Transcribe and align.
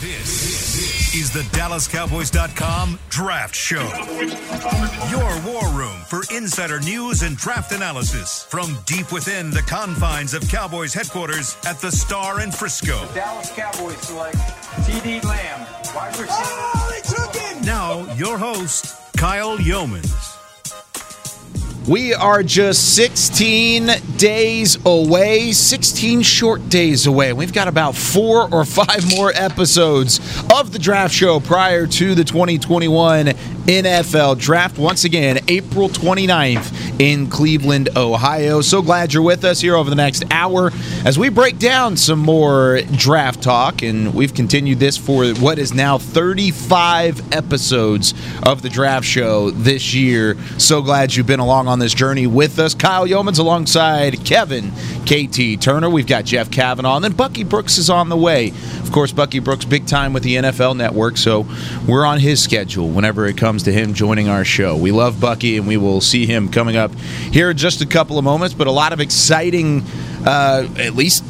This 0.00 1.14
is 1.14 1.30
the 1.30 1.40
DallasCowboys.com 1.54 2.98
Draft 3.10 3.54
Show. 3.54 3.82
Your 5.10 5.52
war 5.52 5.68
room 5.78 6.00
for 6.08 6.22
insider 6.34 6.80
news 6.80 7.20
and 7.20 7.36
draft 7.36 7.72
analysis 7.72 8.44
from 8.44 8.78
deep 8.86 9.12
within 9.12 9.50
the 9.50 9.60
confines 9.60 10.32
of 10.32 10.48
Cowboys 10.48 10.94
headquarters 10.94 11.58
at 11.66 11.80
the 11.80 11.92
Star 11.92 12.40
in 12.40 12.50
Frisco. 12.50 13.04
The 13.08 13.14
Dallas 13.14 13.50
Cowboys 13.50 13.98
select 13.98 14.36
CeeDee 14.36 15.22
Lamb, 15.22 15.66
wide 15.94 16.12
receiver. 16.12 16.30
Oh, 16.30 16.88
they 16.90 17.02
took 17.06 17.36
him! 17.36 17.62
Now, 17.66 18.10
your 18.14 18.38
host, 18.38 18.96
Kyle 19.18 19.58
Youmans. 19.58 20.39
We 21.90 22.14
are 22.14 22.44
just 22.44 22.94
16 22.94 23.90
days 24.16 24.78
away, 24.86 25.50
16 25.50 26.22
short 26.22 26.68
days 26.68 27.08
away. 27.08 27.32
We've 27.32 27.52
got 27.52 27.66
about 27.66 27.96
four 27.96 28.48
or 28.54 28.64
five 28.64 29.10
more 29.16 29.32
episodes 29.34 30.20
of 30.54 30.70
the 30.70 30.78
draft 30.78 31.12
show 31.12 31.40
prior 31.40 31.88
to 31.88 32.14
the 32.14 32.22
2021 32.22 33.26
NFL 33.66 34.38
draft. 34.38 34.78
Once 34.78 35.02
again, 35.02 35.40
April 35.48 35.88
29th 35.88 37.00
in 37.00 37.28
Cleveland, 37.28 37.88
Ohio. 37.96 38.60
So 38.60 38.82
glad 38.82 39.12
you're 39.12 39.22
with 39.22 39.44
us 39.44 39.60
here 39.60 39.74
over 39.74 39.88
the 39.90 39.96
next 39.96 40.24
hour 40.30 40.70
as 41.04 41.18
we 41.18 41.28
break 41.28 41.58
down 41.58 41.96
some 41.96 42.18
more 42.18 42.80
draft 42.92 43.42
talk. 43.42 43.82
And 43.82 44.14
we've 44.14 44.34
continued 44.34 44.78
this 44.78 44.96
for 44.96 45.26
what 45.34 45.58
is 45.58 45.72
now 45.74 45.98
35 45.98 47.32
episodes 47.32 48.14
of 48.44 48.62
the 48.62 48.68
draft 48.68 49.06
show 49.06 49.50
this 49.50 49.92
year. 49.92 50.36
So 50.58 50.82
glad 50.82 51.14
you've 51.14 51.26
been 51.26 51.40
along 51.40 51.68
on 51.68 51.79
this 51.80 51.92
journey 51.92 52.26
with 52.28 52.58
us. 52.58 52.74
Kyle 52.74 53.06
Youmans 53.06 53.38
alongside 53.38 54.24
Kevin 54.24 54.70
KT 55.04 55.60
Turner. 55.60 55.90
We've 55.90 56.06
got 56.06 56.24
Jeff 56.24 56.50
Cavanaugh, 56.50 56.96
and 56.96 57.04
then 57.04 57.12
Bucky 57.12 57.42
Brooks 57.42 57.78
is 57.78 57.90
on 57.90 58.08
the 58.08 58.16
way. 58.16 58.52
Of 58.82 58.92
course, 58.92 59.10
Bucky 59.12 59.40
Brooks, 59.40 59.64
big 59.64 59.86
time 59.86 60.12
with 60.12 60.22
the 60.22 60.36
NFL 60.36 60.76
Network, 60.76 61.16
so 61.16 61.46
we're 61.88 62.06
on 62.06 62.20
his 62.20 62.42
schedule 62.42 62.88
whenever 62.88 63.26
it 63.26 63.36
comes 63.36 63.64
to 63.64 63.72
him 63.72 63.94
joining 63.94 64.28
our 64.28 64.44
show. 64.44 64.76
We 64.76 64.92
love 64.92 65.20
Bucky, 65.20 65.56
and 65.56 65.66
we 65.66 65.76
will 65.76 66.00
see 66.00 66.26
him 66.26 66.48
coming 66.48 66.76
up 66.76 66.94
here 67.32 67.50
in 67.50 67.56
just 67.56 67.80
a 67.80 67.86
couple 67.86 68.18
of 68.18 68.24
moments, 68.24 68.54
but 68.54 68.68
a 68.68 68.72
lot 68.72 68.92
of 68.92 69.00
exciting, 69.00 69.82
uh, 70.24 70.68
at 70.78 70.94
least 70.94 71.24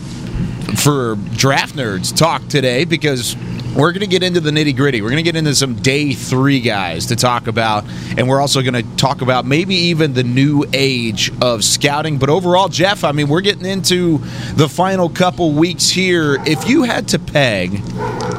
for 0.76 1.16
draft 1.32 1.74
nerds, 1.74 2.14
talk 2.16 2.46
today 2.48 2.84
because 2.84 3.34
we're 3.74 3.92
going 3.92 4.00
to 4.00 4.06
get 4.06 4.22
into 4.22 4.40
the 4.40 4.50
nitty 4.50 4.76
gritty. 4.76 5.00
We're 5.00 5.10
going 5.10 5.24
to 5.24 5.30
get 5.30 5.36
into 5.36 5.54
some 5.54 5.76
day 5.76 6.12
three 6.12 6.60
guys 6.60 7.06
to 7.06 7.16
talk 7.16 7.46
about, 7.46 7.84
and 8.16 8.28
we're 8.28 8.40
also 8.40 8.62
going 8.62 8.74
to 8.74 8.96
talk 8.96 9.22
about 9.22 9.44
maybe 9.44 9.74
even 9.74 10.12
the 10.12 10.24
new 10.24 10.64
age 10.72 11.30
of 11.40 11.62
scouting. 11.62 12.18
But 12.18 12.30
overall, 12.30 12.68
Jeff, 12.68 13.04
I 13.04 13.12
mean, 13.12 13.28
we're 13.28 13.40
getting 13.42 13.66
into 13.66 14.18
the 14.54 14.68
final 14.68 15.08
couple 15.08 15.52
weeks 15.52 15.88
here. 15.88 16.36
If 16.46 16.68
you 16.68 16.82
had 16.82 17.08
to 17.08 17.18
peg, 17.18 17.78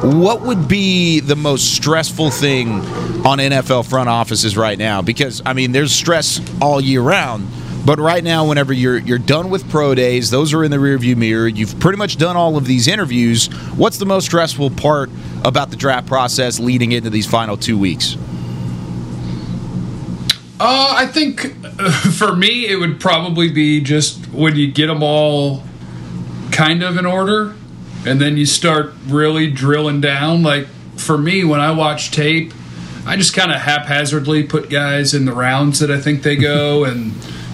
what 0.02 0.42
would 0.42 0.68
be 0.68 1.20
the 1.20 1.36
most 1.36 1.74
stressful 1.74 2.30
thing 2.30 2.80
on 3.24 3.38
NFL 3.38 3.88
front 3.88 4.08
offices 4.08 4.56
right 4.56 4.78
now? 4.78 5.00
Because, 5.00 5.40
I 5.46 5.54
mean, 5.54 5.72
there's 5.72 5.92
stress 5.92 6.40
all 6.60 6.80
year 6.80 7.00
round. 7.00 7.48
But 7.84 7.98
right 7.98 8.22
now, 8.22 8.48
whenever 8.48 8.72
you're 8.72 8.98
you're 8.98 9.18
done 9.18 9.50
with 9.50 9.68
pro 9.68 9.92
days, 9.96 10.30
those 10.30 10.54
are 10.54 10.62
in 10.62 10.70
the 10.70 10.76
rearview 10.76 11.16
mirror. 11.16 11.48
You've 11.48 11.80
pretty 11.80 11.98
much 11.98 12.16
done 12.16 12.36
all 12.36 12.56
of 12.56 12.64
these 12.64 12.86
interviews. 12.86 13.48
What's 13.74 13.98
the 13.98 14.06
most 14.06 14.26
stressful 14.26 14.70
part 14.70 15.10
about 15.44 15.70
the 15.70 15.76
draft 15.76 16.06
process 16.06 16.58
leading 16.58 16.92
into 16.92 17.10
these 17.10 17.26
final 17.26 17.56
two 17.56 17.78
weeks? 17.78 18.16
Uh, 20.60 20.94
I 20.96 21.06
think 21.06 21.40
for 22.16 22.36
me, 22.36 22.66
it 22.68 22.76
would 22.76 23.00
probably 23.00 23.50
be 23.50 23.80
just 23.80 24.26
when 24.28 24.56
you 24.56 24.70
get 24.70 24.86
them 24.86 25.02
all 25.02 25.64
kind 26.52 26.82
of 26.82 26.96
in 26.96 27.06
order, 27.06 27.54
and 28.06 28.20
then 28.20 28.36
you 28.36 28.46
start 28.46 28.92
really 29.06 29.50
drilling 29.50 30.00
down. 30.00 30.42
Like 30.42 30.66
for 30.96 31.18
me, 31.18 31.44
when 31.44 31.60
I 31.60 31.72
watch 31.72 32.12
tape, 32.12 32.52
I 33.04 33.16
just 33.16 33.34
kind 33.34 33.50
of 33.50 33.60
haphazardly 33.60 34.44
put 34.44 34.70
guys 34.70 35.14
in 35.14 35.24
the 35.24 35.32
rounds 35.32 35.80
that 35.80 35.90
I 35.90 36.00
think 36.00 36.22
they 36.22 36.36
go, 36.36 36.84
and 36.84 37.12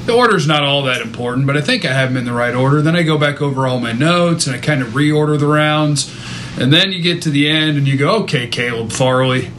the 0.08 0.14
order's 0.14 0.46
not 0.46 0.62
all 0.62 0.82
that 0.84 1.00
important, 1.00 1.46
but 1.46 1.56
I 1.56 1.60
think 1.60 1.84
I 1.84 1.92
have 1.92 2.10
them 2.10 2.16
in 2.16 2.24
the 2.24 2.32
right 2.32 2.54
order. 2.54 2.80
Then 2.82 2.96
I 2.96 3.02
go 3.02 3.18
back 3.18 3.42
over 3.42 3.66
all 3.66 3.78
my 3.78 3.92
notes 3.92 4.46
and 4.46 4.56
I 4.56 4.58
kind 4.58 4.80
of 4.80 4.88
reorder 4.88 5.38
the 5.38 5.46
rounds. 5.46 6.08
And 6.60 6.72
then 6.72 6.92
you 6.92 7.00
get 7.00 7.22
to 7.22 7.30
the 7.30 7.48
end 7.48 7.78
and 7.78 7.86
you 7.86 7.96
go, 7.96 8.22
okay, 8.22 8.48
Caleb 8.48 8.90
Farley, 8.90 9.50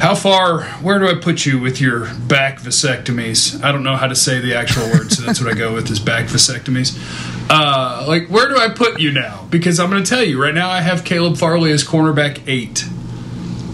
how 0.00 0.14
far, 0.14 0.64
where 0.82 0.98
do 0.98 1.08
I 1.08 1.14
put 1.14 1.46
you 1.46 1.58
with 1.58 1.80
your 1.80 2.12
back 2.26 2.60
vasectomies? 2.60 3.62
I 3.62 3.72
don't 3.72 3.82
know 3.82 3.96
how 3.96 4.08
to 4.08 4.14
say 4.14 4.40
the 4.40 4.54
actual 4.54 4.82
word, 4.90 5.10
so 5.12 5.22
that's 5.22 5.40
what 5.40 5.50
I 5.50 5.56
go 5.56 5.72
with 5.72 5.90
is 5.90 6.00
back 6.00 6.26
vasectomies. 6.26 6.98
Uh, 7.48 8.04
like, 8.06 8.28
where 8.28 8.48
do 8.48 8.58
I 8.58 8.68
put 8.68 9.00
you 9.00 9.12
now? 9.12 9.46
Because 9.50 9.80
I'm 9.80 9.88
going 9.88 10.02
to 10.02 10.08
tell 10.08 10.22
you 10.22 10.42
right 10.42 10.54
now, 10.54 10.68
I 10.68 10.80
have 10.82 11.04
Caleb 11.04 11.38
Farley 11.38 11.70
as 11.70 11.82
cornerback 11.82 12.42
eight. 12.46 12.84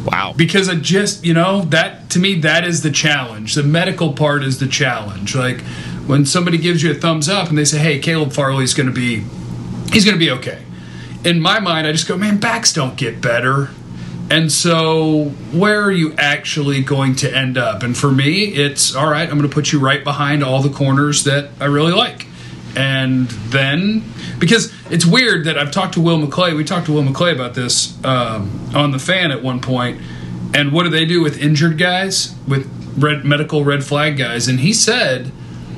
Wow. 0.04 0.34
Because 0.36 0.68
I 0.68 0.76
just, 0.76 1.24
you 1.24 1.34
know, 1.34 1.62
that 1.62 2.10
to 2.10 2.18
me, 2.18 2.40
that 2.40 2.64
is 2.64 2.82
the 2.82 2.90
challenge. 2.90 3.54
The 3.54 3.62
medical 3.62 4.12
part 4.12 4.44
is 4.44 4.60
the 4.60 4.68
challenge. 4.68 5.34
Like, 5.34 5.60
when 6.06 6.26
somebody 6.26 6.58
gives 6.58 6.82
you 6.82 6.90
a 6.90 6.94
thumbs 6.94 7.28
up 7.28 7.48
and 7.48 7.56
they 7.56 7.64
say, 7.64 7.78
hey, 7.78 7.98
Caleb 7.98 8.32
Farley's 8.32 8.74
going 8.74 8.88
to 8.88 8.94
be, 8.94 9.24
he's 9.92 10.04
going 10.04 10.16
to 10.16 10.24
be 10.24 10.30
okay. 10.30 10.62
In 11.24 11.40
my 11.40 11.60
mind, 11.60 11.86
I 11.86 11.92
just 11.92 12.08
go, 12.08 12.16
man, 12.16 12.38
backs 12.38 12.72
don't 12.72 12.96
get 12.96 13.20
better. 13.20 13.70
And 14.30 14.50
so, 14.50 15.26
where 15.52 15.82
are 15.82 15.92
you 15.92 16.14
actually 16.16 16.82
going 16.82 17.16
to 17.16 17.36
end 17.36 17.58
up? 17.58 17.82
And 17.82 17.96
for 17.96 18.10
me, 18.10 18.44
it's 18.44 18.94
all 18.94 19.08
right, 19.08 19.28
I'm 19.28 19.36
going 19.36 19.48
to 19.48 19.54
put 19.54 19.72
you 19.72 19.78
right 19.78 20.02
behind 20.02 20.42
all 20.42 20.62
the 20.62 20.70
corners 20.70 21.24
that 21.24 21.50
I 21.60 21.66
really 21.66 21.92
like. 21.92 22.26
And 22.74 23.28
then, 23.28 24.02
because 24.38 24.72
it's 24.90 25.04
weird 25.04 25.44
that 25.44 25.58
I've 25.58 25.70
talked 25.70 25.94
to 25.94 26.00
Will 26.00 26.18
McClay, 26.18 26.56
we 26.56 26.64
talked 26.64 26.86
to 26.86 26.92
Will 26.92 27.02
McClay 27.02 27.34
about 27.34 27.54
this 27.54 28.02
um, 28.04 28.70
on 28.74 28.92
the 28.92 28.98
fan 28.98 29.30
at 29.30 29.42
one 29.42 29.60
point, 29.60 30.00
and 30.54 30.72
what 30.72 30.84
do 30.84 30.88
they 30.88 31.04
do 31.04 31.22
with 31.22 31.38
injured 31.38 31.76
guys, 31.76 32.34
with 32.48 32.70
red 32.96 33.24
medical 33.24 33.64
red 33.64 33.84
flag 33.84 34.16
guys? 34.16 34.48
And 34.48 34.60
he 34.60 34.72
said, 34.72 35.30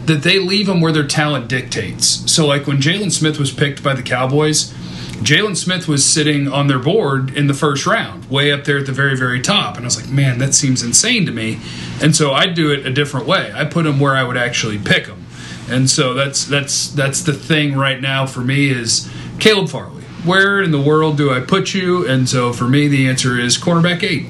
that 0.06 0.22
they 0.22 0.38
leave 0.38 0.66
them 0.66 0.80
where 0.82 0.92
their 0.92 1.06
talent 1.06 1.48
dictates. 1.48 2.30
So, 2.30 2.46
like 2.46 2.66
when 2.66 2.76
Jaylon 2.78 3.10
Smith 3.10 3.38
was 3.38 3.50
picked 3.50 3.82
by 3.82 3.94
the 3.94 4.02
Cowboys, 4.02 4.74
Jaylon 5.22 5.56
Smith 5.56 5.88
was 5.88 6.04
sitting 6.04 6.48
on 6.48 6.66
their 6.66 6.78
board 6.78 7.36
in 7.36 7.46
the 7.46 7.54
first 7.54 7.86
round, 7.86 8.30
way 8.30 8.52
up 8.52 8.64
there 8.64 8.78
at 8.78 8.86
the 8.86 8.92
very, 8.92 9.16
very 9.16 9.40
top. 9.40 9.76
And 9.76 9.84
I 9.84 9.86
was 9.86 10.00
like, 10.00 10.10
man, 10.10 10.38
that 10.38 10.54
seems 10.54 10.82
insane 10.82 11.24
to 11.26 11.32
me. 11.32 11.60
And 12.02 12.14
so 12.14 12.32
I'd 12.32 12.54
do 12.54 12.70
it 12.70 12.86
a 12.86 12.90
different 12.92 13.26
way. 13.26 13.52
I 13.54 13.64
put 13.64 13.86
him 13.86 14.00
where 14.00 14.14
I 14.14 14.24
would 14.24 14.36
actually 14.36 14.78
pick 14.78 15.06
him. 15.06 15.24
And 15.68 15.88
so 15.88 16.12
that's 16.12 16.44
that's 16.44 16.88
that's 16.88 17.22
the 17.22 17.32
thing 17.32 17.74
right 17.74 18.00
now 18.00 18.26
for 18.26 18.40
me 18.40 18.68
is 18.68 19.10
Caleb 19.38 19.70
Farley. 19.70 20.02
Where 20.24 20.60
in 20.60 20.72
the 20.72 20.80
world 20.80 21.16
do 21.16 21.32
I 21.32 21.40
put 21.40 21.74
you? 21.74 22.06
And 22.06 22.28
so 22.28 22.52
for 22.52 22.68
me, 22.68 22.88
the 22.88 23.08
answer 23.08 23.38
is 23.38 23.56
cornerback 23.56 24.02
eight. 24.02 24.26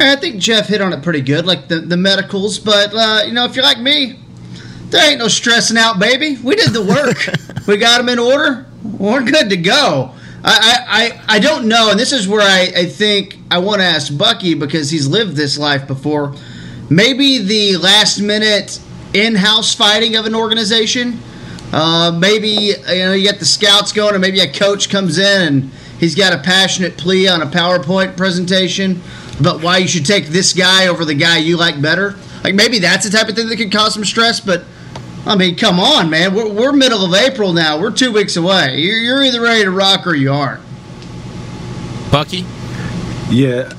I 0.00 0.16
think 0.16 0.40
Jeff 0.40 0.68
hit 0.68 0.80
on 0.80 0.92
it 0.92 1.02
pretty 1.02 1.20
good, 1.20 1.44
like 1.44 1.68
the, 1.68 1.80
the 1.80 1.96
medicals. 1.96 2.58
But, 2.58 2.94
uh, 2.94 3.22
you 3.26 3.32
know, 3.32 3.44
if 3.44 3.56
you're 3.56 3.64
like 3.64 3.80
me, 3.80 4.16
there 4.90 5.10
ain't 5.10 5.18
no 5.18 5.28
stressing 5.28 5.76
out, 5.76 5.98
baby. 5.98 6.38
We 6.42 6.54
did 6.54 6.70
the 6.70 6.82
work. 6.82 7.66
we 7.66 7.76
got 7.76 7.98
them 7.98 8.08
in 8.08 8.18
order. 8.18 8.67
We're 8.96 9.22
good 9.22 9.50
to 9.50 9.56
go. 9.56 10.14
I, 10.44 11.20
I, 11.28 11.36
I 11.36 11.38
don't 11.40 11.66
know, 11.66 11.90
and 11.90 11.98
this 11.98 12.12
is 12.12 12.28
where 12.28 12.40
I, 12.40 12.72
I 12.76 12.86
think 12.86 13.36
I 13.50 13.58
want 13.58 13.80
to 13.80 13.84
ask 13.84 14.16
Bucky 14.16 14.54
because 14.54 14.90
he's 14.90 15.06
lived 15.06 15.34
this 15.34 15.58
life 15.58 15.86
before. 15.86 16.34
Maybe 16.88 17.38
the 17.38 17.76
last 17.76 18.20
minute 18.20 18.80
in 19.12 19.34
house 19.34 19.74
fighting 19.74 20.16
of 20.16 20.26
an 20.26 20.34
organization. 20.34 21.18
Uh, 21.72 22.16
maybe 22.18 22.48
you 22.48 22.74
know 22.86 23.12
you 23.12 23.24
get 23.24 23.38
the 23.40 23.44
scouts 23.44 23.92
going, 23.92 24.14
and 24.14 24.22
maybe 24.22 24.40
a 24.40 24.50
coach 24.50 24.88
comes 24.88 25.18
in 25.18 25.42
and 25.42 25.70
he's 26.00 26.14
got 26.14 26.32
a 26.32 26.38
passionate 26.38 26.96
plea 26.96 27.28
on 27.28 27.42
a 27.42 27.46
PowerPoint 27.46 28.16
presentation 28.16 29.02
about 29.38 29.62
why 29.62 29.76
you 29.78 29.88
should 29.88 30.06
take 30.06 30.26
this 30.26 30.54
guy 30.54 30.86
over 30.86 31.04
the 31.04 31.14
guy 31.14 31.38
you 31.38 31.58
like 31.58 31.80
better. 31.82 32.16
Like 32.42 32.54
maybe 32.54 32.78
that's 32.78 33.08
the 33.08 33.16
type 33.16 33.28
of 33.28 33.34
thing 33.34 33.48
that 33.48 33.56
could 33.56 33.72
cause 33.72 33.92
some 33.92 34.04
stress, 34.04 34.40
but 34.40 34.64
I 35.28 35.36
mean, 35.36 35.56
come 35.56 35.78
on, 35.78 36.08
man. 36.08 36.34
We're, 36.34 36.48
we're 36.48 36.72
middle 36.72 37.04
of 37.04 37.12
April 37.12 37.52
now. 37.52 37.78
We're 37.78 37.90
two 37.90 38.12
weeks 38.12 38.36
away. 38.36 38.78
You're, 38.78 38.96
you're 38.96 39.22
either 39.22 39.42
ready 39.42 39.62
to 39.64 39.70
rock 39.70 40.06
or 40.06 40.14
you 40.14 40.32
aren't. 40.32 40.62
Bucky? 42.10 42.46
Yeah. 43.28 43.70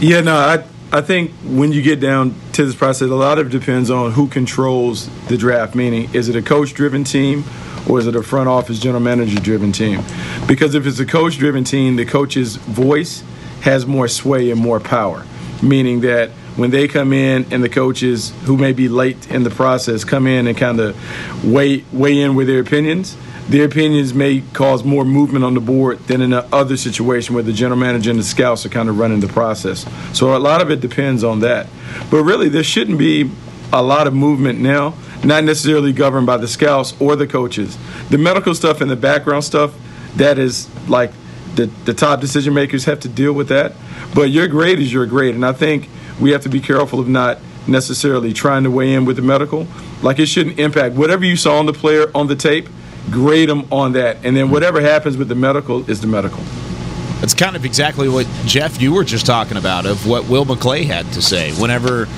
Yeah, 0.00 0.20
no, 0.22 0.34
I, 0.34 0.64
I 0.90 1.00
think 1.00 1.30
when 1.44 1.70
you 1.70 1.80
get 1.80 2.00
down 2.00 2.34
to 2.54 2.66
this 2.66 2.74
process, 2.74 3.08
a 3.08 3.14
lot 3.14 3.38
of 3.38 3.46
it 3.46 3.50
depends 3.50 3.88
on 3.88 4.10
who 4.10 4.26
controls 4.26 5.08
the 5.28 5.36
draft. 5.36 5.76
Meaning, 5.76 6.12
is 6.12 6.28
it 6.28 6.34
a 6.34 6.42
coach 6.42 6.74
driven 6.74 7.04
team 7.04 7.44
or 7.88 8.00
is 8.00 8.08
it 8.08 8.16
a 8.16 8.22
front 8.24 8.48
office 8.48 8.80
general 8.80 9.00
manager 9.00 9.38
driven 9.38 9.70
team? 9.70 10.02
Because 10.48 10.74
if 10.74 10.88
it's 10.88 10.98
a 10.98 11.06
coach 11.06 11.38
driven 11.38 11.62
team, 11.62 11.94
the 11.94 12.04
coach's 12.04 12.56
voice 12.56 13.22
has 13.60 13.86
more 13.86 14.08
sway 14.08 14.50
and 14.50 14.60
more 14.60 14.80
power. 14.80 15.24
Meaning 15.62 16.00
that 16.00 16.30
when 16.56 16.70
they 16.70 16.86
come 16.86 17.12
in 17.12 17.46
and 17.52 17.62
the 17.64 17.68
coaches 17.68 18.32
who 18.44 18.56
may 18.56 18.72
be 18.72 18.88
late 18.88 19.30
in 19.30 19.42
the 19.42 19.50
process 19.50 20.04
come 20.04 20.26
in 20.26 20.46
and 20.46 20.56
kind 20.56 20.80
of 20.80 21.44
weigh 21.44 21.84
weigh 21.92 22.20
in 22.20 22.34
with 22.34 22.46
their 22.46 22.60
opinions, 22.60 23.16
their 23.48 23.66
opinions 23.66 24.14
may 24.14 24.42
cause 24.52 24.84
more 24.84 25.04
movement 25.04 25.44
on 25.44 25.54
the 25.54 25.60
board 25.60 25.98
than 26.06 26.22
in 26.22 26.30
the 26.30 26.44
other 26.54 26.76
situation 26.76 27.34
where 27.34 27.42
the 27.42 27.52
general 27.52 27.78
manager 27.78 28.10
and 28.10 28.18
the 28.18 28.24
scouts 28.24 28.64
are 28.64 28.70
kind 28.70 28.88
of 28.88 28.98
running 28.98 29.20
the 29.20 29.28
process. 29.28 29.84
So 30.16 30.36
a 30.36 30.38
lot 30.38 30.62
of 30.62 30.70
it 30.70 30.80
depends 30.80 31.24
on 31.24 31.40
that. 31.40 31.66
But 32.10 32.22
really, 32.22 32.48
there 32.48 32.62
shouldn't 32.62 32.98
be 32.98 33.30
a 33.72 33.82
lot 33.82 34.06
of 34.06 34.14
movement 34.14 34.60
now, 34.60 34.94
not 35.24 35.44
necessarily 35.44 35.92
governed 35.92 36.26
by 36.26 36.36
the 36.36 36.48
scouts 36.48 36.94
or 37.00 37.16
the 37.16 37.26
coaches. 37.26 37.76
The 38.08 38.18
medical 38.18 38.54
stuff 38.54 38.80
and 38.80 38.90
the 38.90 38.96
background 38.96 39.44
stuff, 39.44 39.74
that 40.16 40.38
is 40.38 40.70
like 40.88 41.10
the, 41.56 41.66
the 41.84 41.94
top 41.94 42.20
decision 42.20 42.54
makers 42.54 42.84
have 42.84 43.00
to 43.00 43.08
deal 43.08 43.32
with 43.32 43.48
that. 43.48 43.72
But 44.14 44.30
your 44.30 44.46
grade 44.46 44.78
is 44.78 44.92
your 44.92 45.06
grade, 45.06 45.34
and 45.34 45.44
I 45.44 45.52
think 45.52 45.88
we 46.20 46.30
have 46.30 46.42
to 46.42 46.48
be 46.48 46.60
careful 46.60 47.00
of 47.00 47.08
not 47.08 47.38
necessarily 47.66 48.32
trying 48.32 48.64
to 48.64 48.70
weigh 48.70 48.94
in 48.94 49.04
with 49.04 49.16
the 49.16 49.22
medical. 49.22 49.66
Like 50.02 50.18
it 50.18 50.26
shouldn't 50.26 50.58
impact 50.58 50.94
whatever 50.94 51.24
you 51.24 51.36
saw 51.36 51.58
on 51.58 51.66
the 51.66 51.72
player 51.72 52.10
on 52.14 52.26
the 52.26 52.36
tape. 52.36 52.68
Grade 53.10 53.50
them 53.50 53.66
on 53.70 53.92
that, 53.92 54.16
and 54.24 54.34
then 54.34 54.50
whatever 54.50 54.80
happens 54.80 55.18
with 55.18 55.28
the 55.28 55.34
medical 55.34 55.88
is 55.90 56.00
the 56.00 56.06
medical. 56.06 56.42
That's 57.20 57.34
kind 57.34 57.54
of 57.54 57.66
exactly 57.66 58.08
what 58.08 58.26
Jeff 58.46 58.80
you 58.80 58.94
were 58.94 59.04
just 59.04 59.26
talking 59.26 59.58
about 59.58 59.84
of 59.84 60.06
what 60.06 60.26
Will 60.26 60.46
McClay 60.46 60.86
had 60.86 61.04
to 61.12 61.20
say. 61.20 61.52
Whenever 61.52 62.08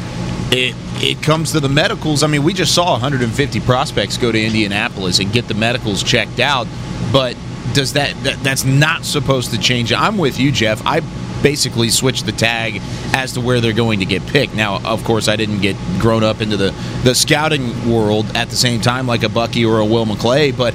it 0.52 0.76
it 0.98 1.22
comes 1.22 1.52
to 1.52 1.60
the 1.60 1.68
medicals, 1.68 2.22
I 2.22 2.28
mean, 2.28 2.44
we 2.44 2.54
just 2.54 2.74
saw 2.74 2.92
150 2.92 3.60
prospects 3.60 4.16
go 4.16 4.30
to 4.30 4.40
Indianapolis 4.40 5.18
and 5.18 5.32
get 5.32 5.48
the 5.48 5.54
medicals 5.54 6.04
checked 6.04 6.38
out, 6.38 6.68
but 7.12 7.36
does 7.72 7.92
that, 7.94 8.14
that 8.22 8.42
that's 8.42 8.64
not 8.64 9.04
supposed 9.04 9.50
to 9.50 9.58
change? 9.58 9.92
I'm 9.92 10.18
with 10.18 10.38
you, 10.38 10.52
Jeff. 10.52 10.80
I 10.86 11.00
basically 11.42 11.90
switch 11.90 12.22
the 12.22 12.32
tag 12.32 12.80
as 13.12 13.32
to 13.32 13.40
where 13.40 13.60
they're 13.60 13.72
going 13.72 14.00
to 14.00 14.06
get 14.06 14.26
picked. 14.26 14.54
Now, 14.54 14.80
of 14.84 15.04
course, 15.04 15.28
I 15.28 15.36
didn't 15.36 15.60
get 15.60 15.76
grown 15.98 16.22
up 16.22 16.40
into 16.40 16.56
the 16.56 16.74
the 17.04 17.14
scouting 17.14 17.90
world 17.90 18.26
at 18.36 18.48
the 18.48 18.56
same 18.56 18.80
time 18.80 19.06
like 19.06 19.22
a 19.22 19.28
Bucky 19.28 19.64
or 19.64 19.78
a 19.78 19.84
Will 19.84 20.06
McClay, 20.06 20.56
but 20.56 20.74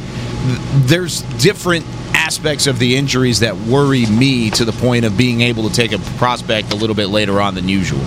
there's 0.88 1.22
different 1.42 1.86
aspects 2.14 2.68
of 2.68 2.80
the 2.80 2.96
injuries 2.96 3.40
that 3.40 3.56
worry 3.56 4.06
me 4.06 4.50
to 4.52 4.66
the 4.66 4.72
point 4.72 5.06
of 5.06 5.18
being 5.18 5.42
able 5.42 5.68
to 5.68 5.76
take 5.76 5.92
a 5.92 6.00
prospect 6.18 6.74
a 6.74 6.76
little 6.76 6.96
bit 6.96 7.08
later 7.08 7.42
on 7.42 7.56
than 7.56 7.68
usual. 7.68 8.02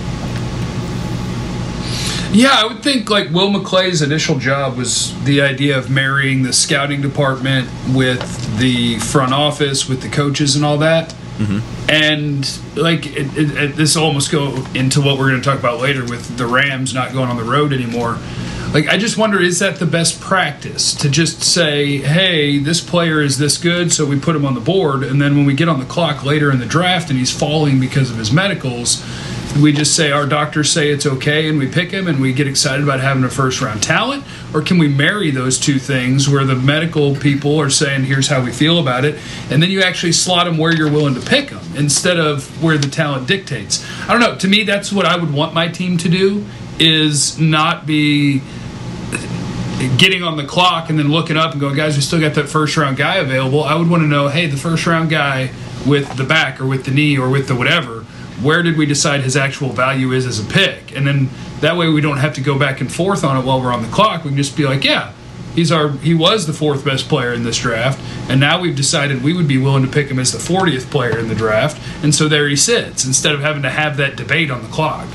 Yeah, 2.31 2.51
I 2.51 2.65
would 2.65 2.83
think 2.83 3.09
like 3.09 3.29
Will 3.29 3.49
McClay's 3.49 4.01
initial 4.01 4.37
job 4.37 4.77
was 4.77 5.13
the 5.23 5.41
idea 5.41 5.77
of 5.77 5.89
marrying 5.89 6.43
the 6.43 6.51
scouting 6.51 7.01
department 7.01 7.69
with 7.93 8.59
the 8.59 8.99
front 8.99 9.33
office, 9.33 9.87
with 9.87 10.01
the 10.01 10.09
coaches 10.09 10.57
and 10.57 10.65
all 10.65 10.77
that. 10.79 11.15
Mm-hmm. 11.37 11.89
And 11.89 12.77
like 12.77 13.07
it, 13.07 13.37
it, 13.37 13.57
it, 13.57 13.75
this 13.75 13.95
almost 13.95 14.31
go 14.31 14.65
into 14.73 15.01
what 15.01 15.17
we're 15.17 15.29
going 15.29 15.41
to 15.41 15.47
talk 15.47 15.59
about 15.59 15.81
later 15.81 16.05
with 16.05 16.37
the 16.37 16.45
Rams 16.45 16.93
not 16.93 17.11
going 17.11 17.29
on 17.29 17.37
the 17.37 17.43
road 17.43 17.73
anymore. 17.73 18.17
Like 18.73 18.89
I 18.89 18.97
just 18.97 19.17
wonder, 19.17 19.41
is 19.41 19.59
that 19.59 19.77
the 19.79 19.85
best 19.85 20.19
practice 20.19 20.93
to 20.95 21.09
just 21.09 21.41
say, 21.41 21.97
"Hey, 21.97 22.57
this 22.57 22.81
player 22.81 23.21
is 23.21 23.37
this 23.37 23.57
good, 23.57 23.93
so 23.93 24.05
we 24.05 24.19
put 24.19 24.35
him 24.35 24.45
on 24.45 24.53
the 24.53 24.61
board," 24.61 25.03
and 25.03 25.21
then 25.21 25.37
when 25.37 25.45
we 25.45 25.53
get 25.53 25.69
on 25.69 25.79
the 25.79 25.85
clock 25.85 26.25
later 26.25 26.51
in 26.51 26.59
the 26.59 26.65
draft 26.65 27.09
and 27.09 27.17
he's 27.17 27.31
falling 27.31 27.79
because 27.79 28.11
of 28.11 28.17
his 28.17 28.33
medicals, 28.33 29.01
we 29.61 29.71
just 29.71 29.95
say 29.95 30.11
our 30.11 30.25
doctors 30.25 30.69
say 30.69 30.89
it's 30.89 31.05
okay 31.05 31.47
and 31.47 31.57
we 31.57 31.67
pick 31.67 31.91
him 31.91 32.07
and 32.07 32.19
we 32.19 32.33
get 32.33 32.47
excited 32.47 32.83
about 32.83 32.99
having 32.99 33.23
a 33.23 33.29
first 33.29 33.61
round 33.61 33.81
talent. 33.81 34.23
Or 34.53 34.61
can 34.61 34.77
we 34.77 34.87
marry 34.87 35.31
those 35.31 35.57
two 35.57 35.79
things 35.79 36.29
where 36.29 36.43
the 36.43 36.55
medical 36.55 37.15
people 37.15 37.59
are 37.59 37.69
saying 37.69 38.03
here's 38.03 38.27
how 38.27 38.43
we 38.43 38.51
feel 38.51 38.79
about 38.79 39.05
it 39.05 39.19
and 39.49 39.63
then 39.63 39.69
you 39.69 39.81
actually 39.81 40.11
slot 40.11 40.47
him 40.47 40.57
where 40.57 40.75
you're 40.75 40.91
willing 40.91 41.15
to 41.15 41.21
pick 41.21 41.49
him 41.49 41.61
instead 41.75 42.19
of 42.19 42.61
where 42.61 42.77
the 42.77 42.89
talent 42.89 43.27
dictates? 43.27 43.85
I 44.09 44.11
don't 44.11 44.19
know. 44.19 44.35
To 44.35 44.47
me 44.47 44.63
that's 44.63 44.91
what 44.91 45.05
i 45.05 45.15
would 45.15 45.33
want 45.33 45.53
my 45.53 45.67
team 45.67 45.97
to 45.99 46.09
do 46.09 46.45
is 46.77 47.39
not 47.39 47.85
be 47.85 48.41
getting 49.97 50.23
on 50.23 50.35
the 50.35 50.43
clock 50.43 50.89
and 50.89 50.99
then 50.99 51.09
looking 51.09 51.37
up 51.37 51.51
and 51.51 51.61
going 51.61 51.75
guys 51.75 51.95
we 51.95 52.01
still 52.01 52.19
got 52.19 52.33
that 52.35 52.49
first 52.49 52.75
round 52.75 52.97
guy 52.97 53.15
available. 53.17 53.63
I 53.63 53.75
would 53.75 53.89
want 53.89 54.03
to 54.03 54.07
know 54.07 54.27
hey 54.27 54.47
the 54.47 54.57
first 54.57 54.85
round 54.85 55.09
guy 55.09 55.51
with 55.87 56.17
the 56.17 56.23
back 56.25 56.59
or 56.59 56.65
with 56.65 56.83
the 56.83 56.91
knee 56.91 57.17
or 57.17 57.29
with 57.29 57.47
the 57.47 57.55
whatever 57.55 58.04
where 58.45 58.61
did 58.61 58.77
we 58.77 58.85
decide 58.85 59.21
his 59.21 59.35
actual 59.35 59.69
value 59.69 60.11
is 60.11 60.25
as 60.25 60.39
a 60.39 60.45
pick? 60.45 60.95
And 60.95 61.05
then 61.05 61.29
that 61.61 61.75
way 61.75 61.89
we 61.89 61.99
don't 61.99 62.17
have 62.17 62.35
to 62.35 62.41
go 62.41 62.57
back 62.57 62.79
and 62.79 62.91
forth 62.91 63.23
on 63.23 63.37
it 63.37 63.45
while 63.45 63.59
we're 63.59 63.73
on 63.73 63.81
the 63.81 63.89
clock. 63.89 64.23
We 64.23 64.29
can 64.29 64.37
just 64.37 64.55
be 64.55 64.65
like, 64.65 64.83
yeah, 64.83 65.13
he's 65.55 65.71
our 65.71 65.89
he 65.89 66.13
was 66.13 66.45
the 66.45 66.53
fourth 66.53 66.85
best 66.85 67.09
player 67.09 67.33
in 67.33 67.43
this 67.43 67.57
draft, 67.57 67.99
and 68.29 68.39
now 68.39 68.61
we've 68.61 68.75
decided 68.75 69.23
we 69.23 69.33
would 69.33 69.47
be 69.47 69.57
willing 69.57 69.83
to 69.83 69.91
pick 69.91 70.07
him 70.09 70.19
as 70.19 70.31
the 70.31 70.37
40th 70.37 70.91
player 70.91 71.17
in 71.17 71.27
the 71.27 71.35
draft, 71.35 71.81
and 72.03 72.13
so 72.13 72.27
there 72.27 72.47
he 72.47 72.55
sits 72.55 73.05
instead 73.05 73.33
of 73.33 73.41
having 73.41 73.63
to 73.63 73.69
have 73.69 73.97
that 73.97 74.15
debate 74.15 74.51
on 74.51 74.61
the 74.61 74.69
clock 74.69 75.07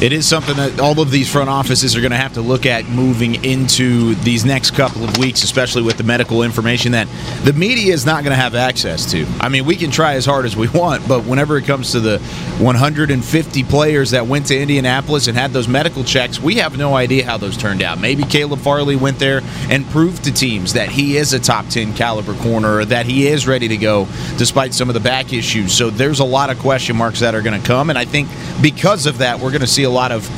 it 0.00 0.12
is 0.12 0.26
something 0.26 0.56
that 0.56 0.80
all 0.80 0.98
of 0.98 1.10
these 1.10 1.30
front 1.30 1.50
offices 1.50 1.94
are 1.94 2.00
going 2.00 2.10
to 2.10 2.16
have 2.16 2.32
to 2.32 2.40
look 2.40 2.64
at 2.64 2.88
moving 2.88 3.44
into 3.44 4.14
these 4.16 4.46
next 4.46 4.70
couple 4.70 5.04
of 5.04 5.18
weeks, 5.18 5.42
especially 5.42 5.82
with 5.82 5.98
the 5.98 6.02
medical 6.02 6.42
information 6.42 6.92
that 6.92 7.06
the 7.44 7.52
media 7.52 7.92
is 7.92 8.06
not 8.06 8.24
going 8.24 8.34
to 8.34 8.40
have 8.40 8.54
access 8.54 9.10
to. 9.12 9.26
I 9.40 9.50
mean, 9.50 9.66
we 9.66 9.76
can 9.76 9.90
try 9.90 10.14
as 10.14 10.24
hard 10.24 10.46
as 10.46 10.56
we 10.56 10.68
want, 10.68 11.06
but 11.06 11.24
whenever 11.26 11.58
it 11.58 11.66
comes 11.66 11.92
to 11.92 12.00
the 12.00 12.18
150 12.60 13.64
players 13.64 14.12
that 14.12 14.26
went 14.26 14.46
to 14.46 14.58
Indianapolis 14.58 15.26
and 15.26 15.36
had 15.36 15.52
those 15.52 15.68
medical 15.68 16.02
checks, 16.02 16.40
we 16.40 16.54
have 16.56 16.78
no 16.78 16.94
idea 16.94 17.26
how 17.26 17.36
those 17.36 17.58
turned 17.58 17.82
out. 17.82 18.00
Maybe 18.00 18.22
Caleb 18.22 18.60
Farley 18.60 18.96
went 18.96 19.18
there 19.18 19.42
and 19.68 19.86
proved 19.90 20.24
to 20.24 20.32
teams 20.32 20.72
that 20.72 20.88
he 20.88 21.18
is 21.18 21.34
a 21.34 21.38
top 21.38 21.66
10 21.68 21.92
caliber 21.92 22.34
corner, 22.36 22.78
or 22.78 22.84
that 22.86 23.04
he 23.04 23.26
is 23.26 23.46
ready 23.46 23.68
to 23.68 23.76
go 23.76 24.06
despite 24.38 24.72
some 24.72 24.88
of 24.88 24.94
the 24.94 25.00
back 25.00 25.34
issues. 25.34 25.74
So 25.74 25.90
there's 25.90 26.20
a 26.20 26.24
lot 26.24 26.48
of 26.48 26.58
question 26.58 26.96
marks 26.96 27.20
that 27.20 27.34
are 27.34 27.42
going 27.42 27.60
to 27.60 27.66
come, 27.66 27.90
and 27.90 27.98
I 27.98 28.06
think 28.06 28.30
because 28.62 29.04
of 29.04 29.18
that, 29.18 29.38
we're 29.38 29.50
going 29.50 29.60
to 29.60 29.66
see 29.66 29.82
a 29.82 29.89
lot 29.90 30.12
of 30.12 30.28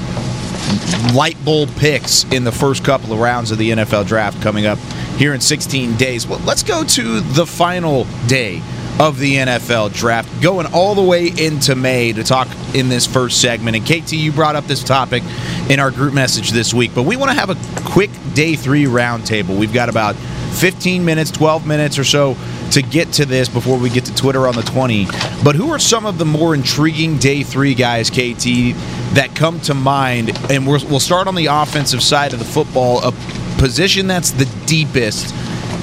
light 1.14 1.42
bulb 1.44 1.68
picks 1.76 2.24
in 2.24 2.44
the 2.44 2.52
first 2.52 2.84
couple 2.84 3.12
of 3.12 3.18
rounds 3.18 3.50
of 3.50 3.58
the 3.58 3.70
NFL 3.70 4.06
draft 4.06 4.40
coming 4.42 4.66
up 4.66 4.78
here 5.16 5.34
in 5.34 5.40
16 5.40 5.96
days. 5.96 6.26
Well, 6.26 6.40
let's 6.40 6.62
go 6.62 6.84
to 6.84 7.20
the 7.20 7.46
final 7.46 8.04
day 8.26 8.62
of 8.98 9.18
the 9.18 9.36
NFL 9.36 9.92
draft, 9.92 10.42
going 10.42 10.66
all 10.72 10.94
the 10.94 11.02
way 11.02 11.26
into 11.26 11.74
May 11.74 12.12
to 12.12 12.22
talk 12.22 12.48
in 12.74 12.88
this 12.88 13.06
first 13.06 13.40
segment. 13.40 13.76
And 13.76 13.84
KT, 13.84 14.12
you 14.12 14.32
brought 14.32 14.54
up 14.54 14.64
this 14.66 14.84
topic 14.84 15.22
in 15.68 15.80
our 15.80 15.90
group 15.90 16.14
message 16.14 16.50
this 16.50 16.72
week, 16.72 16.92
but 16.94 17.02
we 17.02 17.16
want 17.16 17.30
to 17.30 17.36
have 17.36 17.50
a 17.50 17.56
quick 17.90 18.10
day 18.34 18.54
three 18.54 18.84
roundtable. 18.84 19.58
We've 19.58 19.72
got 19.72 19.88
about 19.88 20.14
15 20.52 21.04
minutes, 21.04 21.30
12 21.30 21.66
minutes 21.66 21.98
or 21.98 22.04
so 22.04 22.36
to 22.70 22.82
get 22.82 23.12
to 23.12 23.26
this 23.26 23.48
before 23.48 23.78
we 23.78 23.90
get 23.90 24.04
to 24.06 24.14
Twitter 24.14 24.46
on 24.46 24.54
the 24.54 24.62
20. 24.62 25.06
But 25.44 25.56
who 25.56 25.70
are 25.70 25.78
some 25.78 26.06
of 26.06 26.18
the 26.18 26.24
more 26.24 26.54
intriguing 26.54 27.18
day 27.18 27.42
three 27.42 27.74
guys, 27.74 28.10
KT, 28.10 28.74
that 29.14 29.30
come 29.34 29.60
to 29.62 29.74
mind? 29.74 30.30
And 30.50 30.66
we'll 30.66 31.00
start 31.00 31.26
on 31.26 31.34
the 31.34 31.46
offensive 31.46 32.02
side 32.02 32.32
of 32.32 32.38
the 32.38 32.44
football, 32.44 33.02
a 33.02 33.12
position 33.58 34.06
that's 34.06 34.30
the 34.30 34.46
deepest 34.66 35.34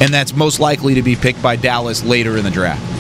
and 0.02 0.14
that's 0.14 0.34
most 0.34 0.60
likely 0.60 0.96
to 0.96 1.02
be 1.02 1.16
picked 1.16 1.42
by 1.42 1.56
Dallas 1.56 2.04
later 2.04 2.38
in 2.38 2.44
the 2.44 2.52
draft. 2.52 2.99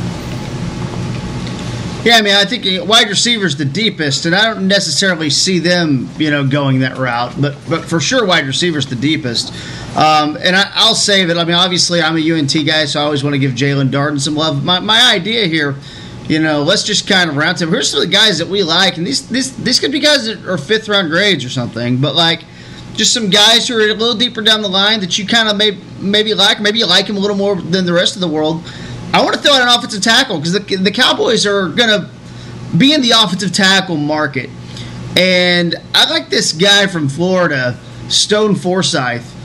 Yeah, 2.02 2.16
I 2.16 2.22
mean, 2.22 2.34
I 2.34 2.46
think 2.46 2.88
wide 2.88 3.10
receivers 3.10 3.58
the 3.58 3.66
deepest, 3.66 4.26
and 4.26 4.34
I 4.34 4.46
don't 4.46 4.70
necessarily 4.70 5.30
see 5.30 5.60
them, 5.60 6.10
you 6.18 6.32
know, 6.32 6.48
going 6.48 6.80
that 6.80 6.98
route. 6.98 7.34
But 7.40 7.58
but 7.70 7.84
for 7.84 8.00
sure, 8.00 8.26
wide 8.26 8.48
receivers 8.48 8.86
the 8.86 8.96
deepest. 8.96 9.50
Um, 9.98 10.38
and 10.42 10.56
I, 10.56 10.88
will 10.88 10.96
say 10.96 11.26
that 11.26 11.38
I 11.38 11.44
mean, 11.44 11.56
obviously, 11.56 12.02
I'm 12.02 12.16
a 12.16 12.32
UNT 12.32 12.54
guy, 12.66 12.86
so 12.86 13.02
I 13.02 13.04
always 13.04 13.22
want 13.22 13.34
to 13.34 13.40
give 13.40 13.52
Jaelon 13.52 13.90
Darden 13.90 14.20
some 14.20 14.36
love. 14.36 14.64
My, 14.64 14.80
my 14.80 15.12
idea 15.12 15.46
here, 15.48 15.76
you 16.30 16.40
know, 16.40 16.64
let's 16.64 16.84
just 16.84 17.06
kind 17.06 17.30
of 17.30 17.36
round 17.36 17.58
them. 17.58 17.70
Here's 17.70 17.92
some 17.92 18.02
of 18.02 18.08
the 18.08 18.14
guys 18.14 18.38
that 18.38 18.48
we 18.48 18.64
like, 18.64 18.96
and 18.96 19.06
these 19.06 19.28
these 19.28 19.58
these 19.58 19.82
could 19.82 19.92
be 19.92 20.00
guys 20.00 20.26
that 20.26 20.46
are 20.48 20.58
fifth 20.58 20.88
round 20.88 21.10
grades 21.10 21.44
or 21.44 21.50
something. 21.50 22.00
But 22.00 22.16
like, 22.16 22.46
just 22.94 23.14
some 23.14 23.30
guys 23.30 23.68
who 23.68 23.78
are 23.78 23.82
a 23.82 23.94
little 23.94 24.16
deeper 24.16 24.42
down 24.42 24.62
the 24.62 24.70
line 24.70 25.02
that 25.02 25.20
you 25.20 25.28
kind 25.28 25.50
of 25.50 25.58
may, 25.58 25.78
maybe 26.00 26.34
like. 26.34 26.62
Maybe 26.62 26.80
you 26.80 26.88
like 26.88 27.08
them 27.08 27.18
a 27.18 27.20
little 27.20 27.36
more 27.36 27.58
than 27.58 27.86
the 27.86 27.94
rest 27.94 28.16
of 28.16 28.22
the 28.22 28.28
world. 28.30 28.64
I 29.14 29.24
want 29.24 29.36
to 29.36 29.42
throw 29.42 29.54
out 29.54 29.62
an 29.62 29.68
offensive 29.68 30.04
tackle 30.04 30.38
because 30.38 30.54
the, 30.54 30.60
the 30.60 30.92
Cowboys 30.92 31.46
are 31.46 31.70
going 31.70 31.90
to 31.90 32.10
be 32.78 32.94
in 32.94 33.02
the 33.02 33.12
offensive 33.12 33.52
tackle 33.52 33.98
market. 33.98 34.50
And 35.18 35.76
I 35.96 36.10
like 36.10 36.30
this 36.30 36.54
guy 36.54 36.88
from 36.88 37.10
Florida, 37.10 37.78
Stone 38.08 38.56
Forsyth. 38.56 39.36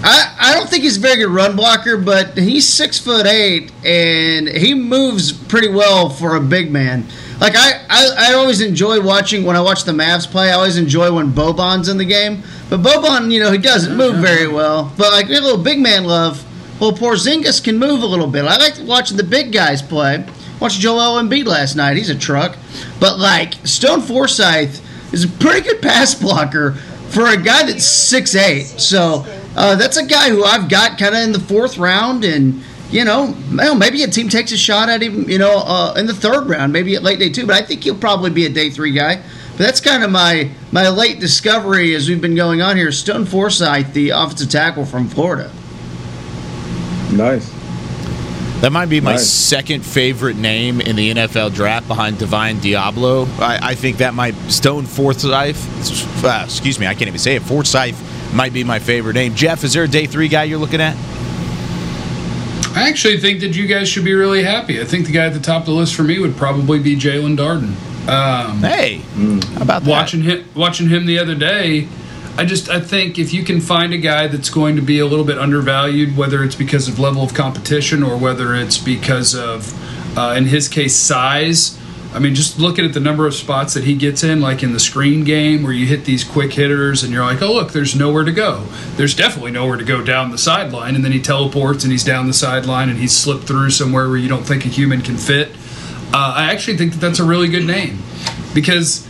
I, 0.00 0.36
I 0.38 0.54
don't 0.54 0.68
think 0.68 0.84
he's 0.84 0.96
a 0.96 1.00
very 1.00 1.16
good 1.16 1.30
run 1.30 1.56
blocker, 1.56 1.96
but 1.96 2.38
he's 2.38 2.68
six 2.68 2.98
foot 2.98 3.26
eight 3.26 3.72
and 3.84 4.46
he 4.48 4.74
moves 4.74 5.32
pretty 5.32 5.68
well 5.68 6.08
for 6.08 6.36
a 6.36 6.40
big 6.40 6.70
man. 6.70 7.04
Like 7.40 7.54
I, 7.56 7.84
I, 7.88 8.30
I 8.30 8.34
always 8.34 8.60
enjoy 8.60 9.00
watching 9.00 9.44
when 9.44 9.56
I 9.56 9.60
watch 9.60 9.84
the 9.84 9.92
Mavs 9.92 10.30
play. 10.30 10.50
I 10.50 10.54
always 10.54 10.76
enjoy 10.76 11.12
when 11.12 11.32
Boban's 11.32 11.88
in 11.88 11.98
the 11.98 12.04
game, 12.04 12.42
but 12.70 12.80
Boban, 12.80 13.32
you 13.32 13.40
know, 13.40 13.50
he 13.50 13.58
doesn't 13.58 13.96
move 13.96 14.16
very 14.16 14.46
well. 14.46 14.92
But 14.96 15.12
like 15.12 15.28
we 15.28 15.34
have 15.34 15.42
a 15.42 15.46
little 15.46 15.62
big 15.62 15.80
man 15.80 16.04
love, 16.04 16.44
well, 16.80 16.92
Porzingis 16.92 17.62
can 17.62 17.78
move 17.78 18.02
a 18.02 18.06
little 18.06 18.26
bit. 18.26 18.44
I 18.44 18.56
like 18.56 18.74
watching 18.86 19.16
the 19.16 19.24
big 19.24 19.52
guys 19.52 19.82
play. 19.82 20.24
Watched 20.60 20.80
Joel 20.80 21.20
Embiid 21.22 21.46
last 21.46 21.76
night. 21.76 21.96
He's 21.96 22.10
a 22.10 22.18
truck. 22.18 22.56
But 23.00 23.18
like 23.18 23.54
Stone 23.64 24.02
Forsyth 24.02 24.84
is 25.12 25.24
a 25.24 25.28
pretty 25.28 25.62
good 25.62 25.82
pass 25.82 26.14
blocker 26.14 26.72
for 27.08 27.26
a 27.26 27.36
guy 27.36 27.64
that's 27.64 27.84
six 27.84 28.34
eight. 28.34 28.64
So 28.64 29.24
uh, 29.56 29.76
that's 29.76 29.96
a 29.96 30.06
guy 30.06 30.30
who 30.30 30.44
I've 30.44 30.68
got 30.68 30.98
kind 30.98 31.14
of 31.14 31.22
in 31.22 31.32
the 31.32 31.40
fourth 31.40 31.78
round, 31.78 32.24
and 32.24 32.62
you 32.90 33.04
know, 33.04 33.36
well, 33.52 33.74
maybe 33.74 34.02
a 34.02 34.08
team 34.08 34.28
takes 34.28 34.52
a 34.52 34.56
shot 34.56 34.88
at 34.88 35.02
him, 35.02 35.28
you 35.28 35.38
know, 35.38 35.62
uh, 35.64 35.94
in 35.96 36.06
the 36.06 36.14
third 36.14 36.48
round, 36.48 36.72
maybe 36.72 36.94
at 36.94 37.02
late 37.02 37.18
day 37.18 37.30
two. 37.30 37.46
But 37.46 37.56
I 37.56 37.64
think 37.64 37.82
he'll 37.84 37.98
probably 37.98 38.30
be 38.30 38.46
a 38.46 38.50
day 38.50 38.70
three 38.70 38.92
guy. 38.92 39.16
But 39.16 39.58
that's 39.58 39.80
kind 39.80 40.04
of 40.04 40.10
my 40.10 40.50
my 40.70 40.88
late 40.88 41.18
discovery 41.18 41.94
as 41.94 42.08
we've 42.08 42.20
been 42.20 42.36
going 42.36 42.62
on 42.62 42.76
here. 42.76 42.92
Stone 42.92 43.26
Forsyth, 43.26 43.92
the 43.94 44.10
offensive 44.10 44.50
tackle 44.50 44.84
from 44.84 45.08
Florida. 45.08 45.50
Nice. 47.12 47.50
That 48.60 48.72
might 48.72 48.86
be 48.86 49.00
my 49.00 49.12
nice. 49.12 49.28
second 49.28 49.84
favorite 49.86 50.36
name 50.36 50.80
in 50.80 50.96
the 50.96 51.12
NFL 51.14 51.54
draft 51.54 51.86
behind 51.86 52.18
Divine 52.18 52.56
Deablo. 52.56 53.28
I, 53.38 53.58
I 53.70 53.74
think 53.76 53.98
that 53.98 54.14
might 54.14 54.34
Stone 54.50 54.86
Forsyth. 54.86 56.24
Uh, 56.24 56.42
excuse 56.44 56.80
me, 56.80 56.86
I 56.88 56.94
can't 56.94 57.06
even 57.06 57.20
say 57.20 57.36
it. 57.36 57.42
Forsyth 57.42 57.96
might 58.34 58.52
be 58.52 58.64
my 58.64 58.80
favorite 58.80 59.14
name. 59.14 59.34
Jeff, 59.36 59.62
is 59.62 59.72
there 59.74 59.84
a 59.84 59.88
day 59.88 60.06
three 60.06 60.26
guy 60.26 60.42
you're 60.44 60.58
looking 60.58 60.80
at? 60.80 60.96
I 62.76 62.88
actually 62.88 63.18
think 63.18 63.40
that 63.40 63.56
you 63.56 63.66
guys 63.66 63.88
should 63.88 64.04
be 64.04 64.14
really 64.14 64.42
happy. 64.42 64.80
I 64.80 64.84
think 64.84 65.06
the 65.06 65.12
guy 65.12 65.26
at 65.26 65.34
the 65.34 65.40
top 65.40 65.60
of 65.62 65.66
the 65.66 65.72
list 65.72 65.94
for 65.94 66.02
me 66.02 66.18
would 66.18 66.36
probably 66.36 66.78
be 66.80 66.96
Jaelon 66.96 67.36
Darden. 67.36 67.74
Um, 68.08 68.58
Hey, 68.60 68.98
how 69.56 69.62
about 69.62 69.82
that? 69.84 69.90
watching 69.90 70.22
him 70.22 70.44
watching 70.54 70.88
him 70.88 71.06
the 71.06 71.18
other 71.18 71.34
day 71.34 71.88
i 72.38 72.44
just 72.44 72.70
i 72.70 72.80
think 72.80 73.18
if 73.18 73.34
you 73.34 73.44
can 73.44 73.60
find 73.60 73.92
a 73.92 73.98
guy 73.98 74.26
that's 74.26 74.48
going 74.48 74.76
to 74.76 74.82
be 74.82 74.98
a 74.98 75.06
little 75.06 75.24
bit 75.24 75.38
undervalued 75.38 76.16
whether 76.16 76.42
it's 76.42 76.56
because 76.56 76.88
of 76.88 76.98
level 76.98 77.22
of 77.22 77.34
competition 77.34 78.02
or 78.02 78.16
whether 78.16 78.54
it's 78.54 78.78
because 78.78 79.34
of 79.34 79.74
uh, 80.16 80.34
in 80.36 80.46
his 80.46 80.68
case 80.68 80.96
size 80.96 81.78
i 82.14 82.18
mean 82.18 82.34
just 82.34 82.58
looking 82.58 82.84
at 82.84 82.94
the 82.94 83.00
number 83.00 83.26
of 83.26 83.34
spots 83.34 83.74
that 83.74 83.84
he 83.84 83.94
gets 83.94 84.24
in 84.24 84.40
like 84.40 84.62
in 84.62 84.72
the 84.72 84.80
screen 84.80 85.24
game 85.24 85.62
where 85.62 85.72
you 85.72 85.86
hit 85.86 86.06
these 86.06 86.24
quick 86.24 86.52
hitters 86.54 87.02
and 87.02 87.12
you're 87.12 87.24
like 87.24 87.42
oh 87.42 87.52
look 87.52 87.72
there's 87.72 87.94
nowhere 87.96 88.24
to 88.24 88.32
go. 88.32 88.64
There's 88.96 89.14
definitely 89.14 89.50
nowhere 89.50 89.76
to 89.76 89.84
go 89.84 90.02
down 90.02 90.30
the 90.30 90.38
sideline 90.38 90.94
and 90.94 91.04
then 91.04 91.12
he 91.12 91.20
teleports 91.20 91.82
and 91.82 91.90
he's 91.90 92.04
down 92.04 92.26
the 92.26 92.32
sideline 92.32 92.88
and 92.88 92.98
he's 92.98 93.16
slipped 93.16 93.44
through 93.44 93.70
somewhere 93.70 94.08
where 94.08 94.16
you 94.16 94.28
don't 94.28 94.44
think 94.44 94.64
a 94.64 94.68
human 94.68 95.02
can 95.02 95.16
fit. 95.16 95.50
Uh, 96.12 96.34
I 96.36 96.52
actually 96.52 96.76
think 96.76 96.92
that 96.92 97.00
that's 97.00 97.18
a 97.18 97.24
really 97.24 97.48
good 97.48 97.66
name 97.66 97.98
because 98.54 99.07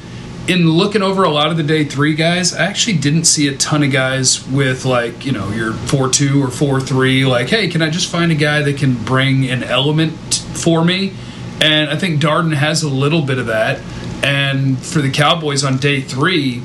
in 0.48 0.70
looking 0.70 1.02
over 1.02 1.24
a 1.24 1.30
lot 1.30 1.50
of 1.50 1.58
the 1.58 1.62
day 1.62 1.84
three 1.84 2.14
guys, 2.14 2.54
I 2.54 2.64
actually 2.64 2.96
didn't 2.96 3.24
see 3.24 3.48
a 3.48 3.56
ton 3.56 3.82
of 3.82 3.92
guys 3.92 4.48
with 4.48 4.84
like 4.84 5.24
you 5.26 5.32
know 5.32 5.50
your 5.50 5.74
four 5.74 6.08
two 6.08 6.42
or 6.42 6.50
four 6.50 6.80
three. 6.80 7.24
Like, 7.26 7.48
hey, 7.48 7.68
can 7.68 7.82
I 7.82 7.90
just 7.90 8.10
find 8.10 8.32
a 8.32 8.34
guy 8.34 8.62
that 8.62 8.78
can 8.78 8.94
bring 9.04 9.48
an 9.48 9.62
element 9.62 10.12
for 10.54 10.84
me? 10.84 11.12
And 11.60 11.90
I 11.90 11.96
think 11.96 12.20
Darden 12.20 12.54
has 12.54 12.82
a 12.82 12.88
little 12.88 13.22
bit 13.22 13.38
of 13.38 13.46
that. 13.46 13.80
And 14.22 14.78
for 14.78 15.00
the 15.00 15.10
Cowboys 15.10 15.62
on 15.64 15.76
day 15.76 16.00
three, 16.00 16.62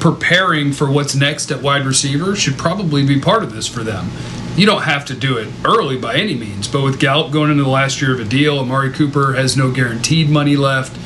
preparing 0.00 0.72
for 0.72 0.90
what's 0.90 1.14
next 1.14 1.50
at 1.50 1.62
wide 1.62 1.84
receiver 1.84 2.34
should 2.34 2.56
probably 2.56 3.06
be 3.06 3.20
part 3.20 3.42
of 3.42 3.52
this 3.52 3.66
for 3.66 3.84
them. 3.84 4.10
You 4.56 4.66
don't 4.66 4.82
have 4.82 5.04
to 5.06 5.14
do 5.14 5.36
it 5.36 5.48
early 5.64 5.96
by 5.98 6.16
any 6.16 6.34
means, 6.34 6.66
but 6.66 6.82
with 6.82 6.98
Gallup 6.98 7.32
going 7.32 7.50
into 7.50 7.62
the 7.62 7.68
last 7.68 8.00
year 8.00 8.12
of 8.12 8.18
a 8.18 8.24
deal, 8.24 8.58
Amari 8.58 8.92
Cooper 8.92 9.34
has 9.34 9.56
no 9.56 9.70
guaranteed 9.70 10.28
money 10.28 10.56
left, 10.56 10.98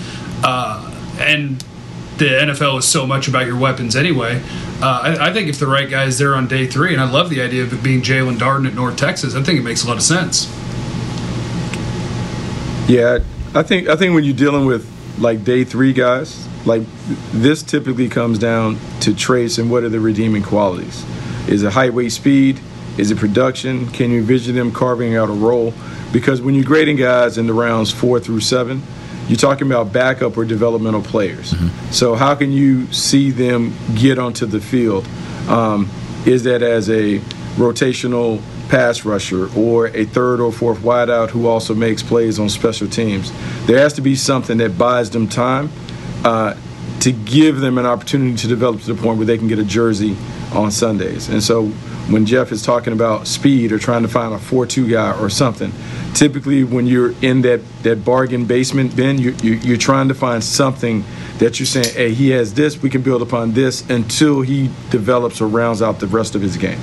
uh, 0.43 0.91
and 1.19 1.63
the 2.23 2.53
NFL 2.53 2.79
is 2.79 2.87
so 2.87 3.07
much 3.07 3.29
about 3.29 3.47
your 3.47 3.57
weapons 3.57 3.97
anyway. 3.97 4.43
Uh, 4.81 5.17
I, 5.19 5.31
I 5.31 5.33
think 5.33 5.49
if 5.49 5.59
the 5.59 5.67
right 5.67 5.89
guy 5.89 6.05
is 6.05 6.19
there 6.19 6.35
on 6.35 6.47
day 6.47 6.67
three, 6.67 6.93
and 6.93 7.03
I 7.03 7.11
love 7.11 7.31
the 7.31 7.41
idea 7.43 7.63
of 7.63 7.73
it 7.73 7.83
being 7.83 8.01
Jaelon 8.01 8.37
Darden 8.37 8.67
at 8.67 8.75
North 8.75 8.97
Texas, 8.97 9.35
I 9.35 9.43
think 9.43 9.59
it 9.59 9.63
makes 9.63 9.85
a 9.85 9.89
lot 9.89 9.97
of 9.97 10.03
sense. 10.03 10.47
Yeah, 12.89 13.19
I 13.55 13.63
think 13.63 13.89
I 13.89 13.97
think 13.97 14.15
when 14.15 14.25
you're 14.25 14.35
dealing 14.35 14.67
with 14.67 14.89
like 15.19 15.45
day 15.45 15.65
three 15.65 15.93
guys, 15.93 16.49
like 16.67 16.83
this 17.33 17.63
typically 17.63 18.09
comes 18.09 18.39
down 18.39 18.79
to 19.01 19.15
traits 19.15 19.59
and 19.59 19.71
what 19.71 19.83
are 19.83 19.89
the 19.89 20.01
redeeming 20.01 20.43
qualities. 20.43 21.05
Is 21.49 21.63
it 21.63 21.73
height, 21.73 21.93
weight, 21.93 22.13
speed? 22.13 22.61
Is 22.99 23.11
it 23.11 23.19
production? 23.19 23.89
Can 23.89 24.11
you 24.11 24.19
envision 24.19 24.55
them 24.55 24.71
carving 24.71 25.17
out 25.17 25.29
a 25.29 25.33
role? 25.33 25.73
Because 26.13 26.43
when 26.43 26.55
you're 26.55 26.65
grading 26.65 26.97
guys 26.97 27.39
in 27.39 27.47
the 27.47 27.55
rounds 27.55 27.91
four 27.91 28.21
through 28.21 28.41
seven, 28.41 28.83
you're 29.29 29.37
talking 29.37 29.67
about 29.67 29.93
backup 29.93 30.37
or 30.37 30.45
developmental 30.45 31.03
players. 31.03 31.55
So 31.91 32.15
how 32.15 32.35
can 32.35 32.53
you 32.53 32.93
see 32.93 33.31
them 33.31 33.73
get 33.95 34.19
onto 34.19 34.47
the 34.47 34.61
field? 34.61 35.07
Um, 35.49 35.89
is 36.27 36.45
that 36.45 36.63
as 36.63 36.89
a 36.91 37.19
rotational 37.57 38.41
pass 38.69 39.05
rusher 39.05 39.49
or 39.57 39.89
a 39.89 40.05
third 40.05 40.41
or 40.41 40.51
fourth 40.53 40.79
wideout 40.79 41.31
who 41.31 41.47
also 41.47 41.75
makes 41.75 42.03
plays 42.03 42.39
on 42.39 42.49
special 42.49 42.89
teams? 42.89 43.33
There 43.67 43.79
has 43.79 43.93
to 43.95 44.01
be 44.01 44.15
something 44.17 44.59
that 44.59 44.79
buys 44.79 45.11
them 45.11 45.29
time 45.29 45.71
uh, 46.25 46.55
to 47.01 47.13
give 47.13 47.61
them 47.61 47.79
an 47.79 47.87
opportunity 47.87 48.37
to 48.37 48.49
develop 48.49 48.81
to 48.83 48.95
the 48.95 49.01
point 49.01 49.19
where 49.19 49.27
they 49.27 49.39
can 49.39 49.49
get 49.49 49.59
a 49.59 49.65
jersey 49.65 50.17
on 50.53 50.71
Sundays. 50.71 51.29
And 51.29 51.43
so 51.43 51.73
when 52.09 52.27
Jeff 52.27 52.53
is 52.53 52.63
talking 52.63 52.93
about 52.93 53.27
speed 53.27 53.73
or 53.73 53.79
trying 53.79 54.03
to 54.03 54.09
find 54.09 54.35
a 54.35 54.39
4-2 54.39 54.91
guy 54.91 55.19
or 55.21 55.31
something, 55.31 55.73
typically 56.15 56.65
when 56.65 56.87
you're 56.87 57.13
in 57.23 57.43
that, 57.43 57.61
that 57.83 58.05
bargain 58.05 58.45
basement 58.45 58.95
bin, 58.97 59.19
you, 59.19 59.33
you, 59.43 59.53
you're 59.55 59.77
trying 59.77 60.09
to 60.09 60.15
find 60.15 60.43
something 60.43 61.05
that 61.39 61.59
you're 61.59 61.67
saying, 61.67 61.95
hey, 61.95 62.13
he 62.13 62.31
has 62.31 62.55
this, 62.55 62.83
we 62.83 62.91
can 62.91 63.03
build 63.03 63.23
upon 63.23 63.53
this 63.53 63.89
until 63.89 64.43
he 64.43 64.69
develops 64.91 65.41
or 65.41 65.47
rounds 65.49 65.81
out 65.81 66.01
the 66.01 66.07
rest 66.07 66.35
of 66.35 66.43
his 66.43 66.57
game. 66.57 66.79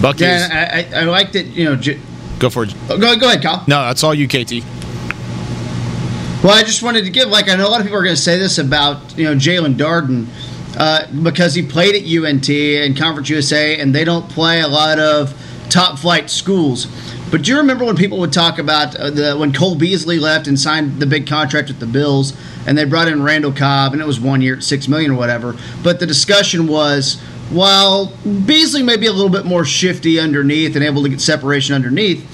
Bucky, 0.00 0.24
Yeah, 0.24 0.70
I, 0.72 0.96
I, 0.96 1.00
I 1.00 1.04
like 1.04 1.32
that. 1.32 1.46
You 1.46 1.64
know, 1.64 1.76
J- 1.76 2.00
go 2.38 2.50
for 2.50 2.64
it. 2.64 2.74
oh, 2.90 2.98
go 2.98 3.16
go 3.16 3.28
ahead, 3.28 3.42
Kyle. 3.42 3.64
No, 3.66 3.82
that's 3.82 4.04
all 4.04 4.14
you, 4.14 4.28
KT. 4.28 4.62
Well, 6.44 6.54
I 6.54 6.62
just 6.62 6.82
wanted 6.82 7.04
to 7.04 7.10
give, 7.10 7.28
like, 7.28 7.48
I 7.48 7.56
know 7.56 7.66
a 7.66 7.70
lot 7.70 7.80
of 7.80 7.86
people 7.86 7.98
are 7.98 8.04
going 8.04 8.14
to 8.14 8.20
say 8.20 8.38
this 8.38 8.58
about, 8.58 9.16
you 9.18 9.24
know, 9.24 9.34
Jaelon 9.34 9.74
Darden 9.74 10.26
uh, 10.76 11.06
because 11.22 11.54
he 11.54 11.62
played 11.62 11.94
at 11.94 12.02
UNT 12.02 12.48
and 12.48 12.96
Conference 12.96 13.28
USA, 13.30 13.78
and 13.78 13.94
they 13.94 14.04
don't 14.04 14.28
play 14.28 14.60
a 14.60 14.68
lot 14.68 14.98
of 14.98 15.34
top 15.70 15.98
flight 15.98 16.30
schools. 16.30 16.86
But 17.30 17.42
do 17.42 17.50
you 17.50 17.58
remember 17.58 17.84
when 17.84 17.96
people 17.96 18.18
would 18.18 18.32
talk 18.32 18.58
about 18.58 18.94
uh, 18.94 19.10
the 19.10 19.36
when 19.36 19.52
Cole 19.52 19.74
Beasley 19.74 20.18
left 20.18 20.46
and 20.46 20.58
signed 20.58 21.00
the 21.00 21.06
big 21.06 21.26
contract 21.26 21.68
with 21.68 21.80
the 21.80 21.86
Bills, 21.86 22.34
and 22.66 22.78
they 22.78 22.84
brought 22.84 23.08
in 23.08 23.22
Randall 23.22 23.52
Cobb, 23.52 23.92
and 23.92 24.00
it 24.00 24.06
was 24.06 24.20
one 24.20 24.40
year 24.42 24.60
six 24.60 24.86
million 24.86 25.10
or 25.10 25.14
whatever. 25.14 25.56
But 25.82 25.98
the 25.98 26.06
discussion 26.06 26.68
was, 26.68 27.20
while 27.50 28.12
Beasley 28.46 28.82
may 28.82 28.96
be 28.96 29.06
a 29.06 29.12
little 29.12 29.30
bit 29.30 29.44
more 29.44 29.64
shifty 29.64 30.20
underneath 30.20 30.76
and 30.76 30.84
able 30.84 31.02
to 31.02 31.08
get 31.08 31.20
separation 31.20 31.74
underneath, 31.74 32.24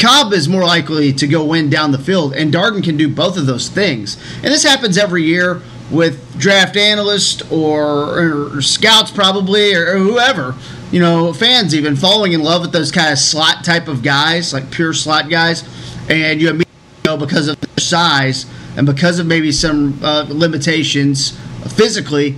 Cobb 0.00 0.32
is 0.32 0.48
more 0.48 0.64
likely 0.64 1.12
to 1.12 1.26
go 1.26 1.44
win 1.44 1.70
down 1.70 1.92
the 1.92 1.98
field, 1.98 2.34
and 2.34 2.52
Darden 2.52 2.82
can 2.82 2.96
do 2.96 3.08
both 3.08 3.36
of 3.36 3.46
those 3.46 3.68
things. 3.68 4.16
And 4.36 4.46
this 4.46 4.64
happens 4.64 4.98
every 4.98 5.22
year 5.22 5.62
with 5.90 6.27
draft 6.38 6.76
analysts 6.76 7.42
or, 7.50 8.54
or 8.56 8.62
scouts, 8.62 9.10
probably, 9.10 9.74
or, 9.74 9.94
or 9.94 9.98
whoever. 9.98 10.54
You 10.90 11.00
know, 11.00 11.32
fans 11.32 11.74
even 11.74 11.96
falling 11.96 12.32
in 12.32 12.42
love 12.42 12.62
with 12.62 12.72
those 12.72 12.90
kind 12.90 13.12
of 13.12 13.18
slot 13.18 13.64
type 13.64 13.88
of 13.88 14.02
guys, 14.02 14.52
like 14.52 14.70
pure 14.70 14.94
slot 14.94 15.28
guys, 15.28 15.62
and 16.08 16.40
you 16.40 16.48
immediately 16.48 16.64
know 17.04 17.16
because 17.16 17.48
of 17.48 17.60
their 17.60 17.78
size 17.78 18.46
and 18.76 18.86
because 18.86 19.18
of 19.18 19.26
maybe 19.26 19.52
some 19.52 19.98
uh, 20.02 20.24
limitations 20.28 21.38
physically, 21.76 22.36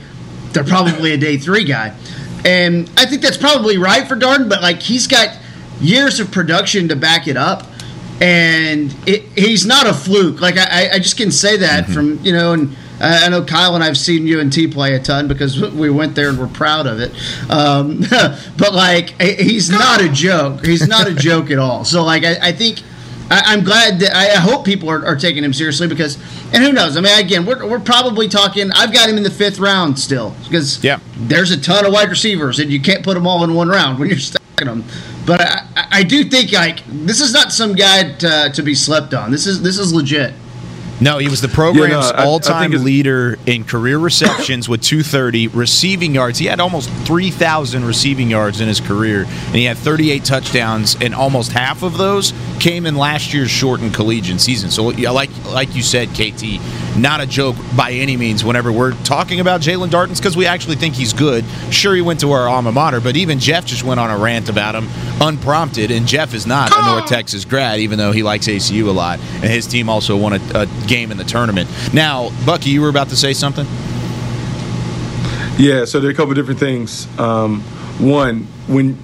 they're 0.53 0.65
probably 0.65 1.13
a 1.13 1.17
day 1.17 1.37
three 1.37 1.65
guy. 1.65 1.95
And 2.45 2.91
I 2.97 3.07
think 3.07 3.23
that's 3.23 3.37
probably 3.37 3.79
right 3.79 4.09
for 4.09 4.17
Darden, 4.17 4.49
but 4.49 4.63
like 4.63 4.81
he's 4.81 5.07
got 5.07 5.39
years 5.81 6.21
of 6.21 6.31
production 6.31 6.89
to 6.89 6.97
back 6.97 7.29
it 7.29 7.37
up. 7.37 7.67
And 8.21 8.95
it, 9.07 9.23
he's 9.37 9.65
not 9.65 9.87
a 9.87 9.95
fluke. 9.95 10.41
Like 10.41 10.57
I, 10.59 10.91
I 10.93 10.99
just 10.99 11.17
can 11.17 11.31
say 11.31 11.57
that 11.59 11.87
from 11.87 12.19
you 12.23 12.33
know, 12.33 12.53
and 12.53 12.77
I 13.01 13.27
I 13.27 13.29
know 13.29 13.43
Kyle 13.45 13.75
and 13.75 13.83
I've 13.85 13.97
seen 13.99 14.33
UNT 14.33 14.55
play 14.73 14.95
a 14.95 15.01
ton 15.01 15.29
because 15.29 15.61
we 15.73 15.91
went 15.91 16.15
there 16.15 16.29
and 16.29 16.39
we're 16.39 16.47
proud 16.49 16.87
of 16.87 17.01
it. 17.01 17.13
Um, 17.51 18.01
but 18.57 18.75
like 18.75 19.21
he- 19.21 19.43
he's 19.43 19.71
not 19.71 20.01
a 20.01 20.09
joke. 20.09 20.65
He's 20.65 20.87
not 20.87 21.09
a 21.09 21.15
joke 21.15 21.51
at 21.51 21.59
all. 21.59 21.85
So 21.85 22.05
like 22.05 22.25
I, 22.25 22.37
I 22.49 22.53
think 22.53 22.81
I, 23.31 23.43
I'm 23.47 23.63
glad 23.65 24.01
that 24.01 24.15
I, 24.15 24.33
I 24.33 24.37
hope 24.37 24.65
people 24.65 24.89
are, 24.91 25.05
are 25.07 25.17
taking 25.17 25.45
him 25.45 25.53
seriously 25.53 25.87
because, 25.87 26.17
and 26.53 26.65
who 26.65 26.73
knows? 26.73 26.97
I 26.97 27.01
mean, 27.01 27.17
again, 27.19 27.47
we're, 27.47 27.65
we're 27.69 27.79
probably 27.79 28.29
talking. 28.29 28.73
I've 28.73 28.93
got 28.93 29.09
him 29.09 29.17
in 29.17 29.23
the 29.23 29.31
fifth 29.31 29.59
round 29.61 29.99
still 29.99 30.35
because 30.45 30.83
Yeah. 30.83 30.99
there's 31.17 31.53
a 31.53 31.61
ton 31.61 31.87
of 31.87 31.93
wide 31.93 32.09
receivers 32.11 32.59
and 32.59 32.73
you 32.73 32.81
can't 32.81 33.05
put 33.05 33.15
them 33.15 33.27
all 33.29 33.45
in 33.45 33.55
one 33.55 33.69
round 33.69 33.99
when 34.01 34.09
you're 34.09 34.19
stacking 34.19 34.67
them. 34.67 34.85
But 35.27 35.41
I, 35.43 35.67
I- 35.77 35.87
I 35.93 36.03
do 36.03 36.25
think 36.25 36.53
like 36.53 36.83
this 36.89 37.21
is 37.21 37.33
not 37.33 37.53
some 37.53 37.75
guy 37.75 38.13
to, 38.15 38.51
to 38.55 38.63
be 38.63 38.75
slept 38.75 39.13
on. 39.15 39.31
This 39.31 39.47
is 39.47 39.61
this 39.63 39.77
is 39.79 39.93
legit. 39.93 40.33
No, 41.01 41.19
he 41.19 41.29
was 41.29 41.41
the 41.41 41.49
program's 41.49 41.91
Yeah, 41.91 42.13
no, 42.17 42.25
all-time 42.25 42.73
leader 42.73 43.39
in 43.47 43.65
career 43.65 43.99
receptions 43.99 44.69
with 44.69 44.83
230 44.83 45.49
receiving 45.49 46.15
yards. 46.15 46.39
He 46.39 46.47
had 46.47 46.61
almost 46.61 46.91
3,000 47.07 47.85
receiving 47.85 48.29
yards 48.31 48.61
in 48.61 48.69
his 48.69 48.81
career, 48.81 49.23
and 49.25 49.55
he 49.55 49.65
had 49.65 49.79
38 49.79 50.25
touchdowns, 50.25 50.97
and 51.01 51.15
almost 51.15 51.53
half 51.53 51.83
of 51.83 51.97
those 51.97 52.35
came 52.59 52.85
in 52.85 52.97
last 52.97 53.33
year's 53.33 53.51
shortened 53.51 53.95
collegiate 53.95 54.41
season. 54.41 54.71
So, 54.71 54.85
like 54.85 55.31
like 55.47 55.75
you 55.75 55.83
said, 55.83 56.09
KT, 56.11 56.61
not 57.01 57.21
a 57.21 57.27
joke 57.27 57.57
by 57.77 57.93
any 57.93 58.17
means. 58.17 58.45
Whenever 58.45 58.73
we're 58.73 58.93
talking 59.03 59.41
about 59.41 59.61
Jaelon 59.61 59.91
Dardens, 59.91 60.21
because 60.21 60.37
we 60.37 60.47
actually 60.47 60.77
think 60.77 60.95
he's 60.95 61.13
good. 61.13 61.45
Sure, 61.71 61.95
he 61.95 62.03
went 62.03 62.21
to 62.21 62.33
our 62.33 62.49
alma 62.49 62.73
mater, 62.73 63.01
but 63.01 63.17
even 63.17 63.39
Jeff 63.39 63.65
just 63.65 63.85
went 63.85 64.01
on 64.01 64.11
a 64.11 64.19
rant 64.19 64.49
about 64.49 64.75
him 64.75 64.89
unprompted, 65.21 65.91
and 65.91 66.07
Jeff 66.07 66.35
is 66.35 66.47
not 66.47 66.73
a 66.77 66.85
North 66.85 67.07
Texas 67.07 67.45
grad, 67.45 67.81
even 67.81 67.99
though 67.99 68.13
he 68.13 68.23
likes 68.23 68.47
ACU 68.47 68.89
a 68.89 68.91
lot, 68.91 69.19
and 69.19 69.45
his 69.45 69.67
team 69.67 69.89
also 69.89 70.17
won 70.17 70.35
a, 70.35 70.41
a 70.55 70.67
game 70.87 71.11
in 71.11 71.19
the 71.19 71.25
tournament. 71.25 71.69
Now, 71.93 72.31
Bucky, 72.45 72.71
you 72.71 72.81
were 72.81 72.89
about 72.89 73.09
to 73.09 73.17
say 73.17 73.33
something. 73.33 73.67
Yeah, 75.59 75.85
so 75.85 76.01
there 76.01 76.09
are 76.09 76.13
a 76.13 76.17
couple 76.17 76.33
different 76.35 76.59
things. 76.59 77.07
Um, 77.19 77.63
one, 78.01 78.47
when 78.67 78.99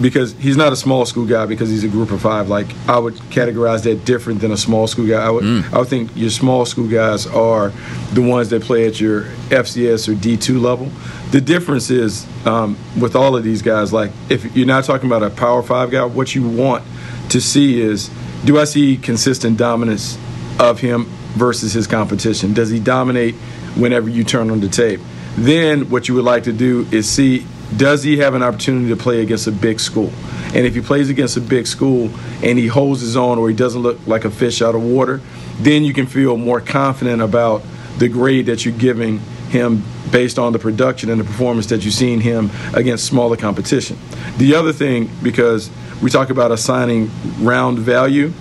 because 0.00 0.32
he's 0.34 0.56
not 0.56 0.72
a 0.72 0.76
small 0.76 1.04
school 1.04 1.26
guy 1.26 1.46
because 1.46 1.68
he's 1.68 1.84
a 1.84 1.88
group 1.88 2.10
of 2.10 2.22
five. 2.22 2.48
Like 2.48 2.66
I 2.88 2.98
would 2.98 3.14
categorize 3.14 3.82
that 3.84 4.04
different 4.04 4.40
than 4.40 4.52
a 4.52 4.56
small 4.56 4.86
school 4.86 5.06
guy. 5.06 5.22
I 5.22 5.30
would 5.30 5.44
I 5.44 5.78
would 5.78 5.88
think 5.88 6.10
your 6.14 6.30
small 6.30 6.64
school 6.64 6.88
guys 6.88 7.26
are 7.26 7.72
the 8.12 8.22
ones 8.22 8.50
that 8.50 8.62
play 8.62 8.86
at 8.86 9.00
your 9.00 9.24
FCS 9.50 10.08
or 10.08 10.14
D 10.14 10.36
two 10.36 10.58
level. 10.60 10.90
The 11.30 11.40
difference 11.40 11.90
is 11.90 12.26
um, 12.46 12.76
with 12.98 13.14
all 13.14 13.36
of 13.36 13.44
these 13.44 13.62
guys. 13.62 13.92
Like 13.92 14.10
if 14.28 14.56
you're 14.56 14.66
not 14.66 14.84
talking 14.84 15.08
about 15.08 15.22
a 15.22 15.30
Power 15.30 15.62
Five 15.62 15.90
guy, 15.90 16.04
what 16.04 16.34
you 16.34 16.48
want 16.48 16.84
to 17.30 17.40
see 17.40 17.80
is 17.80 18.10
do 18.44 18.58
I 18.58 18.64
see 18.64 18.96
consistent 18.96 19.58
dominance 19.58 20.18
of 20.58 20.80
him 20.80 21.04
versus 21.34 21.72
his 21.72 21.86
competition? 21.86 22.54
Does 22.54 22.70
he 22.70 22.80
dominate 22.80 23.34
whenever 23.76 24.08
you 24.08 24.24
turn 24.24 24.50
on 24.50 24.60
the 24.60 24.68
tape? 24.68 25.00
Then 25.36 25.90
what 25.90 26.08
you 26.08 26.14
would 26.14 26.24
like 26.24 26.44
to 26.44 26.52
do 26.52 26.86
is 26.90 27.08
see 27.08 27.46
does 27.76 28.02
he 28.02 28.18
have 28.18 28.34
an 28.34 28.42
opportunity 28.42 28.88
to 28.88 28.96
play 28.96 29.22
against 29.22 29.46
a 29.46 29.52
big 29.52 29.80
school? 29.80 30.10
And 30.54 30.66
if 30.66 30.74
he 30.74 30.80
plays 30.80 31.08
against 31.08 31.36
a 31.36 31.40
big 31.40 31.66
school 31.66 32.10
and 32.42 32.58
he 32.58 32.66
holds 32.66 33.00
his 33.00 33.16
own 33.16 33.38
or 33.38 33.48
he 33.48 33.54
doesn't 33.54 33.80
look 33.80 34.04
like 34.06 34.24
a 34.24 34.30
fish 34.30 34.60
out 34.60 34.74
of 34.74 34.82
water, 34.82 35.20
then 35.58 35.84
you 35.84 35.92
can 35.92 36.06
feel 36.06 36.36
more 36.36 36.60
confident 36.60 37.22
about 37.22 37.62
the 37.98 38.08
grade 38.08 38.46
that 38.46 38.64
you're 38.64 38.74
giving 38.76 39.18
him 39.50 39.82
based 40.10 40.38
on 40.38 40.52
the 40.52 40.58
production 40.58 41.10
and 41.10 41.20
the 41.20 41.24
performance 41.24 41.66
that 41.66 41.84
you've 41.84 41.94
seen 41.94 42.20
him 42.20 42.50
against 42.74 43.06
smaller 43.06 43.36
competition. 43.36 43.98
The 44.38 44.54
other 44.54 44.72
thing, 44.72 45.10
because 45.22 45.70
we 46.02 46.10
talk 46.10 46.30
about 46.30 46.50
assigning 46.50 47.10
round 47.38 47.78
value, 47.78 48.32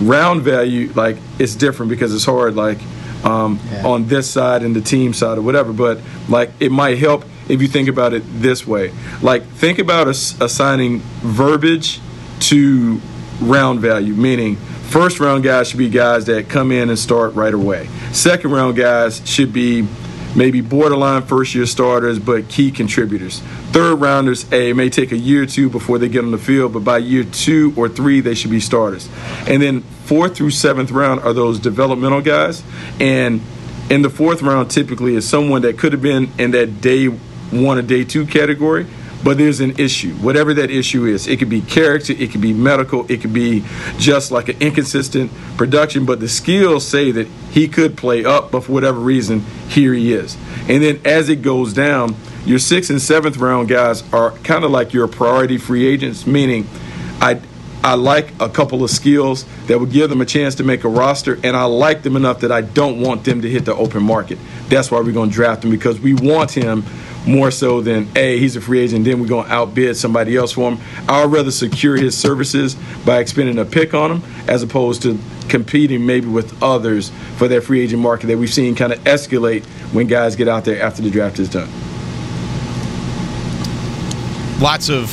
round 0.00 0.42
value, 0.42 0.92
like, 0.94 1.18
it's 1.38 1.54
different 1.54 1.90
because 1.90 2.14
it's 2.14 2.24
hard, 2.24 2.56
like, 2.56 2.78
um, 3.24 3.60
yeah. 3.70 3.86
on 3.86 4.08
this 4.08 4.28
side 4.28 4.62
and 4.62 4.74
the 4.74 4.80
team 4.80 5.12
side 5.12 5.38
or 5.38 5.42
whatever. 5.42 5.72
But, 5.72 6.00
like, 6.28 6.50
it 6.58 6.72
might 6.72 6.98
help 6.98 7.24
if 7.48 7.62
you 7.62 7.68
think 7.68 7.88
about 7.88 8.12
it 8.12 8.22
this 8.26 8.66
way. 8.66 8.92
Like, 9.20 9.44
think 9.44 9.78
about 9.78 10.08
ass- 10.08 10.40
assigning 10.40 11.00
verbiage 11.20 12.00
to 12.40 13.00
round 13.40 13.80
value, 13.80 14.14
meaning 14.14 14.56
first 14.56 15.20
round 15.20 15.44
guys 15.44 15.68
should 15.68 15.78
be 15.78 15.88
guys 15.88 16.26
that 16.26 16.48
come 16.48 16.70
in 16.72 16.88
and 16.88 16.98
start 16.98 17.34
right 17.34 17.54
away. 17.54 17.88
Second 18.12 18.50
round 18.52 18.76
guys 18.76 19.22
should 19.24 19.52
be 19.52 19.86
maybe 20.34 20.60
borderline 20.60 21.22
first 21.22 21.54
year 21.54 21.66
starters, 21.66 22.18
but 22.18 22.48
key 22.48 22.70
contributors. 22.70 23.40
Third 23.72 23.96
rounders, 23.96 24.50
A, 24.52 24.70
it 24.70 24.74
may 24.74 24.88
take 24.88 25.12
a 25.12 25.16
year 25.16 25.42
or 25.42 25.46
two 25.46 25.68
before 25.68 25.98
they 25.98 26.08
get 26.08 26.24
on 26.24 26.30
the 26.30 26.38
field, 26.38 26.72
but 26.72 26.80
by 26.80 26.98
year 26.98 27.24
two 27.24 27.72
or 27.76 27.88
three, 27.88 28.20
they 28.20 28.34
should 28.34 28.50
be 28.50 28.60
starters. 28.60 29.08
And 29.46 29.62
then 29.62 29.80
fourth 29.80 30.36
through 30.36 30.50
seventh 30.50 30.90
round 30.90 31.20
are 31.20 31.32
those 31.32 31.58
developmental 31.58 32.20
guys. 32.20 32.62
And 33.00 33.40
in 33.90 34.02
the 34.02 34.10
fourth 34.10 34.42
round, 34.42 34.70
typically, 34.70 35.14
is 35.16 35.28
someone 35.28 35.62
that 35.62 35.78
could 35.78 35.92
have 35.92 36.02
been 36.02 36.30
in 36.38 36.52
that 36.52 36.80
day 36.80 37.08
one 37.52 37.78
a 37.78 37.82
day 37.82 38.04
two 38.04 38.26
category, 38.26 38.86
but 39.22 39.38
there's 39.38 39.60
an 39.60 39.78
issue. 39.78 40.12
Whatever 40.14 40.54
that 40.54 40.70
issue 40.70 41.04
is, 41.06 41.26
it 41.28 41.38
could 41.38 41.48
be 41.48 41.60
character, 41.60 42.12
it 42.12 42.30
could 42.30 42.40
be 42.40 42.52
medical, 42.52 43.10
it 43.10 43.20
could 43.20 43.32
be 43.32 43.64
just 43.98 44.30
like 44.30 44.48
an 44.48 44.56
inconsistent 44.60 45.30
production, 45.56 46.04
but 46.04 46.20
the 46.20 46.28
skills 46.28 46.86
say 46.86 47.12
that 47.12 47.26
he 47.50 47.68
could 47.68 47.96
play 47.96 48.24
up, 48.24 48.50
but 48.50 48.64
for 48.64 48.72
whatever 48.72 48.98
reason, 48.98 49.40
here 49.68 49.92
he 49.92 50.12
is. 50.12 50.36
And 50.68 50.82
then 50.82 51.00
as 51.04 51.28
it 51.28 51.42
goes 51.42 51.72
down, 51.72 52.16
your 52.44 52.58
sixth 52.58 52.90
and 52.90 53.00
seventh 53.00 53.36
round 53.36 53.68
guys 53.68 54.02
are 54.12 54.32
kind 54.38 54.64
of 54.64 54.70
like 54.70 54.92
your 54.92 55.06
priority 55.06 55.58
free 55.58 55.86
agents, 55.86 56.26
meaning 56.26 56.66
I 57.20 57.40
I 57.84 57.94
like 57.94 58.32
a 58.40 58.48
couple 58.48 58.84
of 58.84 58.90
skills 58.90 59.44
that 59.66 59.80
would 59.80 59.90
give 59.90 60.08
them 60.08 60.20
a 60.20 60.24
chance 60.24 60.54
to 60.56 60.64
make 60.64 60.84
a 60.84 60.88
roster, 60.88 61.40
and 61.42 61.56
I 61.56 61.64
like 61.64 62.02
them 62.02 62.14
enough 62.14 62.40
that 62.40 62.52
I 62.52 62.60
don't 62.60 63.00
want 63.00 63.24
them 63.24 63.42
to 63.42 63.50
hit 63.50 63.64
the 63.64 63.74
open 63.74 64.04
market. 64.04 64.38
That's 64.68 64.88
why 64.92 65.00
we're 65.00 65.12
going 65.12 65.30
to 65.30 65.34
draft 65.34 65.64
him 65.64 65.72
because 65.72 65.98
we 65.98 66.14
want 66.14 66.52
him 66.52 66.84
more 67.26 67.50
so 67.50 67.80
than 67.80 68.08
a 68.16 68.38
he's 68.38 68.56
a 68.56 68.60
free 68.60 68.80
agent 68.80 69.04
then 69.04 69.20
we're 69.20 69.26
going 69.26 69.46
to 69.46 69.52
outbid 69.52 69.96
somebody 69.96 70.36
else 70.36 70.52
for 70.52 70.72
him. 70.72 70.80
I'd 71.08 71.30
rather 71.30 71.50
secure 71.50 71.96
his 71.96 72.16
services 72.16 72.74
by 73.04 73.20
expending 73.20 73.58
a 73.58 73.64
pick 73.64 73.94
on 73.94 74.10
him 74.12 74.22
as 74.48 74.62
opposed 74.62 75.02
to 75.02 75.18
competing 75.48 76.04
maybe 76.04 76.26
with 76.26 76.60
others 76.62 77.10
for 77.36 77.48
that 77.48 77.62
free 77.62 77.82
agent 77.82 78.02
market 78.02 78.26
that 78.26 78.38
we've 78.38 78.52
seen 78.52 78.74
kind 78.74 78.92
of 78.92 78.98
escalate 79.04 79.64
when 79.92 80.06
guys 80.06 80.36
get 80.36 80.48
out 80.48 80.64
there 80.64 80.82
after 80.82 81.02
the 81.02 81.10
draft 81.10 81.38
is 81.38 81.48
done. 81.48 81.68
Lots 84.60 84.88
of 84.90 85.10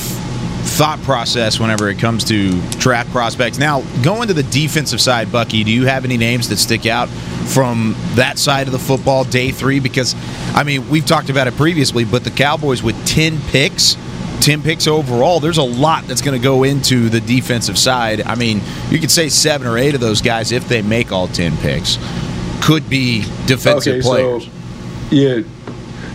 thought 0.79 1.01
process 1.01 1.59
whenever 1.59 1.89
it 1.89 1.99
comes 1.99 2.23
to 2.23 2.57
draft 2.77 3.11
prospects. 3.11 3.59
Now, 3.59 3.81
going 4.01 4.29
to 4.29 4.33
the 4.33 4.43
defensive 4.43 5.01
side, 5.01 5.29
Bucky, 5.29 5.65
do 5.65 5.71
you 5.71 5.85
have 5.87 6.05
any 6.05 6.15
names 6.15 6.47
that 6.47 6.55
stick 6.55 6.85
out 6.85 7.09
from 7.09 7.97
that 8.15 8.39
side 8.39 8.65
of 8.65 8.71
the 8.71 8.79
football 8.79 9.25
day 9.25 9.51
three? 9.51 9.81
Because, 9.81 10.15
I 10.55 10.63
mean, 10.63 10.87
we've 10.87 11.05
talked 11.05 11.29
about 11.29 11.47
it 11.47 11.57
previously, 11.57 12.05
but 12.05 12.23
the 12.23 12.31
Cowboys 12.31 12.81
with 12.81 12.95
10 13.05 13.41
picks. 13.49 13.97
10 14.39 14.61
picks 14.61 14.87
overall, 14.87 15.41
there's 15.41 15.57
a 15.57 15.63
lot 15.63 16.05
that's 16.05 16.21
going 16.21 16.39
to 16.39 16.41
go 16.41 16.63
into 16.63 17.09
the 17.09 17.19
defensive 17.19 17.77
side. 17.77 18.21
I 18.21 18.35
mean, 18.35 18.61
you 18.89 18.99
could 18.99 19.11
say 19.11 19.27
seven 19.27 19.67
or 19.67 19.77
eight 19.77 19.95
of 19.95 19.99
those 19.99 20.21
guys, 20.21 20.53
if 20.53 20.69
they 20.69 20.81
make 20.81 21.11
all 21.11 21.27
10 21.27 21.57
picks, 21.57 21.97
could 22.61 22.89
be 22.89 23.23
defensive 23.47 23.95
okay, 23.95 24.01
players. 24.01 24.45
So, 24.45 24.51
yeah. 25.11 25.41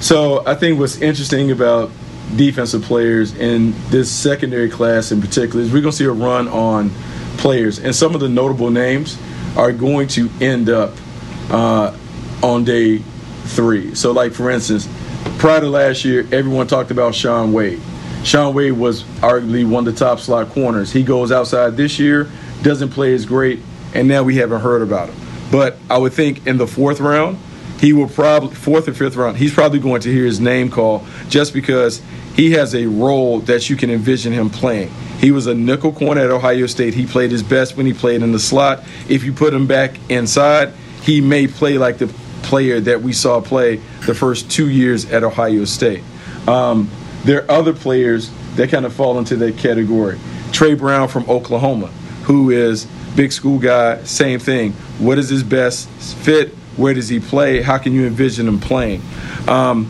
So 0.00 0.42
I 0.46 0.54
think 0.54 0.78
what's 0.78 1.02
interesting 1.02 1.50
about 1.50 1.90
defensive 2.37 2.82
players 2.82 3.34
in 3.34 3.74
this 3.90 4.10
secondary 4.10 4.68
class 4.68 5.12
in 5.12 5.20
particular 5.20 5.62
is 5.62 5.72
we're 5.72 5.80
going 5.80 5.92
to 5.92 5.96
see 5.96 6.04
a 6.04 6.10
run 6.10 6.48
on 6.48 6.90
players. 7.37 7.78
And 7.78 7.94
some 7.94 8.14
of 8.14 8.20
the 8.20 8.28
notable 8.28 8.70
names 8.70 9.18
are 9.56 9.72
going 9.72 10.08
to 10.08 10.28
end 10.40 10.68
up 10.68 10.92
uh, 11.50 11.96
on 12.42 12.64
day 12.64 12.98
three. 13.44 13.94
So, 13.94 14.12
like, 14.12 14.32
for 14.32 14.50
instance, 14.50 14.88
prior 15.38 15.60
to 15.60 15.68
last 15.68 16.04
year, 16.04 16.26
everyone 16.32 16.66
talked 16.66 16.90
about 16.90 17.14
Shaun 17.14 17.52
Wade. 17.52 17.80
Shaun 18.24 18.54
Wade 18.54 18.72
was 18.72 19.04
arguably 19.20 19.68
one 19.68 19.87
of 19.87 19.94
the 19.94 19.98
top 19.98 20.18
slot 20.18 20.48
corners. 20.50 20.92
He 20.92 21.02
goes 21.02 21.30
outside 21.30 21.76
this 21.76 21.98
year, 21.98 22.30
doesn't 22.62 22.90
play 22.90 23.14
as 23.14 23.26
great, 23.26 23.60
and 23.94 24.08
now 24.08 24.22
we 24.22 24.37
haven't 24.37 24.62
heard 24.62 24.82
about 24.82 25.10
him. 25.10 25.16
But 25.52 25.76
I 25.90 25.98
would 25.98 26.14
think 26.14 26.46
in 26.46 26.56
the 26.56 26.66
fourth 26.66 27.00
round, 27.00 27.38
he 27.80 27.92
will 27.92 28.08
probably 28.08 28.54
fourth 28.54 28.88
or 28.88 28.94
fifth 28.94 29.16
round. 29.16 29.37
He's 29.37 29.52
probably 29.52 29.78
going 29.78 30.00
to 30.02 30.12
hear 30.12 30.24
his 30.24 30.40
name 30.40 30.70
call 30.70 31.04
just 31.28 31.52
because 31.52 32.00
he 32.34 32.52
has 32.52 32.74
a 32.74 32.87
role 32.87 33.40
that 33.40 33.68
you 33.70 33.76
can 33.76 33.90
envision 33.90 34.32
him 34.32 34.50
playing. 34.50 34.90
He 35.18 35.30
was 35.30 35.46
a 35.46 35.54
nickel 35.54 35.92
corner 35.92 36.20
at 36.20 36.30
Ohio 36.30 36.66
State. 36.66 36.94
He 36.94 37.06
played 37.06 37.30
his 37.30 37.42
best 37.42 37.76
when 37.76 37.87
he 37.87 37.92
played 37.92 38.22
in 38.22 38.32
the 38.32 38.38
slot. 38.38 38.84
If 39.08 39.24
you 39.24 39.32
put 39.32 39.54
him 39.54 39.66
back 39.66 39.98
inside, 40.10 40.72
he 41.02 41.20
may 41.20 41.46
play 41.46 41.78
like 41.78 41.98
the 41.98 42.08
player 42.42 42.80
that 42.80 43.02
we 43.02 43.12
saw 43.12 43.40
play 43.40 43.76
the 44.06 44.14
first 44.14 44.50
two 44.50 44.68
years 44.68 45.10
at 45.10 45.24
Ohio 45.24 45.64
State. 45.64 46.02
Um, 46.46 46.90
there 47.24 47.44
are 47.44 47.50
other 47.50 47.72
players 47.72 48.30
that 48.56 48.70
kind 48.70 48.84
of 48.84 48.92
fall 48.92 49.18
into 49.18 49.37
that 49.37 49.56
category. 49.56 50.18
Tre 50.52 50.74
Brown 50.74 51.08
from 51.08 51.28
Oklahoma, 51.28 51.87
who 52.24 52.50
is 52.50 52.87
big 53.16 53.32
school 53.32 53.58
guy, 53.58 54.02
same 54.04 54.38
thing. 54.38 54.72
What 54.98 55.18
is 55.18 55.28
his 55.28 55.42
best 55.42 55.88
fit? 55.88 56.54
Where 56.76 56.94
does 56.94 57.08
he 57.08 57.20
play? 57.20 57.62
How 57.62 57.78
can 57.78 57.92
you 57.92 58.06
envision 58.06 58.48
him 58.48 58.60
playing? 58.60 59.02
Um, 59.48 59.87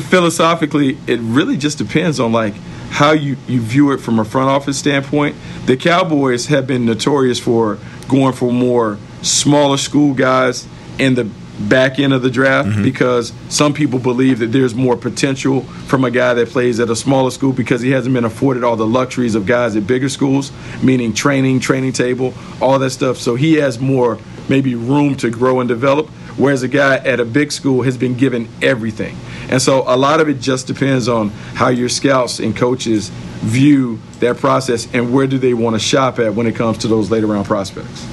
philosophically, 0.00 0.98
it 1.06 1.20
really 1.20 1.56
just 1.56 1.78
depends 1.78 2.20
on 2.20 2.32
like 2.32 2.54
how 2.90 3.12
you, 3.12 3.36
you 3.48 3.60
view 3.60 3.92
it 3.92 3.98
from 3.98 4.18
a 4.18 4.24
front 4.24 4.50
office 4.50 4.78
standpoint. 4.78 5.36
The 5.66 5.76
Cowboys 5.76 6.46
have 6.46 6.66
been 6.66 6.84
notorious 6.84 7.38
for 7.38 7.78
going 8.08 8.34
for 8.34 8.52
more 8.52 8.98
smaller 9.22 9.76
school 9.76 10.14
guys 10.14 10.66
in 10.98 11.14
the 11.14 11.24
back 11.58 11.98
end 11.98 12.12
of 12.12 12.22
the 12.22 12.30
draft 12.30 12.68
mm-hmm. 12.68 12.82
because 12.82 13.32
some 13.48 13.72
people 13.72 13.98
believe 13.98 14.38
that 14.40 14.48
there's 14.48 14.74
more 14.74 14.96
potential 14.96 15.62
from 15.62 16.04
a 16.04 16.10
guy 16.10 16.34
that 16.34 16.48
plays 16.48 16.80
at 16.80 16.90
a 16.90 16.96
smaller 16.96 17.30
school 17.30 17.52
because 17.52 17.80
he 17.80 17.90
hasn't 17.90 18.14
been 18.14 18.24
afforded 18.24 18.64
all 18.64 18.76
the 18.76 18.86
luxuries 18.86 19.34
of 19.34 19.46
guys 19.46 19.76
at 19.76 19.86
bigger 19.86 20.08
schools, 20.08 20.52
meaning 20.82 21.12
training, 21.12 21.60
training 21.60 21.92
table, 21.92 22.34
all 22.60 22.78
that 22.78 22.90
stuff. 22.90 23.16
So 23.16 23.34
he 23.34 23.54
has 23.54 23.78
more 23.78 24.18
maybe 24.52 24.74
room 24.74 25.16
to 25.16 25.30
grow 25.30 25.60
and 25.60 25.68
develop, 25.68 26.10
whereas 26.36 26.62
a 26.62 26.68
guy 26.68 26.96
at 26.96 27.18
a 27.18 27.24
big 27.24 27.50
school 27.50 27.80
has 27.80 27.96
been 27.96 28.14
given 28.14 28.46
everything. 28.60 29.16
And 29.48 29.62
so 29.62 29.82
a 29.86 29.96
lot 29.96 30.20
of 30.20 30.28
it 30.28 30.40
just 30.40 30.66
depends 30.66 31.08
on 31.08 31.30
how 31.54 31.68
your 31.68 31.88
scouts 31.88 32.38
and 32.38 32.54
coaches 32.54 33.08
view 33.40 33.98
that 34.20 34.36
process 34.36 34.92
and 34.92 35.10
where 35.10 35.26
do 35.26 35.38
they 35.38 35.54
want 35.54 35.74
to 35.74 35.80
shop 35.80 36.18
at 36.18 36.34
when 36.34 36.46
it 36.46 36.54
comes 36.54 36.76
to 36.78 36.88
those 36.88 37.10
later 37.10 37.28
round 37.28 37.46
prospects. 37.46 38.06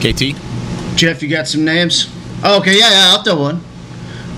KT? 0.00 0.34
Jeff, 0.96 1.22
you 1.22 1.28
got 1.28 1.46
some 1.46 1.62
names? 1.62 2.10
Oh, 2.42 2.58
okay, 2.60 2.78
yeah, 2.78 2.90
yeah, 2.90 3.12
I'll 3.12 3.22
throw 3.22 3.38
one. 3.38 3.60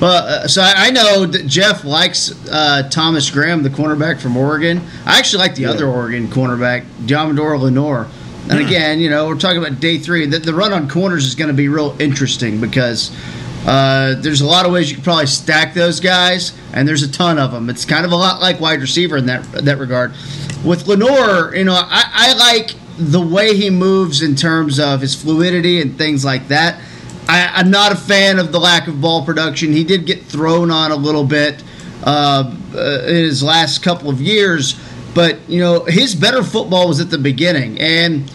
Well, 0.00 0.26
uh, 0.26 0.48
so 0.48 0.60
I, 0.60 0.88
I, 0.88 0.90
know 0.90 1.26
that 1.26 1.46
Jeff 1.46 1.84
likes 1.84 2.32
uh, 2.48 2.88
Thomas 2.90 3.30
Graham, 3.30 3.62
the 3.62 3.70
cornerback 3.70 4.20
from 4.20 4.36
Oregon. 4.36 4.80
I 5.06 5.20
actually 5.20 5.38
like 5.38 5.54
the 5.54 5.62
yeah. 5.62 5.70
other 5.70 5.86
Oregon 5.86 6.26
cornerback, 6.26 6.84
Deommodore 7.06 7.60
Lenoir. 7.60 8.08
And 8.50 8.58
again, 8.58 8.98
you 8.98 9.08
know, 9.08 9.28
we're 9.28 9.38
talking 9.38 9.58
about 9.58 9.80
day 9.80 9.98
three. 9.98 10.26
The, 10.26 10.38
the 10.38 10.54
run 10.54 10.72
on 10.72 10.88
corners 10.88 11.26
is 11.26 11.34
going 11.34 11.48
to 11.48 11.54
be 11.54 11.68
real 11.68 11.96
interesting 12.00 12.60
because 12.60 13.14
uh, 13.66 14.16
there's 14.16 14.40
a 14.40 14.46
lot 14.46 14.66
of 14.66 14.72
ways 14.72 14.90
you 14.90 14.96
could 14.96 15.04
probably 15.04 15.26
stack 15.26 15.74
those 15.74 16.00
guys, 16.00 16.52
and 16.72 16.86
there's 16.86 17.02
a 17.02 17.10
ton 17.10 17.38
of 17.38 17.52
them. 17.52 17.70
It's 17.70 17.84
kind 17.84 18.04
of 18.04 18.10
a 18.10 18.16
lot 18.16 18.40
like 18.40 18.60
wide 18.60 18.80
receiver 18.80 19.16
in 19.16 19.26
that 19.26 19.44
that 19.52 19.78
regard. 19.78 20.12
With 20.64 20.86
Lenoir, 20.88 21.54
you 21.54 21.64
know, 21.64 21.74
I, 21.74 22.10
I 22.12 22.34
like 22.34 22.74
the 22.98 23.20
way 23.20 23.56
he 23.56 23.70
moves 23.70 24.22
in 24.22 24.34
terms 24.34 24.78
of 24.78 25.00
his 25.00 25.14
fluidity 25.14 25.80
and 25.80 25.96
things 25.96 26.24
like 26.24 26.48
that. 26.48 26.80
I, 27.28 27.60
am 27.60 27.70
not 27.70 27.92
a 27.92 27.96
fan 27.96 28.38
of 28.38 28.52
the 28.52 28.58
lack 28.58 28.88
of 28.88 29.00
ball 29.00 29.24
production. 29.24 29.72
He 29.72 29.84
did 29.84 30.06
get 30.06 30.22
thrown 30.24 30.70
on 30.70 30.90
a 30.90 30.96
little 30.96 31.24
bit 31.24 31.62
uh, 32.04 32.54
uh, 32.74 33.02
in 33.06 33.14
his 33.14 33.42
last 33.42 33.82
couple 33.82 34.10
of 34.10 34.20
years, 34.20 34.78
but 35.14 35.38
you 35.48 35.60
know 35.60 35.84
his 35.84 36.14
better 36.14 36.42
football 36.42 36.88
was 36.88 37.00
at 37.00 37.10
the 37.10 37.18
beginning, 37.18 37.80
and 37.80 38.30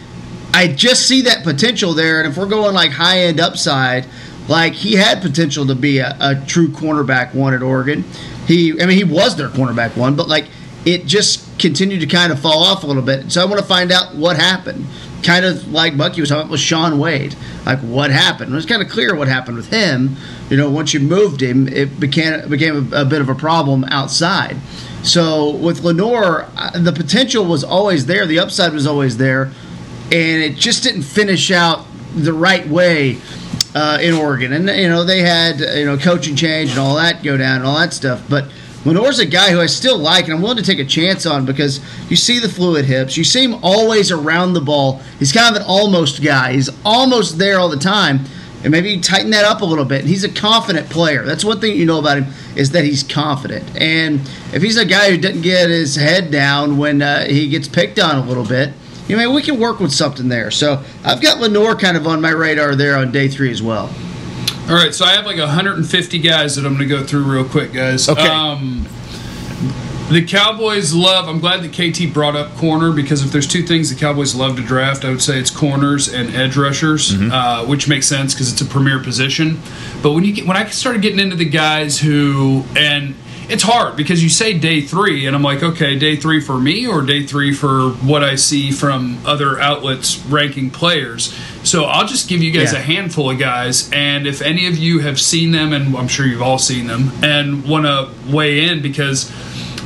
I 0.54 0.68
just 0.68 1.08
see 1.08 1.22
that 1.24 1.44
potential 1.44 1.94
there. 1.94 2.20
And 2.20 2.30
if 2.30 2.38
we're 2.38 2.48
going 2.48 2.74
like 2.74 2.92
high 2.92 3.20
end 3.22 3.40
upside, 3.40 4.06
like 4.48 4.74
he 4.74 4.94
had 4.94 5.22
potential 5.22 5.66
to 5.68 5.76
be 5.76 6.00
a, 6.00 6.16
a 6.20 6.44
true 6.48 6.70
cornerback 6.70 7.34
one 7.34 7.54
at 7.54 7.62
Oregon. 7.62 8.04
He, 8.48 8.82
I 8.82 8.86
mean, 8.86 8.98
he 8.98 9.04
was 9.04 9.36
their 9.36 9.50
cornerback 9.50 9.98
one, 9.98 10.16
but 10.16 10.28
like 10.28 10.46
it 10.86 11.06
just 11.06 11.60
continued 11.60 12.00
to 12.00 12.08
kind 12.08 12.32
of 12.32 12.40
fall 12.40 12.63
off 12.63 12.84
a 12.84 12.88
little 12.88 13.04
bit. 13.04 13.32
So 13.32 13.42
I 13.42 13.46
want 13.46 13.60
to 13.60 13.66
find 13.66 13.92
out 13.92 14.16
what 14.16 14.38
happened. 14.38 14.86
kind 15.22 15.44
of 15.46 15.70
like 15.72 15.98
Bucky 15.98 16.22
was 16.22 16.30
talking 16.30 16.44
about 16.44 16.52
with 16.52 16.62
Shaun 16.62 16.98
Wade. 16.98 17.36
Like 17.66 17.80
what 17.80 18.10
happened? 18.10 18.54
It 18.54 18.56
was 18.56 18.66
kind 18.66 18.82
of 18.82 18.90
clear 18.90 19.13
what 19.13 19.28
happened 19.28 19.58
with 19.58 19.70
him. 19.70 20.16
You 20.50 20.56
know, 20.56 20.70
once 20.70 20.94
you 20.94 21.02
moved 21.02 21.42
him, 21.42 21.68
it 21.68 22.00
became 22.00 22.50
became 22.50 22.94
a, 22.94 23.02
a 23.02 23.06
bit 23.06 23.20
of 23.20 23.28
a 23.28 23.36
problem 23.36 23.84
outside. 23.86 24.56
So 25.08 25.52
with 25.52 25.84
Lenoir, 25.84 26.50
uh, 26.58 26.78
the 26.80 26.91
potential 26.91 27.46
was 27.46 27.63
always 27.63 28.06
there. 28.06 28.26
The 28.26 28.39
upside 28.39 28.74
was 28.74 28.86
always 28.86 29.15
there, 29.15 29.43
and 30.12 30.43
it 30.43 30.56
just 30.56 30.84
didn't 30.84 31.04
finish 31.04 31.50
out 31.50 31.86
the 32.13 32.34
right 32.34 32.67
way 32.67 33.17
uh, 33.74 34.00
in 34.02 34.13
Oregon. 34.13 34.52
And 34.52 34.67
you 34.67 34.89
know 34.89 35.06
they 35.06 35.22
had 35.22 35.60
you 35.60 35.86
know 35.86 35.98
coaching 35.98 36.36
change 36.36 36.72
and 36.72 36.80
all 36.80 36.96
that 36.96 37.24
go 37.24 37.38
down 37.38 37.58
and 37.58 37.65
all 37.65 37.78
that 37.80 37.93
stuff, 37.93 38.24
but. 38.30 38.46
Lenoir's 38.86 39.20
a 39.20 39.26
guy 39.26 39.52
who 39.52 39.60
I 39.60 39.65
still 39.65 39.98
like 39.98 40.26
and 40.26 40.34
I'm 40.34 40.41
willing 40.41 40.56
to 40.58 40.63
take 40.63 40.80
a 40.80 40.86
chance 40.86 41.26
on 41.26 41.46
because 41.46 41.82
you 42.10 42.15
see 42.15 42.39
the 42.39 42.48
fluid 42.48 42.86
hips. 42.86 43.17
You 43.17 43.26
see 43.26 43.43
him 43.43 43.56
always 43.62 44.12
around 44.12 44.54
the 44.54 44.62
ball. 44.62 45.02
He's 45.20 45.34
kind 45.34 45.54
of 45.54 45.62
an 45.62 45.67
almost 45.67 46.24
guy. 46.24 46.54
He's 46.54 46.70
almost 46.86 47.38
there 47.38 47.60
all 47.60 47.67
the 47.67 47.76
time. 47.76 48.22
And 48.63 48.72
maybe 48.72 49.00
tighten 49.00 49.30
that 49.32 49.46
up 49.46 49.62
a 49.62 49.65
little 49.65 49.86
bit. 49.86 50.06
He's 50.06 50.24
a 50.24 50.30
confident 50.30 50.89
player. 50.89 51.24
That's 51.24 51.46
one 51.46 51.62
thing 51.62 51.78
you 51.78 51.86
know 51.86 52.00
about 52.00 52.17
him 52.17 52.34
is 52.56 52.72
that 52.72 52.84
he's 52.84 53.04
confident. 53.04 53.63
And 53.80 54.22
if 54.52 54.63
he's 54.63 54.78
a 54.78 54.86
guy 54.86 55.12
who 55.12 55.17
doesn't 55.17 55.41
get 55.41 55.70
his 55.70 55.96
head 55.96 56.32
down 56.32 56.78
when 56.78 57.02
uh, 57.02 57.26
he 57.26 57.48
gets 57.50 57.67
picked 57.67 58.00
on 58.00 58.17
a 58.17 58.26
little 58.26 58.43
bit, 58.43 58.74
you 59.08 59.15
know, 59.15 59.32
we 59.32 59.41
can 59.41 59.60
work 59.60 59.80
with 59.80 59.93
something 59.93 60.28
there. 60.28 60.52
So 60.52 60.84
I've 61.04 61.22
got 61.22 61.39
Lenoir 61.39 61.76
kind 61.76 61.96
of 61.96 62.08
on 62.08 62.20
my 62.20 62.32
radar 62.32 62.76
there 62.76 62.98
on 62.98 63.12
day 63.12 63.28
three 63.28 63.52
as 63.52 63.62
well. 63.62 63.93
All 64.70 64.76
right, 64.76 64.93
so 64.93 65.06
I 65.06 65.13
have 65.13 65.26
like 65.26 65.38
150 65.38 66.20
guys 66.20 66.58
that 66.58 66.65
I'm 66.65 66.76
going 66.76 66.89
to 66.89 66.93
go 66.93 67.04
through 67.06 67.24
real 67.24 67.48
quick, 67.48 67.72
guys. 67.72 68.10
Okay. 68.10 68.28
Um, 68.28 68.86
the 70.10 70.24
Cowboys 70.26 70.93
love. 70.93 71.28
I'm 71.28 71.39
glad 71.39 71.63
that 71.63 71.74
KT 71.74 72.13
brought 72.13 72.36
up 72.36 72.56
corner 72.56 72.91
because 72.93 73.24
if 73.26 73.32
there's 73.32 73.48
two 73.48 73.63
things 73.63 73.89
the 73.93 74.00
Cowboys 74.00 74.34
love 74.36 74.56
to 74.56 74.62
draft, 74.63 75.04
I 75.04 75.10
would 75.10 75.22
say 75.22 75.38
it's 75.38 75.52
corners 75.52 76.08
and 76.13 76.34
edge 76.34 76.56
rushers, 76.56 77.13
uh, 77.13 77.65
which 77.65 77.88
makes 77.89 78.08
sense 78.08 78.34
because 78.34 78.52
it's 78.52 78.62
a 78.62 78.65
premier 78.65 79.00
position. 79.00 79.60
But 80.02 80.13
when 80.13 80.24
you 80.24 80.34
get, 80.34 80.48
when 80.48 80.56
I 80.56 80.65
started 80.67 81.02
getting 81.02 81.20
into 81.20 81.36
the 81.36 81.46
guys 81.46 82.00
who 82.00 82.63
and 82.76 83.15
it's 83.50 83.63
hard 83.63 83.96
because 83.96 84.22
you 84.22 84.28
say 84.30 84.58
day 84.58 84.82
three, 84.82 85.26
and 85.26 85.36
I'm 85.36 85.41
like, 85.43 85.63
okay, 85.63 85.98
day 85.98 86.15
three 86.17 86.41
for 86.41 86.58
me 86.58 86.86
or 86.88 87.02
day 87.02 87.26
three 87.26 87.54
for 87.54 87.89
what 87.91 88.22
I 88.24 88.36
see 88.36 88.72
from 88.72 89.17
other 89.26 89.58
outlets 89.60 90.20
ranking 90.26 90.70
players. 90.70 91.34
So 91.63 91.84
I'll 91.86 92.08
just 92.08 92.28
give 92.30 92.41
you 92.43 92.52
guys 92.52 92.72
Yeah. 92.74 92.80
a 92.80 92.82
handful 92.82 93.30
of 93.30 93.39
guys, 93.39 93.89
and 93.91 94.26
if 94.28 94.41
any 94.41 94.67
of 94.67 94.78
you 94.78 95.00
have 95.00 95.20
seen 95.20 95.52
them, 95.52 95.72
and 95.74 95.96
I'm 95.98 96.08
sure 96.10 96.26
you've 96.26 96.41
all 96.41 96.60
seen 96.60 96.88
them, 96.88 97.12
and 97.24 97.63
want 97.65 97.86
to 97.86 98.10
weigh 98.30 98.65
in 98.67 98.82
because 98.82 99.32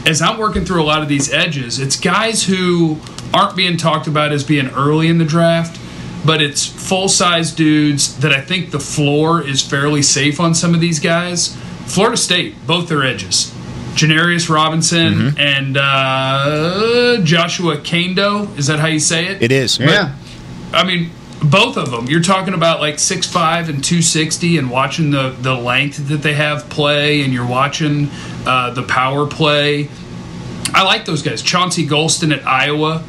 as 0.05 0.21
I'm 0.21 0.37
working 0.37 0.65
through 0.65 0.81
a 0.81 0.85
lot 0.85 1.01
of 1.01 1.09
these 1.09 1.31
edges, 1.31 1.79
it's 1.79 1.99
guys 1.99 2.43
who 2.43 2.99
aren't 3.33 3.55
being 3.55 3.77
talked 3.77 4.07
about 4.07 4.31
as 4.31 4.43
being 4.43 4.67
early 4.69 5.07
in 5.07 5.17
the 5.17 5.25
draft, 5.25 5.79
but 6.25 6.41
it's 6.41 6.65
full 6.65 7.07
size 7.07 7.51
dudes 7.51 8.17
that 8.19 8.31
I 8.31 8.41
think 8.41 8.71
the 8.71 8.79
floor 8.79 9.45
is 9.45 9.61
fairly 9.61 10.01
safe 10.01 10.39
on 10.39 10.53
some 10.53 10.73
of 10.73 10.81
these 10.81 10.99
guys. 10.99 11.55
Florida 11.85 12.17
State, 12.17 12.55
both 12.65 12.89
their 12.89 13.03
edges. 13.03 13.53
Janarius 13.93 14.49
Robinson 14.49 15.37
and 15.37 15.77
uh, 15.77 17.17
Joshua 17.23 17.77
Kaindoh. 17.77 18.57
Is 18.57 18.67
that 18.67 18.79
how 18.79 18.87
you 18.87 18.99
say 18.99 19.27
it? 19.27 19.41
It 19.41 19.51
is. 19.51 19.77
Yeah. 19.79 20.15
I 20.71 20.85
mean, 20.85 21.11
both 21.43 21.77
of 21.77 21.91
them. 21.91 22.07
You're 22.07 22.21
talking 22.21 22.53
about 22.53 22.79
like 22.79 22.95
6'5 22.95 23.69
and 23.69 23.83
260 23.83 24.57
and 24.57 24.69
watching 24.69 25.11
the, 25.11 25.29
the 25.29 25.55
length 25.55 26.07
that 26.09 26.21
they 26.21 26.33
have 26.33 26.69
play, 26.69 27.23
and 27.23 27.33
you're 27.33 27.47
watching 27.47 28.09
uh, 28.45 28.71
the 28.71 28.83
power 28.83 29.25
play. 29.25 29.89
I 30.73 30.83
like 30.83 31.05
those 31.05 31.21
guys. 31.21 31.41
Chauncey 31.41 31.87
Golston 31.87 32.35
at 32.35 32.45
Iowa, 32.45 33.03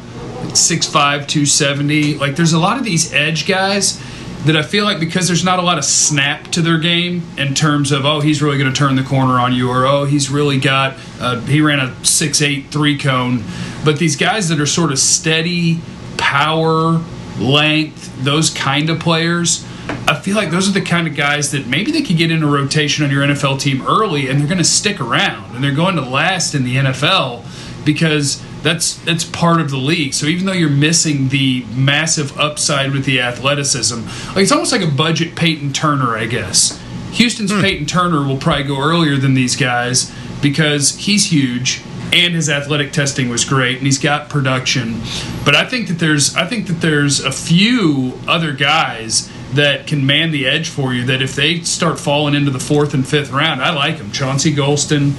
6'5, 0.47 0.91
270. 0.91 2.15
Like, 2.15 2.35
there's 2.35 2.53
a 2.53 2.59
lot 2.59 2.77
of 2.77 2.83
these 2.83 3.13
edge 3.13 3.47
guys 3.47 4.01
that 4.45 4.57
I 4.57 4.61
feel 4.61 4.83
like 4.83 4.99
because 4.99 5.27
there's 5.27 5.45
not 5.45 5.59
a 5.59 5.61
lot 5.61 5.77
of 5.77 5.85
snap 5.85 6.47
to 6.49 6.61
their 6.61 6.77
game 6.77 7.23
in 7.37 7.53
terms 7.53 7.93
of, 7.93 8.05
oh, 8.05 8.19
he's 8.19 8.41
really 8.41 8.57
going 8.57 8.71
to 8.71 8.77
turn 8.77 8.95
the 8.95 9.03
corner 9.03 9.39
on 9.39 9.53
you, 9.53 9.69
or 9.69 9.85
oh, 9.85 10.03
he's 10.05 10.29
really 10.29 10.59
got, 10.59 10.97
uh, 11.19 11.39
he 11.41 11.61
ran 11.61 11.79
a 11.79 11.87
6'8 12.01 12.67
three 12.67 12.97
cone. 12.97 13.43
But 13.85 13.99
these 13.99 14.17
guys 14.17 14.49
that 14.49 14.59
are 14.59 14.65
sort 14.65 14.91
of 14.91 14.99
steady, 14.99 15.79
power, 16.17 17.01
length, 17.39 18.23
those 18.23 18.49
kind 18.49 18.89
of 18.89 18.99
players. 18.99 19.65
I 20.07 20.19
feel 20.19 20.35
like 20.35 20.51
those 20.51 20.69
are 20.69 20.71
the 20.71 20.81
kind 20.81 21.07
of 21.07 21.15
guys 21.15 21.51
that 21.51 21.67
maybe 21.67 21.91
they 21.91 22.01
could 22.01 22.17
get 22.17 22.31
in 22.31 22.43
a 22.43 22.47
rotation 22.47 23.03
on 23.03 23.11
your 23.11 23.23
NFL 23.23 23.59
team 23.59 23.85
early 23.85 24.29
and 24.29 24.39
they're 24.39 24.47
going 24.47 24.57
to 24.57 24.63
stick 24.63 25.01
around 25.01 25.55
and 25.55 25.63
they're 25.63 25.73
going 25.73 25.95
to 25.95 26.01
last 26.01 26.55
in 26.55 26.63
the 26.63 26.75
NFL 26.75 27.45
because 27.85 28.41
that's 28.63 28.95
that's 28.99 29.25
part 29.25 29.59
of 29.59 29.69
the 29.69 29.77
league. 29.77 30.13
So 30.13 30.25
even 30.25 30.45
though 30.45 30.53
you're 30.53 30.69
missing 30.69 31.29
the 31.29 31.65
massive 31.75 32.37
upside 32.39 32.93
with 32.93 33.05
the 33.05 33.19
athleticism, 33.19 34.05
like 34.29 34.43
it's 34.43 34.51
almost 34.51 34.71
like 34.71 34.81
a 34.81 34.87
budget 34.91 35.35
Payton 35.35 35.73
Turner, 35.73 36.15
I 36.15 36.25
guess. 36.25 36.81
Houston's 37.11 37.51
hmm. 37.51 37.61
Payton 37.61 37.85
Turner 37.85 38.25
will 38.25 38.37
probably 38.37 38.63
go 38.63 38.79
earlier 38.79 39.17
than 39.17 39.33
these 39.33 39.55
guys 39.55 40.11
because 40.41 40.95
he's 40.95 41.31
huge 41.31 41.81
and 42.13 42.33
his 42.35 42.49
athletic 42.49 42.91
testing 42.93 43.27
was 43.29 43.43
great 43.43 43.77
and 43.77 43.85
he's 43.85 43.97
got 43.99 44.29
production. 44.29 45.01
But 45.43 45.55
I 45.55 45.65
think 45.67 45.87
that 45.87 45.99
there's 45.99 46.35
I 46.35 46.45
think 46.45 46.67
that 46.67 46.79
there's 46.79 47.19
a 47.23 47.31
few 47.31 48.13
other 48.27 48.53
guys 48.53 49.29
that 49.53 49.85
can 49.87 50.05
man 50.05 50.31
the 50.31 50.47
edge 50.47 50.69
for 50.69 50.93
you 50.93 51.05
that 51.05 51.21
if 51.21 51.35
they 51.35 51.59
start 51.61 51.99
falling 51.99 52.33
into 52.35 52.51
the 52.51 52.59
fourth 52.59 52.93
and 52.93 53.07
fifth 53.07 53.31
round, 53.31 53.61
I 53.61 53.71
like 53.73 53.97
them. 53.97 54.11
Chauncey 54.11 54.53
Golston, 54.53 55.11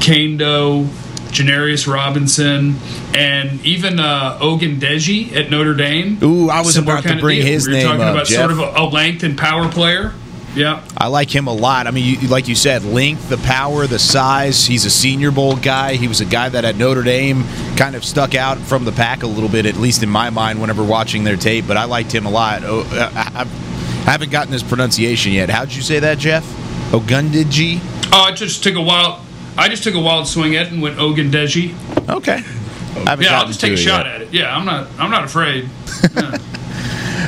Kaindoh, 0.00 0.86
Janarius 1.32 1.92
Robinson, 1.92 2.76
and 3.14 3.64
even 3.64 3.98
uh, 3.98 4.38
Ogundeji 4.40 5.34
at 5.34 5.50
Notre 5.50 5.74
Dame. 5.74 6.18
Ooh, 6.22 6.48
I 6.50 6.60
was 6.60 6.74
Similar 6.74 6.98
about 6.98 7.08
to 7.08 7.20
bring 7.20 7.42
his 7.42 7.66
We're 7.66 7.74
name 7.74 7.86
talking 7.86 8.02
up, 8.02 8.14
about 8.14 8.26
Jeff. 8.26 8.38
sort 8.38 8.50
of 8.52 8.58
a, 8.58 8.80
a 8.80 8.84
length 8.84 9.22
and 9.22 9.36
power 9.38 9.68
player. 9.68 10.12
Yeah. 10.54 10.84
I 10.98 11.06
like 11.06 11.34
him 11.34 11.46
a 11.46 11.52
lot. 11.52 11.86
I 11.86 11.90
mean, 11.92 12.20
you, 12.20 12.28
like 12.28 12.46
you 12.46 12.54
said, 12.54 12.84
length, 12.84 13.28
the 13.30 13.38
power, 13.38 13.86
the 13.86 13.98
size. 13.98 14.66
He's 14.66 14.84
a 14.84 14.90
Senior 14.90 15.30
Bowl 15.30 15.56
guy. 15.56 15.94
He 15.94 16.08
was 16.08 16.20
a 16.20 16.26
guy 16.26 16.48
that 16.50 16.64
at 16.64 16.76
Notre 16.76 17.02
Dame 17.02 17.44
kind 17.76 17.96
of 17.96 18.04
stuck 18.04 18.34
out 18.34 18.58
from 18.58 18.84
the 18.84 18.92
pack 18.92 19.22
a 19.22 19.26
little 19.26 19.48
bit, 19.48 19.64
at 19.64 19.76
least 19.76 20.02
in 20.02 20.10
my 20.10 20.28
mind, 20.30 20.60
whenever 20.60 20.82
watching 20.84 21.24
their 21.24 21.36
tape. 21.36 21.66
But 21.66 21.76
I 21.78 21.84
liked 21.84 22.12
him 22.14 22.26
a 22.26 22.30
lot. 22.30 22.62
Oh, 22.64 22.82
I, 22.92 23.42
I 23.42 24.10
haven't 24.10 24.30
gotten 24.30 24.52
his 24.52 24.62
pronunciation 24.62 25.32
yet. 25.32 25.48
How'd 25.48 25.72
you 25.72 25.80
say 25.80 26.00
that, 26.00 26.18
Jeff? 26.18 26.44
Ogundiji? 26.90 27.80
Oh, 28.12 28.22
I 28.24 28.32
just 28.32 28.62
took 28.62 28.74
a 28.74 28.80
wild. 28.82 29.20
I 29.56 29.68
just 29.68 29.82
took 29.82 29.94
a 29.94 30.00
wild 30.00 30.26
swing 30.28 30.54
at 30.56 30.66
it 30.66 30.72
and 30.72 30.82
went 30.82 30.98
Ogundeji. 30.98 32.08
Okay. 32.10 32.32
I 32.34 33.10
haven't 33.10 33.24
Yeah, 33.24 33.40
I'll 33.40 33.46
just 33.46 33.60
take 33.60 33.72
a 33.72 33.76
shot 33.78 34.04
yet. 34.04 34.14
at 34.16 34.20
it. 34.22 34.32
Yeah, 34.34 34.54
I'm 34.54 34.66
not. 34.66 34.88
I'm 34.98 35.10
not 35.10 35.24
afraid. 35.24 35.68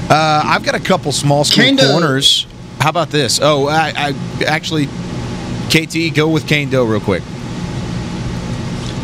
Uh, 0.06 0.42
I've 0.44 0.62
got 0.62 0.74
a 0.74 0.80
couple 0.80 1.12
small 1.12 1.44
school 1.44 1.64
Kaindoh. 1.64 1.90
corners. 1.90 2.46
How 2.84 2.90
about 2.90 3.08
this? 3.08 3.40
Oh, 3.40 3.66
I, 3.66 3.94
I 3.96 4.44
actually, 4.44 4.84
KT, 5.70 6.14
go 6.14 6.28
with 6.28 6.44
Kaindoh 6.44 6.86
real 6.86 7.00
quick. 7.00 7.22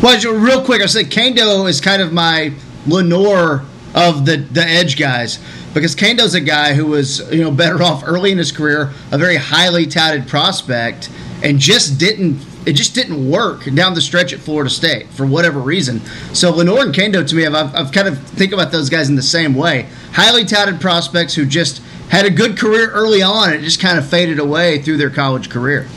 Well, 0.03 0.39
real 0.39 0.63
quick, 0.63 0.83
I 0.83 0.85
said 0.85 1.07
Kaindoh 1.07 1.67
is 1.67 1.81
kind 1.81 1.99
of 1.99 2.13
my 2.13 2.53
Lenoir 2.85 3.65
of 3.95 4.27
the 4.27 4.37
the 4.37 4.61
edge 4.61 4.99
guys 4.99 5.39
because 5.73 5.95
Kaindoh's 5.95 6.35
a 6.35 6.41
guy 6.41 6.75
who 6.75 6.85
was 6.85 7.27
you 7.33 7.41
know 7.41 7.49
better 7.49 7.81
off 7.83 8.03
early 8.05 8.31
in 8.31 8.37
his 8.37 8.51
career, 8.51 8.91
a 9.11 9.17
very 9.17 9.37
highly 9.37 9.87
touted 9.87 10.27
prospect, 10.27 11.09
and 11.41 11.57
just 11.57 11.99
didn't 11.99 12.39
it 12.67 12.73
just 12.73 12.93
didn't 12.93 13.31
work 13.31 13.65
down 13.73 13.95
the 13.95 14.01
stretch 14.01 14.31
at 14.31 14.39
Florida 14.39 14.69
State 14.69 15.07
for 15.09 15.25
whatever 15.25 15.59
reason. 15.59 16.01
So 16.33 16.51
Lenoir 16.51 16.83
and 16.83 16.93
Kaindoh 16.93 17.27
to 17.27 17.35
me, 17.35 17.47
I've, 17.47 17.73
I've 17.73 17.91
kind 17.91 18.07
of 18.07 18.19
think 18.19 18.53
about 18.53 18.71
those 18.71 18.91
guys 18.91 19.09
in 19.09 19.15
the 19.15 19.23
same 19.23 19.55
way. 19.55 19.89
Highly 20.11 20.45
touted 20.45 20.79
prospects 20.79 21.33
who 21.33 21.47
just 21.47 21.81
had 22.11 22.25
a 22.25 22.29
good 22.29 22.57
career 22.57 22.91
early 22.91 23.21
on, 23.21 23.53
and 23.53 23.61
it 23.61 23.63
just 23.63 23.79
kind 23.79 23.97
of 23.97 24.05
faded 24.05 24.37
away 24.37 24.81
through 24.81 24.97
their 24.97 25.09
college 25.09 25.49
career. 25.49 25.87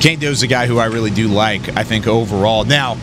Kaindoh's 0.00 0.42
a 0.42 0.46
guy 0.46 0.66
who 0.66 0.78
I 0.78 0.86
really 0.86 1.10
do 1.10 1.28
like, 1.28 1.76
I 1.76 1.84
think, 1.84 2.06
overall. 2.06 2.64
Now, 2.64 2.96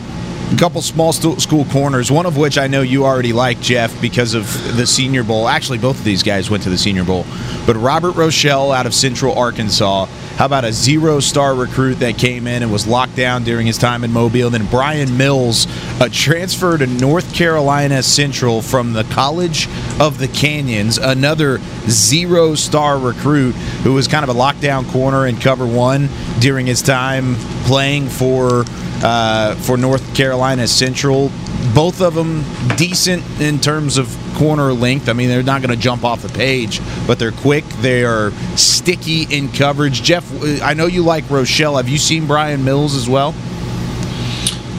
a 0.52 0.56
couple 0.56 0.80
small 0.80 1.12
school 1.12 1.64
corners, 1.66 2.10
one 2.10 2.24
of 2.24 2.36
which 2.36 2.56
I 2.56 2.68
know 2.68 2.82
you 2.82 3.04
already 3.04 3.32
like, 3.32 3.60
Jeff, 3.60 4.00
because 4.00 4.34
of 4.34 4.44
the 4.76 4.86
Senior 4.86 5.24
Bowl. 5.24 5.48
Actually, 5.48 5.78
both 5.78 5.98
of 5.98 6.04
these 6.04 6.22
guys 6.22 6.48
went 6.48 6.62
to 6.62 6.70
the 6.70 6.78
Senior 6.78 7.04
Bowl. 7.04 7.26
But 7.66 7.76
Robert 7.76 8.12
Rochell 8.12 8.74
out 8.74 8.86
of 8.86 8.94
Central 8.94 9.36
Arkansas. 9.36 10.06
How 10.36 10.46
about 10.46 10.64
a 10.64 10.72
zero 10.72 11.18
star 11.18 11.54
recruit 11.54 11.94
that 11.94 12.18
came 12.18 12.46
in 12.46 12.62
and 12.62 12.70
was 12.70 12.86
locked 12.86 13.16
down 13.16 13.42
during 13.42 13.66
his 13.66 13.78
time 13.78 14.04
in 14.04 14.12
Mobile? 14.12 14.50
Then 14.50 14.66
Bryan 14.66 15.16
Mills, 15.16 15.66
a 16.00 16.08
transfer 16.08 16.78
to 16.78 16.86
North 16.86 17.34
Carolina 17.34 18.02
Central 18.02 18.62
from 18.62 18.92
the 18.92 19.04
College 19.04 19.66
of 19.98 20.18
the 20.18 20.28
Canyons, 20.28 20.98
another 20.98 21.58
zero 21.88 22.54
star 22.54 22.98
recruit 22.98 23.54
who 23.82 23.94
was 23.94 24.06
kind 24.06 24.22
of 24.22 24.28
a 24.28 24.38
lockdown 24.38 24.88
corner 24.90 25.26
in 25.26 25.38
cover 25.38 25.66
one 25.66 26.08
during 26.38 26.66
his 26.66 26.82
time 26.82 27.34
playing 27.66 28.08
for 28.08 28.64
uh, 29.02 29.54
for 29.56 29.76
North 29.76 30.14
Carolina 30.14 30.66
Central. 30.66 31.30
Both 31.74 32.00
of 32.00 32.14
them 32.14 32.44
decent 32.76 33.22
in 33.40 33.60
terms 33.60 33.98
of 33.98 34.08
corner 34.36 34.72
length. 34.72 35.08
I 35.08 35.12
mean, 35.12 35.28
they're 35.28 35.42
not 35.42 35.62
going 35.62 35.74
to 35.74 35.80
jump 35.80 36.04
off 36.04 36.22
the 36.22 36.28
page, 36.28 36.80
but 37.06 37.18
they're 37.18 37.32
quick. 37.32 37.64
They 37.80 38.04
are 38.04 38.30
sticky 38.56 39.24
in 39.36 39.50
coverage. 39.50 40.02
Jeff, 40.02 40.30
I 40.62 40.74
know 40.74 40.86
you 40.86 41.02
like 41.02 41.24
Rochell. 41.24 41.76
Have 41.76 41.88
you 41.88 41.98
seen 41.98 42.26
Bryan 42.26 42.64
Mills 42.64 42.94
as 42.94 43.08
well? 43.08 43.34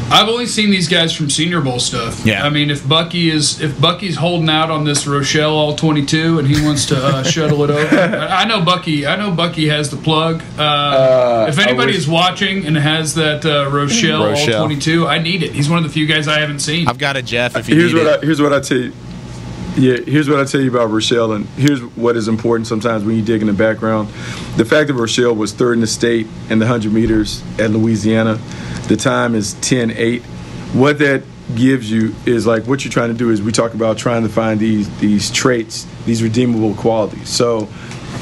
I've 0.10 0.30
only 0.30 0.46
seen 0.46 0.70
these 0.70 0.88
guys 0.88 1.13
from 1.13 1.30
Senior 1.30 1.60
Bowl 1.62 1.80
stuff. 1.80 2.26
Yeah. 2.26 2.43
I 2.46 2.50
mean, 2.50 2.70
if 2.72 2.88
Bucky 2.88 3.30
is 3.30 3.60
if 3.62 3.80
Bucky's 3.80 4.15
holding 4.15 4.50
out 4.50 4.72
on 4.72 4.84
this 4.86 5.06
Rochell 5.06 5.52
all 5.52 5.76
22 5.76 6.39
and 6.39 6.48
he 6.48 6.63
wants 6.65 6.86
to 6.88 6.98
uh, 6.98 7.24
shuttle 7.34 7.63
it 7.63 7.70
over, 7.70 7.96
I 8.00 8.43
I 8.43 8.46
know 8.46 8.63
Bucky. 8.63 9.06
I 9.06 9.15
know 9.17 9.32
Bucky 9.32 9.67
has 9.67 9.89
the 9.91 9.98
plug. 9.98 10.41
Uh, 10.58 11.48
if 11.50 11.60
I 11.60 11.63
anybody 11.63 11.88
wish- 11.88 11.98
is 11.98 12.08
watching 12.08 12.65
and 12.65 12.78
has 12.78 13.15
that 13.15 13.46
uh, 13.46 13.70
Rochell, 13.70 14.34
Rochell. 14.34 14.54
all 14.62 14.65
22, 14.67 15.06
I 15.08 15.20
need 15.20 15.43
it. 15.43 15.52
He's 15.52 15.70
one 15.70 15.78
of 15.78 15.84
the 15.84 15.89
few 15.91 16.06
guys 16.08 16.28
I 16.28 16.39
haven't 16.39 16.60
seen. 16.60 16.88
I've 16.88 16.98
got 16.98 17.17
a 17.17 17.22
Jeff. 17.22 17.56
If 17.58 17.67
you 17.67 17.76
here's 17.76 17.93
need 17.93 18.04
what 18.06 18.13
it. 18.13 18.24
I, 18.24 18.26
here's 18.26 18.41
what 18.41 18.54
I 18.54 18.60
tell 18.62 18.78
you. 18.78 18.93
Yeah, 19.78 19.98
here's 19.98 20.28
what 20.28 20.40
I 20.40 20.46
tell 20.46 20.60
you 20.60 20.72
about 20.72 20.90
Rochell, 20.90 21.36
and 21.36 21.46
here's 21.50 21.82
what 21.96 22.18
is 22.18 22.28
important 22.28 22.66
sometimes 22.66 23.04
when 23.04 23.16
you 23.16 23.22
dig 23.22 23.42
in 23.42 23.48
the 23.48 23.54
background. 23.54 24.08
The 24.58 24.66
fact 24.66 24.88
that 24.88 24.96
Rochell 24.96 25.38
was 25.38 25.54
third 25.54 25.74
in 25.74 25.82
the 25.82 25.88
state 25.88 26.26
in 26.50 26.58
the 26.58 26.66
100 26.66 26.92
meters 26.92 27.44
at 27.60 27.70
Louisiana, 27.70 28.40
the 28.88 28.98
time 28.98 29.36
is 29.36 29.54
10.8. 29.56 30.24
What 30.74 30.98
that 30.98 31.22
gives 31.56 31.92
you 31.92 32.16
is 32.26 32.48
like 32.48 32.66
what 32.66 32.84
you're 32.84 32.92
trying 32.92 33.10
to 33.10 33.18
do 33.18 33.30
is 33.30 33.40
we 33.40 33.52
talk 33.52 33.76
about 33.76 34.00
trying 34.00 34.24
to 34.24 34.30
find 34.30 34.60
these 34.60 34.90
these 34.98 35.30
traits, 35.32 35.86
these 36.06 36.24
redeemable 36.24 36.74
qualities. 36.74 37.30
So 37.30 37.66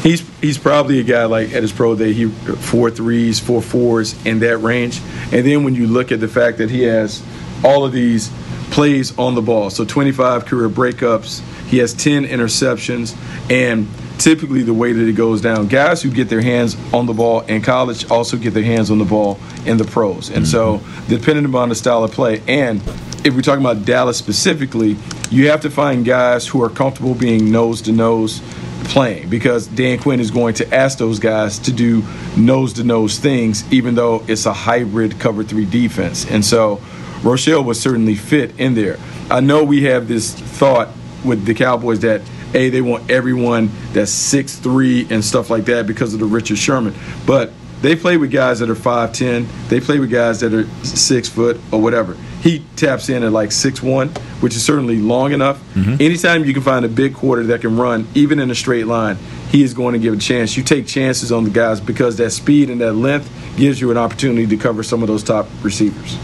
he's 0.03 0.27
he's 0.39 0.57
probably 0.57 0.99
a 0.99 1.03
guy 1.03 1.23
like 1.23 1.53
at 1.53 1.61
his 1.61 1.71
pro 1.71 1.95
day 1.95 2.11
he 2.11 2.27
four 2.27 2.91
threes, 2.91 3.39
four 3.39 3.61
fours 3.61 4.13
in 4.25 4.39
that 4.39 4.57
range. 4.57 4.99
And 5.31 5.47
then 5.47 5.63
when 5.63 5.73
you 5.73 5.87
look 5.87 6.11
at 6.11 6.19
the 6.19 6.27
fact 6.27 6.57
that 6.57 6.69
he 6.69 6.83
has 6.83 7.23
all 7.63 7.85
of 7.85 7.93
these 7.93 8.29
plays 8.71 9.17
on 9.17 9.35
the 9.35 9.41
ball. 9.41 9.69
So 9.69 9.85
25 9.85 10.45
career 10.45 10.69
breakups. 10.69 11.41
He 11.67 11.77
has 11.79 11.93
10 11.93 12.25
interceptions. 12.25 13.15
And 13.49 13.87
typically, 14.19 14.63
the 14.63 14.73
way 14.73 14.93
that 14.93 15.07
it 15.07 15.13
goes 15.13 15.41
down, 15.41 15.67
guys 15.67 16.01
who 16.01 16.11
get 16.11 16.29
their 16.29 16.41
hands 16.41 16.75
on 16.93 17.05
the 17.05 17.13
ball 17.13 17.41
in 17.41 17.61
college 17.61 18.09
also 18.09 18.37
get 18.37 18.53
their 18.53 18.63
hands 18.63 18.91
on 18.91 18.97
the 18.97 19.05
ball 19.05 19.39
in 19.65 19.77
the 19.77 19.85
pros. 19.85 20.29
And 20.29 20.47
so, 20.47 20.77
mm-hmm. 20.77 21.07
depending 21.07 21.45
upon 21.45 21.69
the 21.69 21.75
style 21.75 22.03
of 22.03 22.11
play, 22.11 22.41
and 22.47 22.81
if 23.25 23.33
we're 23.33 23.41
talking 23.41 23.65
about 23.65 23.85
Dallas 23.85 24.17
specifically, 24.17 24.97
you 25.31 25.49
have 25.49 25.61
to 25.61 25.69
find 25.71 26.05
guys 26.05 26.47
who 26.47 26.61
are 26.61 26.69
comfortable 26.69 27.15
being 27.15 27.51
nose 27.51 27.81
to 27.83 27.91
nose 27.91 28.41
playing 28.85 29.29
because 29.29 29.65
Dan 29.65 29.97
Quinn 29.97 30.19
is 30.19 30.29
going 30.29 30.53
to 30.55 30.73
ask 30.73 30.99
those 30.99 31.17
guys 31.17 31.57
to 31.59 31.73
do 31.73 32.03
nose 32.37 32.73
to 32.73 32.83
nose 32.83 33.17
things, 33.17 33.63
even 33.73 33.95
though 33.95 34.23
it's 34.27 34.45
a 34.45 34.53
hybrid 34.53 35.19
cover 35.19 35.43
three 35.43 35.65
defense. 35.65 36.29
And 36.29 36.45
so 36.45 36.81
Rochell 37.25 37.65
would 37.65 37.75
certainly 37.75 38.15
fit 38.15 38.59
in 38.59 38.75
there. 38.75 38.97
I 39.31 39.39
know 39.39 39.63
we 39.63 39.83
have 39.85 40.07
this 40.07 40.33
thought 40.33 40.89
with 41.25 41.45
the 41.45 41.55
Cowboys 41.55 42.01
that 42.01 42.21
a 42.53 42.69
they 42.69 42.81
want 42.81 43.09
everyone 43.09 43.71
that's 43.93 44.11
six 44.11 44.55
three 44.57 45.07
and 45.09 45.25
stuff 45.25 45.49
like 45.49 45.65
that 45.65 45.87
because 45.87 46.13
of 46.13 46.19
the 46.19 46.25
Richard 46.27 46.59
Sherman, 46.59 46.93
but 47.25 47.51
they 47.81 47.95
play 47.95 48.17
with 48.17 48.31
guys 48.31 48.59
that 48.59 48.69
are 48.69 48.75
5'10. 48.75 49.47
They 49.69 49.79
play 49.79 49.99
with 49.99 50.09
guys 50.09 50.39
that 50.39 50.53
are 50.53 50.65
six 50.83 51.27
foot 51.27 51.59
or 51.71 51.81
whatever. 51.81 52.15
He 52.41 52.63
taps 52.75 53.09
in 53.09 53.23
at 53.23 53.31
like 53.31 53.51
six 53.51 53.81
one, 53.81 54.09
which 54.39 54.55
is 54.55 54.63
certainly 54.63 54.99
long 54.99 55.33
enough. 55.33 55.59
Mm-hmm. 55.73 55.95
Anytime 55.99 56.45
you 56.45 56.53
can 56.53 56.61
find 56.61 56.85
a 56.85 56.87
big 56.87 57.15
quarter 57.15 57.43
that 57.45 57.61
can 57.61 57.75
run, 57.75 58.07
even 58.13 58.39
in 58.39 58.51
a 58.51 58.55
straight 58.55 58.85
line, 58.85 59.17
he 59.49 59.63
is 59.63 59.73
going 59.73 59.93
to 59.93 59.99
give 59.99 60.13
a 60.13 60.17
chance. 60.17 60.55
You 60.55 60.63
take 60.63 60.85
chances 60.85 61.31
on 61.31 61.43
the 61.43 61.49
guys 61.49 61.81
because 61.81 62.17
that 62.17 62.29
speed 62.31 62.69
and 62.69 62.81
that 62.81 62.93
length 62.93 63.31
gives 63.57 63.81
you 63.81 63.89
an 63.89 63.97
opportunity 63.97 64.45
to 64.47 64.57
cover 64.57 64.83
some 64.83 65.01
of 65.01 65.07
those 65.07 65.23
top 65.23 65.47
receivers. 65.63 66.17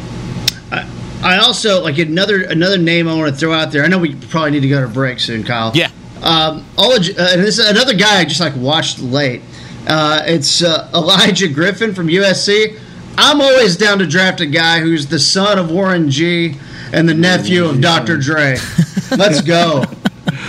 I 1.23 1.37
also 1.37 1.81
like 1.81 1.97
another 1.97 2.43
another 2.43 2.77
name 2.77 3.07
I 3.07 3.15
want 3.15 3.33
to 3.33 3.39
throw 3.39 3.53
out 3.53 3.71
there. 3.71 3.83
I 3.83 3.87
know 3.87 3.99
we 3.99 4.15
probably 4.15 4.51
need 4.51 4.61
to 4.61 4.69
go 4.69 4.81
to 4.81 4.87
break 4.87 5.19
soon, 5.19 5.43
Kyle. 5.43 5.71
Yeah. 5.75 5.89
Um, 6.21 6.65
Oleg- 6.77 7.17
uh, 7.17 7.29
and 7.31 7.41
this 7.41 7.57
is 7.59 7.67
another 7.69 7.93
guy 7.95 8.19
I 8.19 8.25
just 8.25 8.39
like 8.39 8.55
watched 8.55 8.99
late. 8.99 9.41
Uh, 9.87 10.21
it's 10.25 10.61
uh, 10.63 10.89
Olaijah 10.93 11.53
Griffin 11.53 11.93
from 11.93 12.07
USC. 12.07 12.79
I'm 13.17 13.41
always 13.41 13.75
down 13.77 13.99
to 13.99 14.07
draft 14.07 14.39
a 14.41 14.45
guy 14.45 14.79
who's 14.79 15.07
the 15.07 15.19
son 15.19 15.59
of 15.59 15.71
Warren 15.71 16.09
G 16.09 16.55
and 16.93 17.07
the 17.09 17.13
nephew 17.13 17.65
of 17.65 17.81
Dr. 17.81 18.17
Dre. 18.17 18.57
Let's 19.11 19.41
go. 19.41 19.83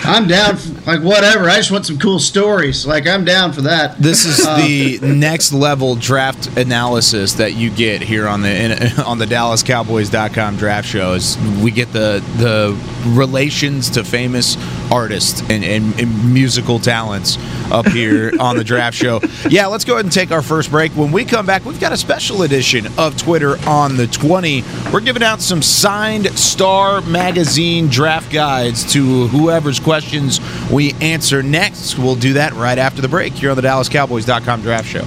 I'm 0.04 0.26
down. 0.26 0.56
For, 0.56 0.90
like 0.90 1.00
whatever. 1.00 1.48
I 1.48 1.56
just 1.56 1.70
want 1.70 1.86
some 1.86 1.98
cool 1.98 2.18
stories. 2.18 2.86
Like 2.86 3.06
I'm 3.06 3.24
down 3.24 3.52
for 3.52 3.62
that. 3.62 3.98
This 3.98 4.24
is 4.24 4.44
uh, 4.44 4.56
the 4.56 4.98
next 5.02 5.52
level 5.52 5.94
draft 5.94 6.56
analysis 6.56 7.34
that 7.34 7.54
you 7.54 7.70
get 7.70 8.02
here 8.02 8.26
on 8.26 8.42
the 8.42 8.48
in, 8.50 9.00
on 9.06 9.18
the 9.18 9.26
DallasCowboys.com 9.26 10.56
draft 10.56 10.88
show. 10.88 11.14
Is 11.14 11.36
we 11.62 11.70
get 11.70 11.92
the 11.92 12.22
the 12.38 12.78
relations 13.10 13.90
to 13.90 14.04
famous 14.04 14.56
artists 14.92 15.40
and, 15.48 15.64
and, 15.64 15.98
and 15.98 16.32
musical 16.32 16.78
talents 16.78 17.38
up 17.72 17.88
here 17.88 18.32
on 18.40 18.56
the 18.56 18.64
draft 18.64 18.96
show. 18.96 19.20
Yeah, 19.48 19.66
let's 19.66 19.84
go 19.84 19.94
ahead 19.94 20.04
and 20.04 20.12
take 20.12 20.30
our 20.30 20.42
first 20.42 20.70
break. 20.70 20.92
When 20.92 21.10
we 21.10 21.24
come 21.24 21.46
back, 21.46 21.64
we've 21.64 21.80
got 21.80 21.92
a 21.92 21.96
special 21.96 22.42
edition 22.42 22.86
of 22.98 23.16
Twitter 23.16 23.56
on 23.66 23.96
the 23.96 24.06
20. 24.06 24.62
We're 24.92 25.00
giving 25.00 25.22
out 25.22 25.40
some 25.40 25.62
signed 25.62 26.26
Star 26.38 27.00
Magazine 27.00 27.88
draft 27.88 28.30
guides 28.30 28.92
to 28.92 29.26
whoever's 29.28 29.80
questions 29.80 30.40
we 30.70 30.92
answer 31.00 31.42
next. 31.42 31.98
We'll 31.98 32.14
do 32.14 32.34
that 32.34 32.52
right 32.52 32.78
after 32.78 33.00
the 33.00 33.08
break 33.08 33.32
here 33.32 33.50
on 33.50 33.56
the 33.56 33.62
DallasCowboys.com 33.62 34.62
draft 34.62 34.86
show. 34.86 35.04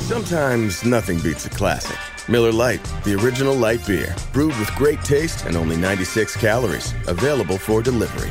Sometimes 0.00 0.84
nothing 0.84 1.20
beats 1.20 1.46
a 1.46 1.50
classic. 1.50 1.96
Miller 2.28 2.52
Lite, 2.52 2.84
the 3.04 3.14
original 3.14 3.54
light 3.54 3.84
beer, 3.86 4.14
brewed 4.32 4.56
with 4.58 4.70
great 4.76 5.02
taste 5.02 5.46
and 5.46 5.56
only 5.56 5.76
96 5.76 6.36
calories, 6.36 6.94
available 7.06 7.58
for 7.58 7.82
delivery. 7.82 8.30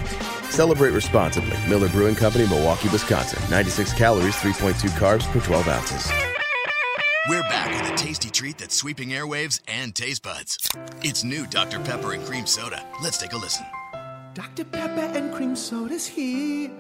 Celebrate 0.50 0.92
responsibly. 0.92 1.58
Miller 1.68 1.90
Brewing 1.90 2.16
Company, 2.16 2.48
Milwaukee, 2.48 2.90
Wisconsin. 2.90 3.42
96 3.50 3.94
calories, 3.94 4.36
3.2 4.36 4.90
carbs 4.98 5.26
per 5.32 5.40
12 5.40 5.68
ounces. 5.68 6.12
We're 7.30 7.44
back 7.44 7.82
with 7.82 7.92
a 7.92 7.96
tasty 7.96 8.30
treat 8.30 8.58
that's 8.58 8.76
sweeping 8.76 9.10
airwaves 9.10 9.60
and 9.68 9.94
taste 9.96 10.24
buds. 10.24 10.70
It's 11.04 11.24
new 11.24 11.46
Dr. 11.46 11.80
Pepper 11.80 12.14
and 12.14 12.26
Cream 12.26 12.46
Soda. 12.48 12.84
Let's 13.04 13.18
take 13.18 13.34
a 13.34 13.38
listen. 13.38 13.66
Dr. 14.34 14.64
Pepper 14.64 15.18
and 15.18 15.34
cream 15.34 15.56
soda's 15.56 16.08
here. 16.08 16.72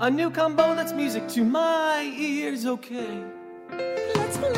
A 0.00 0.10
new 0.10 0.30
combo 0.30 0.74
that's 0.74 0.92
music 0.92 1.28
to 1.28 1.44
my 1.44 2.02
ears, 2.18 2.66
okay? 2.66 3.22
Let's 3.70 4.36
play. 4.36 4.52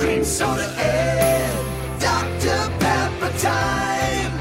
Cream 0.00 0.24
soda 0.24 0.64
and 0.76 2.00
Dr. 2.00 2.58
Pepper 2.80 3.38
time. 3.38 4.38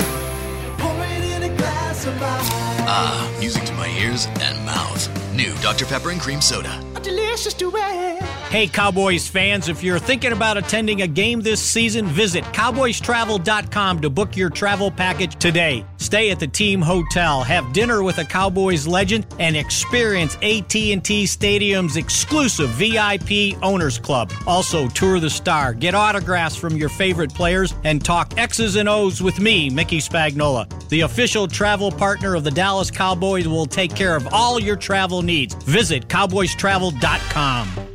Pour 0.77 1.05
it 1.05 1.23
in 1.35 1.43
a 1.51 1.55
glass 1.55 2.05
of 2.07 2.23
ice. 2.23 2.59
Ah, 2.91 3.38
music 3.39 3.63
to 3.65 3.73
my 3.75 3.88
ears 4.02 4.25
and 4.41 4.59
mouth. 4.69 5.34
New 5.36 5.53
Dr. 5.62 5.86
Pepper 5.86 6.12
and 6.12 6.21
Cream 6.21 6.41
Soda. 6.41 6.84
A 6.95 6.99
delicious 6.99 7.53
duet. 7.53 8.21
Hey, 8.49 8.67
Cowboys 8.67 9.27
fans, 9.27 9.69
if 9.69 9.84
you're 9.84 9.99
thinking 9.99 10.32
about 10.32 10.58
attending 10.58 11.03
a 11.03 11.08
game 11.08 11.39
this 11.41 11.62
season, 11.62 12.08
visit 12.08 12.43
cowboystravel.com 12.45 14.01
to 14.01 14.10
book 14.10 14.36
your 14.36 14.49
travel 14.49 14.89
package 14.89 15.36
today. 15.36 15.86
Stay 15.97 16.32
at 16.32 16.39
the 16.39 16.47
team 16.47 16.82
hotel, 16.82 17.43
have 17.43 17.71
dinner 17.73 18.01
with 18.01 18.17
a 18.17 18.25
Cowboys 18.25 18.88
legend, 18.88 19.27
and 19.38 19.55
experience 19.55 20.36
AT&T 20.41 21.27
Stadium's 21.27 21.95
exclusive 21.95 22.69
VIP 22.71 23.55
Owners 23.62 23.99
Club. 23.99 24.32
Also, 24.47 24.88
tour 24.89 25.19
the 25.19 25.29
star, 25.29 25.75
get 25.75 25.93
autographs 25.93 26.55
from 26.55 26.75
your 26.75 26.89
favorite 26.89 27.32
players, 27.34 27.75
and 27.84 28.03
talk 28.03 28.34
X's 28.38 28.77
and 28.77 28.89
O's 28.89 29.21
with 29.21 29.39
me, 29.39 29.69
Mickey 29.69 29.99
Spagnola. 29.99 30.67
The 30.89 31.01
official 31.01 31.47
travel 31.47 31.91
partner 31.91 32.34
of 32.34 32.43
the 32.43 32.51
Dallas 32.51 32.89
Cowboys 32.89 33.47
will 33.47 33.67
take 33.67 33.95
care 33.95 34.15
of 34.15 34.27
all 34.34 34.59
your 34.62 34.76
travel 34.76 35.22
needs. 35.22 35.54
Visit 35.65 36.08
cowboystravel.com. 36.08 37.89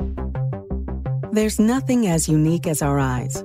There's 1.33 1.59
nothing 1.59 2.07
as 2.07 2.29
unique 2.29 2.67
as 2.67 2.81
our 2.81 2.99
eyes, 2.99 3.43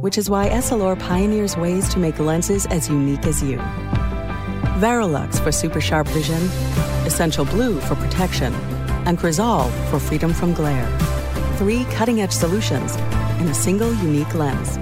which 0.00 0.18
is 0.18 0.28
why 0.28 0.48
Essilor 0.48 0.98
pioneers 0.98 1.56
ways 1.56 1.88
to 1.90 2.00
make 2.00 2.18
lenses 2.18 2.66
as 2.66 2.88
unique 2.88 3.24
as 3.24 3.42
you. 3.42 3.58
Varilux 4.78 5.40
for 5.42 5.52
super 5.52 5.80
sharp 5.80 6.08
vision, 6.08 6.42
Essential 7.06 7.44
Blue 7.44 7.80
for 7.80 7.94
protection, 7.94 8.52
and 9.06 9.16
Crizal 9.16 9.70
for 9.90 10.00
freedom 10.00 10.34
from 10.34 10.54
glare. 10.54 10.86
Three 11.56 11.84
cutting 11.84 12.20
edge 12.20 12.32
solutions 12.32 12.96
in 13.40 13.48
a 13.48 13.54
single 13.54 13.94
unique 13.94 14.34
lens. 14.34 14.78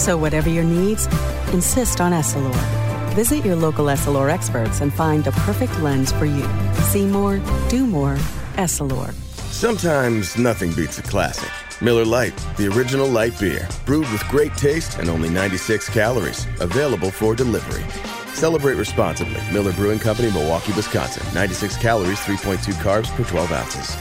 So, 0.00 0.18
whatever 0.18 0.50
your 0.50 0.64
needs, 0.64 1.06
insist 1.52 2.00
on 2.00 2.12
Essilor. 2.12 2.85
Visit 3.16 3.46
your 3.46 3.56
local 3.56 3.86
Essilor 3.86 4.30
experts 4.30 4.82
and 4.82 4.92
find 4.92 5.24
the 5.24 5.32
perfect 5.32 5.80
lens 5.80 6.12
for 6.12 6.26
you. 6.26 6.46
See 6.82 7.06
more, 7.06 7.40
do 7.70 7.86
more, 7.86 8.16
Essilor. 8.56 9.14
Sometimes 9.50 10.36
nothing 10.36 10.70
beats 10.74 10.98
a 10.98 11.02
classic. 11.02 11.50
Miller 11.80 12.04
Lite, 12.04 12.36
the 12.58 12.68
original 12.68 13.08
light 13.08 13.32
beer, 13.40 13.66
brewed 13.86 14.06
with 14.12 14.22
great 14.28 14.54
taste 14.58 14.98
and 14.98 15.08
only 15.08 15.30
96 15.30 15.88
calories, 15.88 16.46
available 16.60 17.10
for 17.10 17.34
delivery. 17.34 17.86
Celebrate 18.34 18.74
responsibly. 18.74 19.40
Miller 19.50 19.72
Brewing 19.72 19.98
Company, 19.98 20.30
Milwaukee, 20.30 20.74
Wisconsin. 20.74 21.24
96 21.32 21.78
calories, 21.78 22.18
3.2 22.18 22.74
carbs 22.84 23.08
per 23.16 23.24
12 23.24 23.50
ounces. 23.50 23.96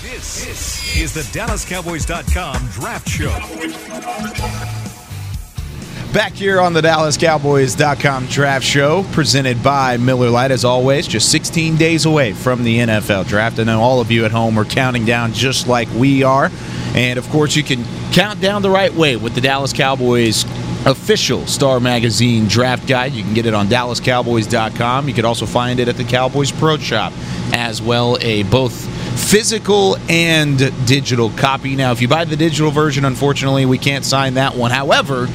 This, 0.00 0.46
this 0.46 0.96
is 0.96 1.12
the 1.12 1.24
DallasCowboys.com 1.38 2.68
Draft 2.68 3.06
Show. 3.06 4.87
Back 6.18 6.32
here 6.32 6.60
on 6.60 6.72
the 6.72 6.80
DallasCowboys.com 6.80 8.26
draft 8.26 8.64
show, 8.64 9.04
presented 9.12 9.62
by 9.62 9.98
Miller 9.98 10.30
Lite, 10.30 10.50
as 10.50 10.64
always, 10.64 11.06
just 11.06 11.30
16 11.30 11.76
days 11.76 12.06
away 12.06 12.32
from 12.32 12.64
the 12.64 12.78
NFL 12.78 13.28
draft. 13.28 13.60
I 13.60 13.62
know 13.62 13.80
all 13.80 14.00
of 14.00 14.10
you 14.10 14.24
at 14.24 14.32
home 14.32 14.58
are 14.58 14.64
counting 14.64 15.04
down 15.04 15.32
just 15.32 15.68
like 15.68 15.88
we 15.92 16.24
are. 16.24 16.50
And 16.96 17.20
of 17.20 17.28
course, 17.28 17.54
you 17.54 17.62
can 17.62 17.84
count 18.10 18.40
down 18.40 18.62
the 18.62 18.68
right 18.68 18.92
way 18.92 19.14
with 19.14 19.36
the 19.36 19.40
Dallas 19.40 19.72
Cowboys 19.72 20.42
official 20.86 21.46
Star 21.46 21.78
Magazine 21.78 22.48
draft 22.48 22.88
guide. 22.88 23.12
You 23.12 23.22
can 23.22 23.32
get 23.32 23.46
it 23.46 23.54
on 23.54 23.68
DallasCowboys.com. 23.68 25.06
You 25.06 25.14
can 25.14 25.24
also 25.24 25.46
find 25.46 25.78
it 25.78 25.86
at 25.86 25.96
the 25.96 26.04
Cowboys 26.04 26.50
Pro 26.50 26.78
Shop 26.78 27.12
as 27.52 27.80
well, 27.80 28.18
a 28.22 28.42
both 28.42 28.74
physical 29.30 29.96
and 30.08 30.58
digital 30.84 31.30
copy. 31.30 31.76
Now, 31.76 31.92
if 31.92 32.02
you 32.02 32.08
buy 32.08 32.24
the 32.24 32.36
digital 32.36 32.72
version, 32.72 33.04
unfortunately, 33.04 33.66
we 33.66 33.78
can't 33.78 34.04
sign 34.04 34.34
that 34.34 34.56
one. 34.56 34.72
However, 34.72 35.28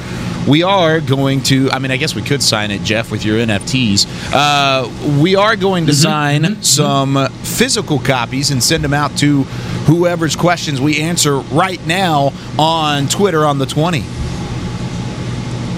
we 0.48 0.62
are 0.62 1.00
going 1.00 1.42
to 1.42 1.70
i 1.70 1.78
mean 1.78 1.90
i 1.90 1.96
guess 1.96 2.14
we 2.14 2.22
could 2.22 2.42
sign 2.42 2.70
it 2.70 2.82
jeff 2.82 3.10
with 3.10 3.24
your 3.24 3.38
nfts 3.46 4.06
uh, 4.32 4.88
we 5.22 5.36
are 5.36 5.56
going 5.56 5.86
to 5.86 5.92
Mm-hmm. 5.92 6.02
sign 6.02 6.62
some 6.62 7.28
physical 7.42 7.98
copies 7.98 8.50
and 8.50 8.62
send 8.62 8.82
them 8.84 8.92
out 8.94 9.16
to 9.18 9.44
whoever's 9.86 10.36
questions 10.36 10.80
we 10.80 11.00
answer 11.00 11.38
right 11.38 11.84
now 11.86 12.32
on 12.58 13.06
twitter 13.08 13.44
on 13.46 13.58
the 13.58 13.66
20 13.66 14.02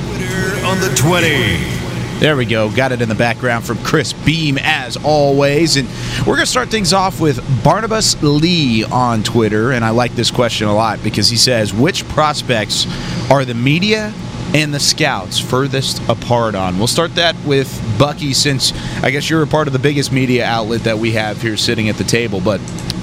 Twitter 0.06 0.66
On 0.66 0.80
the 0.80 0.92
20. 0.96 2.18
there 2.20 2.36
we 2.36 2.44
go. 2.46 2.70
Got 2.74 2.90
it 2.92 3.02
in 3.02 3.08
the 3.08 3.14
background 3.14 3.64
from 3.66 3.78
Chris 3.84 4.12
Beam, 4.14 4.58
as 4.60 4.96
always. 4.96 5.76
And 5.76 5.86
we're 6.20 6.34
going 6.34 6.40
to 6.40 6.46
start 6.46 6.70
things 6.70 6.92
off 6.94 7.20
with 7.20 7.38
Barnabas 7.62 8.20
Lee 8.22 8.82
on 8.84 9.22
Twitter. 9.22 9.72
And 9.72 9.84
I 9.84 9.90
like 9.90 10.12
this 10.12 10.30
question 10.30 10.66
a 10.66 10.74
lot 10.74 11.02
because 11.04 11.28
he 11.28 11.36
says, 11.36 11.72
Which 11.74 12.08
prospects 12.08 12.86
are 13.30 13.44
the 13.44 13.54
media 13.54 14.12
and 14.56 14.72
the 14.72 14.80
scouts 14.80 15.38
furthest 15.38 16.00
apart 16.08 16.54
on? 16.54 16.78
We'll 16.78 16.86
start 16.86 17.14
that 17.16 17.36
with 17.44 17.68
Bucky, 17.98 18.32
since 18.32 18.72
I 19.02 19.10
guess 19.10 19.28
you're 19.28 19.42
a 19.42 19.46
part 19.46 19.66
of 19.66 19.74
the 19.74 19.78
biggest 19.78 20.10
media 20.10 20.46
outlet 20.46 20.84
that 20.84 20.96
we 20.96 21.12
have 21.12 21.42
here 21.42 21.58
sitting 21.58 21.90
at 21.90 21.96
the 21.96 22.04
table. 22.04 22.40
But 22.40 22.58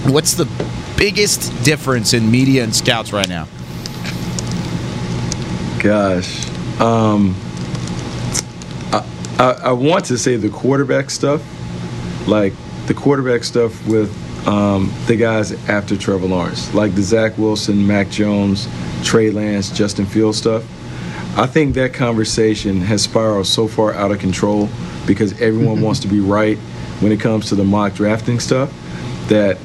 what's 0.08 0.34
the 0.34 0.46
biggest 0.98 1.63
difference 1.63 2.16
in 2.16 2.32
media 2.32 2.63
and 2.63 2.76
scouts 2.76 3.13
right 3.13 3.30
now? 3.30 3.48
Gosh. 5.80 6.50
Um, 6.82 7.36
I, 8.92 9.06
I, 9.38 9.52
I 9.66 9.72
want 9.74 10.06
to 10.06 10.18
say 10.18 10.38
the 10.38 10.50
quarterback 10.50 11.12
stuff, 11.12 11.44
like 12.28 12.54
the 12.88 12.96
quarterback 12.96 13.44
stuff 13.44 13.86
with 13.88 14.12
um, 14.48 14.92
the 15.06 15.18
guys 15.18 15.52
after 15.70 15.96
Trevor 15.96 16.26
Lawrence, 16.26 16.74
like 16.74 16.96
the 16.96 17.04
Zach 17.04 17.38
Wilson, 17.38 17.86
Mac 17.86 18.10
Jones, 18.10 18.68
Trey 19.04 19.30
Lance, 19.30 19.70
Justin 19.70 20.08
Fields 20.08 20.39
stuff. 20.39 20.63
I 21.36 21.48
think 21.48 21.76
that 21.76 21.93
conversation 21.93 22.82
has 22.82 23.04
spiraled 23.04 23.48
so 23.48 23.67
far 23.67 23.93
out 23.93 24.12
of 24.12 24.19
control 24.19 24.69
because 25.08 25.39
everyone 25.41 25.82
wants 25.82 26.00
to 26.02 26.08
be 26.08 26.19
right 26.19 26.58
when 27.00 27.12
it 27.12 27.19
comes 27.19 27.50
to 27.50 27.56
the 27.56 27.63
mock 27.63 27.96
drafting 27.96 28.39
stuff 28.39 28.72
that 29.30 29.58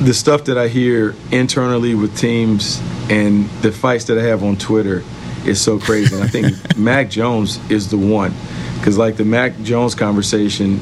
the 0.00 0.12
stuff 0.12 0.44
that 0.44 0.58
I 0.58 0.68
hear 0.68 1.14
internally 1.30 1.94
with 1.94 2.16
teams 2.18 2.80
and 3.08 3.48
the 3.62 3.72
fights 3.72 4.04
that 4.04 4.18
I 4.18 4.22
have 4.22 4.42
on 4.42 4.56
Twitter 4.56 5.02
is 5.44 5.60
so 5.60 5.78
crazy. 5.78 6.14
And 6.14 6.24
I 6.24 6.26
think 6.26 6.76
Mac 6.76 7.10
Jones 7.10 7.58
is 7.70 7.90
the 7.90 7.98
one 7.98 8.34
because 8.76 8.98
like 8.98 9.16
the 9.16 9.24
Mac 9.24 9.58
Jones 9.62 9.94
conversation 9.94 10.80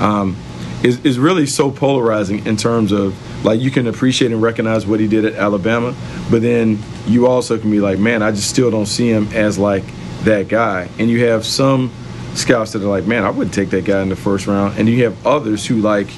um, 0.00 0.36
is 0.82 1.04
is 1.04 1.18
really 1.18 1.46
so 1.46 1.70
polarizing 1.70 2.46
in 2.46 2.56
terms 2.56 2.92
of 2.92 3.14
like 3.42 3.60
you 3.60 3.70
can 3.70 3.86
appreciate 3.86 4.32
and 4.32 4.42
recognize 4.42 4.86
what 4.86 5.00
he 5.00 5.08
did 5.08 5.24
at 5.24 5.34
Alabama, 5.34 5.94
but 6.30 6.42
then 6.42 6.78
you 7.06 7.26
also 7.26 7.58
can 7.58 7.70
be 7.70 7.80
like, 7.80 7.98
man, 7.98 8.22
I 8.22 8.30
just 8.30 8.50
still 8.50 8.70
don't 8.70 8.86
see 8.86 9.08
him 9.08 9.28
as 9.32 9.58
like 9.58 9.84
that 10.24 10.48
guy. 10.48 10.88
And 10.98 11.10
you 11.10 11.26
have 11.26 11.46
some 11.46 11.90
scouts 12.34 12.72
that 12.72 12.82
are 12.82 12.86
like, 12.86 13.06
man, 13.06 13.24
I 13.24 13.30
wouldn't 13.30 13.54
take 13.54 13.70
that 13.70 13.84
guy 13.84 14.02
in 14.02 14.08
the 14.08 14.16
first 14.16 14.46
round, 14.46 14.78
and 14.78 14.88
you 14.88 15.04
have 15.04 15.26
others 15.26 15.66
who 15.66 15.76
like 15.76 16.08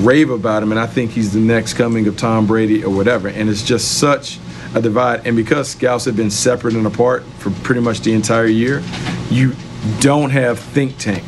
rave 0.00 0.30
about 0.30 0.62
him, 0.62 0.72
and 0.72 0.80
I 0.80 0.86
think 0.86 1.12
he's 1.12 1.32
the 1.32 1.40
next 1.40 1.74
coming 1.74 2.06
of 2.08 2.16
Tom 2.16 2.46
Brady 2.46 2.84
or 2.84 2.94
whatever. 2.94 3.28
And 3.28 3.48
it's 3.48 3.62
just 3.62 3.98
such 3.98 4.38
a 4.74 4.80
divide. 4.80 5.26
And 5.26 5.36
because 5.36 5.68
scouts 5.68 6.04
have 6.06 6.16
been 6.16 6.30
separate 6.30 6.74
and 6.74 6.86
apart 6.86 7.24
for 7.38 7.50
pretty 7.50 7.80
much 7.80 8.00
the 8.00 8.12
entire 8.12 8.46
year, 8.46 8.82
you 9.30 9.54
don't 10.00 10.30
have 10.30 10.58
think 10.58 10.98
tank, 10.98 11.24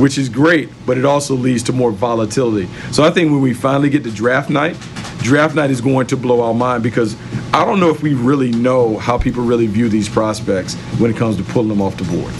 which 0.00 0.16
is 0.18 0.28
great, 0.28 0.68
but 0.86 0.96
it 0.96 1.04
also 1.04 1.34
leads 1.34 1.62
to 1.64 1.72
more 1.72 1.90
volatility. 1.90 2.68
So 2.90 3.04
I 3.04 3.10
think 3.10 3.30
when 3.30 3.40
we 3.40 3.52
finally 3.52 3.90
get 3.90 4.02
to 4.04 4.10
draft 4.10 4.50
night, 4.50 4.76
draft 5.18 5.54
night 5.54 5.70
is 5.70 5.80
going 5.80 6.06
to 6.08 6.16
blow 6.16 6.40
our 6.40 6.54
mind 6.54 6.82
because 6.82 7.16
I 7.52 7.64
don't 7.64 7.80
know 7.80 7.90
if 7.90 8.02
we 8.02 8.14
really 8.14 8.50
know 8.50 8.96
how 8.96 9.18
people 9.18 9.44
really 9.44 9.66
view 9.66 9.88
these 9.88 10.08
prospects 10.08 10.74
when 10.98 11.10
it 11.10 11.16
comes 11.16 11.36
to 11.36 11.44
pulling 11.44 11.68
them 11.68 11.82
off 11.82 11.96
the 11.96 12.04
board. 12.04 12.32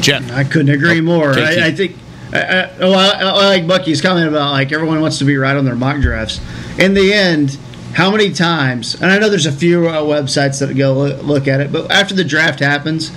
Jeff. 0.00 0.30
I 0.32 0.44
couldn't 0.44 0.70
agree 0.70 1.00
more. 1.00 1.32
I, 1.38 1.66
I 1.66 1.72
think. 1.72 1.96
I, 2.32 2.38
I, 2.38 2.70
oh, 2.80 2.92
I, 2.92 3.10
I 3.20 3.46
like 3.46 3.66
Bucky's 3.66 4.00
comment 4.02 4.28
about 4.28 4.50
like 4.52 4.72
everyone 4.72 5.00
wants 5.00 5.18
to 5.18 5.24
be 5.24 5.36
right 5.36 5.56
on 5.56 5.64
their 5.64 5.76
mock 5.76 6.00
drafts. 6.00 6.40
In 6.78 6.94
the 6.94 7.12
end, 7.12 7.58
how 7.94 8.10
many 8.10 8.32
times? 8.32 8.94
And 9.00 9.10
I 9.10 9.18
know 9.18 9.28
there's 9.28 9.46
a 9.46 9.52
few 9.52 9.88
uh, 9.88 10.02
websites 10.02 10.58
that 10.60 10.74
go 10.76 10.92
look, 10.94 11.22
look 11.22 11.48
at 11.48 11.60
it, 11.60 11.72
but 11.72 11.90
after 11.90 12.14
the 12.14 12.24
draft 12.24 12.60
happens, 12.60 13.12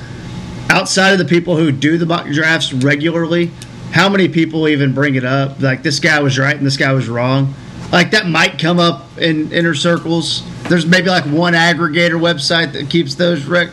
outside 0.70 1.12
of 1.12 1.20
the 1.20 1.26
people 1.26 1.58
who 1.58 1.72
do 1.72 1.98
the 1.98 2.06
mock 2.06 2.28
drafts 2.28 2.74
regularly, 2.74 3.52
how 3.92 4.10
many 4.10 4.28
people 4.28 4.68
even 4.68 4.94
bring 4.94 5.16
it 5.16 5.26
up? 5.26 5.60
Like 5.62 5.84
this 5.84 6.00
guy 6.00 6.20
was 6.20 6.38
right 6.38 6.56
and 6.56 6.66
this 6.66 6.78
guy 6.78 6.92
was 6.94 7.08
wrong. 7.08 7.54
Like 7.92 8.12
that 8.12 8.28
might 8.28 8.60
come 8.60 8.80
up 8.80 9.18
in 9.18 9.52
inner 9.52 9.74
circles. 9.74 10.44
There's 10.64 10.86
maybe 10.86 11.10
like 11.10 11.24
one 11.26 11.54
aggregator 11.54 12.20
website 12.20 12.74
that 12.74 12.90
keeps 12.90 13.16
those 13.16 13.46
rec. 13.46 13.70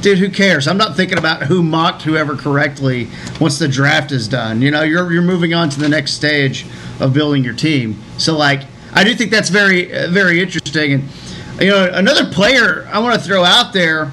Dude, 0.00 0.18
who 0.18 0.30
cares? 0.30 0.68
I'm 0.68 0.78
not 0.78 0.96
thinking 0.96 1.18
about 1.18 1.42
who 1.42 1.62
mocked 1.62 2.02
whoever 2.02 2.36
correctly 2.36 3.08
once 3.40 3.58
the 3.58 3.68
draft 3.68 4.12
is 4.12 4.28
done. 4.28 4.62
You 4.62 4.70
know, 4.70 4.82
you're 4.82 5.12
you're 5.12 5.22
moving 5.22 5.54
on 5.54 5.68
to 5.70 5.80
the 5.80 5.88
next 5.88 6.12
stage 6.12 6.64
of 7.00 7.12
building 7.12 7.44
your 7.44 7.54
team. 7.54 8.00
So 8.16 8.36
like, 8.36 8.62
I 8.94 9.04
do 9.04 9.14
think 9.14 9.30
that's 9.30 9.50
very 9.50 9.92
uh, 9.92 10.08
very 10.08 10.40
interesting. 10.40 10.92
And 10.92 11.02
you 11.60 11.68
know, 11.68 11.90
another 11.92 12.32
player 12.32 12.88
I 12.90 13.00
want 13.00 13.20
to 13.20 13.26
throw 13.26 13.44
out 13.44 13.72
there 13.72 14.12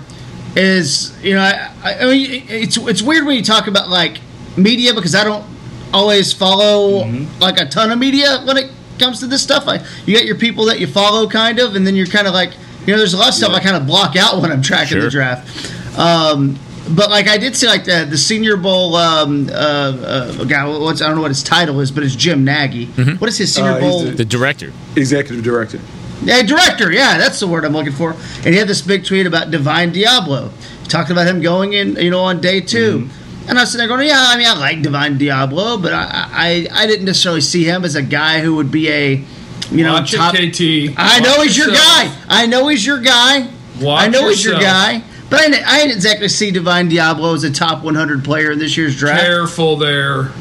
is 0.55 1.17
you 1.23 1.35
know 1.35 1.41
I, 1.41 1.71
I 1.83 1.99
I 1.99 2.05
mean 2.05 2.45
it's 2.49 2.77
it's 2.77 3.01
weird 3.01 3.25
when 3.25 3.35
you 3.35 3.43
talk 3.43 3.67
about 3.67 3.89
like 3.89 4.19
media 4.57 4.93
because 4.93 5.15
I 5.15 5.23
don't 5.23 5.45
always 5.93 6.33
follow 6.33 7.05
like 7.39 7.59
a 7.59 7.65
ton 7.65 7.91
of 7.91 7.99
media 7.99 8.41
when 8.45 8.57
it 8.57 8.71
comes 8.99 9.19
to 9.19 9.27
this 9.27 9.43
stuff. 9.43 9.67
I 9.67 9.85
you 10.05 10.15
got 10.15 10.25
your 10.25 10.37
people 10.37 10.65
that 10.65 10.79
you 10.79 10.87
follow 10.87 11.27
kind 11.27 11.59
of, 11.59 11.75
and 11.75 11.85
then 11.85 11.95
you're 11.95 12.07
kind 12.07 12.27
of 12.27 12.33
like 12.33 12.51
you 12.85 12.93
know 12.93 12.97
there's 12.97 13.13
a 13.13 13.17
lot 13.17 13.29
of 13.29 13.33
stuff 13.35 13.51
I 13.53 13.59
kind 13.59 13.75
of 13.75 13.85
block 13.85 14.15
out 14.15 14.41
when 14.41 14.51
I'm 14.51 14.61
tracking 14.61 14.99
the 14.99 15.09
draft. 15.09 15.97
Um, 15.97 16.57
but 16.89 17.09
like 17.09 17.27
I 17.27 17.37
did 17.37 17.55
see 17.55 17.67
like 17.67 17.83
the 17.85 18.05
the 18.09 18.17
Senior 18.17 18.57
Bowl 18.57 18.95
um, 18.95 19.49
uh, 19.49 19.53
uh, 19.53 20.43
guy. 20.45 20.65
What's 20.67 21.01
I 21.01 21.07
don't 21.07 21.15
know 21.15 21.21
what 21.21 21.31
his 21.31 21.43
title 21.43 21.79
is, 21.81 21.91
but 21.91 22.03
it's 22.03 22.15
Jim 22.15 22.43
Nagy. 22.45 22.85
What 23.17 23.27
is 23.29 23.37
his 23.37 23.53
Senior 23.53 23.71
Uh, 23.71 23.79
Bowl? 23.79 24.03
the- 24.03 24.11
The 24.11 24.25
director. 24.25 24.71
Executive 24.95 25.43
director. 25.43 25.79
Yeah, 26.23 26.41
director. 26.43 26.91
Yeah, 26.91 27.17
that's 27.17 27.39
the 27.39 27.47
word 27.47 27.65
I'm 27.65 27.73
looking 27.73 27.93
for. 27.93 28.11
And 28.13 28.47
he 28.47 28.55
had 28.55 28.67
this 28.67 28.81
big 28.81 29.05
tweet 29.05 29.27
about 29.27 29.51
Divine 29.51 29.93
Deablo, 29.93 30.51
talking 30.87 31.11
about 31.11 31.27
him 31.27 31.41
going 31.41 31.73
in, 31.73 31.95
you 31.95 32.11
know, 32.11 32.21
on 32.21 32.41
day 32.41 32.61
2 32.61 32.99
mm-hmm. 32.99 33.21
And 33.47 33.59
I 33.59 33.61
was 33.61 33.71
sitting 33.71 33.87
there 33.87 33.95
going, 33.95 34.07
yeah, 34.07 34.25
I 34.27 34.37
mean, 34.37 34.47
I 34.47 34.57
like 34.57 34.81
Divine 34.81 35.19
Deablo, 35.19 35.79
but 35.79 35.93
I, 35.93 36.07
I, 36.31 36.67
I 36.71 36.87
didn't 36.87 37.05
necessarily 37.05 37.41
see 37.41 37.63
him 37.63 37.85
as 37.85 37.93
a 37.93 38.01
guy 38.01 38.41
who 38.41 38.55
would 38.55 38.71
be 38.71 38.89
a, 38.89 39.23
you 39.69 39.83
know, 39.83 39.93
Watch 39.93 40.15
it, 40.15 40.17
top. 40.17 40.33
KT. 40.33 40.97
I 40.97 41.19
know 41.19 41.37
Watch 41.37 41.47
he's 41.47 41.57
your 41.57 41.67
guy. 41.67 42.17
I 42.27 42.47
know 42.47 42.67
he's 42.69 42.83
your 42.83 42.99
guy. 42.99 43.47
Watch 43.79 44.07
I 44.07 44.07
know 44.07 44.29
he's 44.29 44.43
your 44.43 44.59
guy. 44.59 45.03
But 45.29 45.41
I 45.41 45.45
I 45.45 45.77
didn't 45.79 45.95
exactly 45.95 46.27
see 46.27 46.49
Divine 46.51 46.89
Deablo 46.89 47.35
as 47.35 47.43
a 47.43 47.51
top 47.51 47.83
100 47.83 48.23
player 48.23 48.51
in 48.51 48.59
this 48.59 48.77
year's 48.77 48.97
draft. 48.97 49.21
Careful 49.21 49.75
there. 49.75 50.31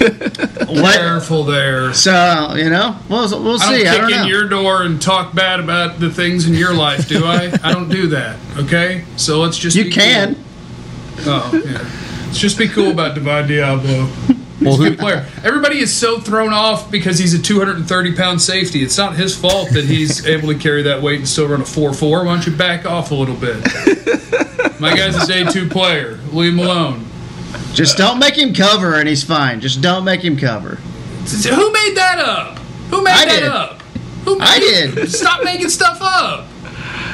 What? 0.64 0.96
Careful 0.96 1.44
there. 1.44 1.92
So 1.94 2.54
you 2.56 2.68
know, 2.68 2.98
we'll 3.08 3.28
we'll 3.42 3.58
see. 3.58 3.64
I 3.64 3.68
don't 3.68 3.78
see. 3.80 3.86
I 3.86 3.92
kick 3.92 4.00
don't 4.00 4.22
in 4.22 4.26
your 4.26 4.48
door 4.48 4.82
and 4.82 5.00
talk 5.00 5.34
bad 5.34 5.60
about 5.60 6.00
the 6.00 6.10
things 6.10 6.48
in 6.48 6.54
your 6.54 6.74
life, 6.74 7.06
do 7.06 7.24
I? 7.24 7.52
I 7.62 7.72
don't 7.72 7.88
do 7.88 8.08
that. 8.08 8.38
Okay, 8.56 9.04
so 9.16 9.40
let's 9.40 9.56
just 9.56 9.76
You 9.76 9.84
be 9.84 9.90
can. 9.92 10.34
Cool. 10.34 10.44
Oh, 11.26 11.62
yeah. 11.64 12.26
Let's 12.26 12.38
just 12.38 12.58
be 12.58 12.66
cool 12.66 12.90
about 12.90 13.14
Divine 13.14 13.46
Deablo. 13.46 14.08
Well, 14.60 14.76
He's 14.76 14.80
a 14.80 14.82
who, 14.82 14.90
good 14.90 14.98
player. 14.98 15.26
Everybody 15.44 15.78
is 15.78 15.94
so 15.94 16.18
thrown 16.18 16.52
off 16.52 16.90
because 16.90 17.18
he's 17.18 17.34
a 17.34 17.42
230 17.42 18.16
pound 18.16 18.40
safety. 18.40 18.82
It's 18.82 18.96
not 18.98 19.14
his 19.14 19.36
fault 19.36 19.70
that 19.70 19.84
he's 19.84 20.26
able 20.34 20.48
to 20.48 20.58
carry 20.58 20.82
that 20.82 21.02
weight 21.02 21.18
and 21.20 21.28
still 21.28 21.48
run 21.48 21.60
a 21.60 21.64
4 21.64 21.92
4. 21.92 22.24
Why 22.24 22.34
don't 22.34 22.46
you 22.46 22.56
back 22.56 22.86
off 22.86 23.10
a 23.10 23.14
little 23.14 23.36
bit? 23.36 23.56
My 24.80 24.96
guy's 24.96 25.22
a 25.22 25.26
day 25.26 25.44
two 25.44 25.68
player. 25.68 26.18
Leave 26.32 26.54
him 26.54 26.58
alone. 26.60 27.06
Just 27.72 27.96
don't 27.96 28.18
make 28.18 28.36
him 28.36 28.52
cover, 28.54 28.94
and 28.94 29.08
he's 29.08 29.24
fine. 29.24 29.60
Just 29.60 29.80
don't 29.80 30.04
make 30.04 30.22
him 30.22 30.36
cover. 30.36 30.76
Who 30.76 31.72
made 31.72 31.94
that 31.96 32.18
up? 32.18 32.58
Who 32.90 33.02
made 33.02 33.12
I 33.12 33.24
that 33.24 33.40
did. 33.40 33.48
up? 33.48 33.82
Who 34.24 34.38
made 34.38 34.44
I 34.48 34.58
did. 34.58 35.10
Stop 35.10 35.42
making 35.44 35.68
stuff 35.68 35.98
up. 36.00 36.46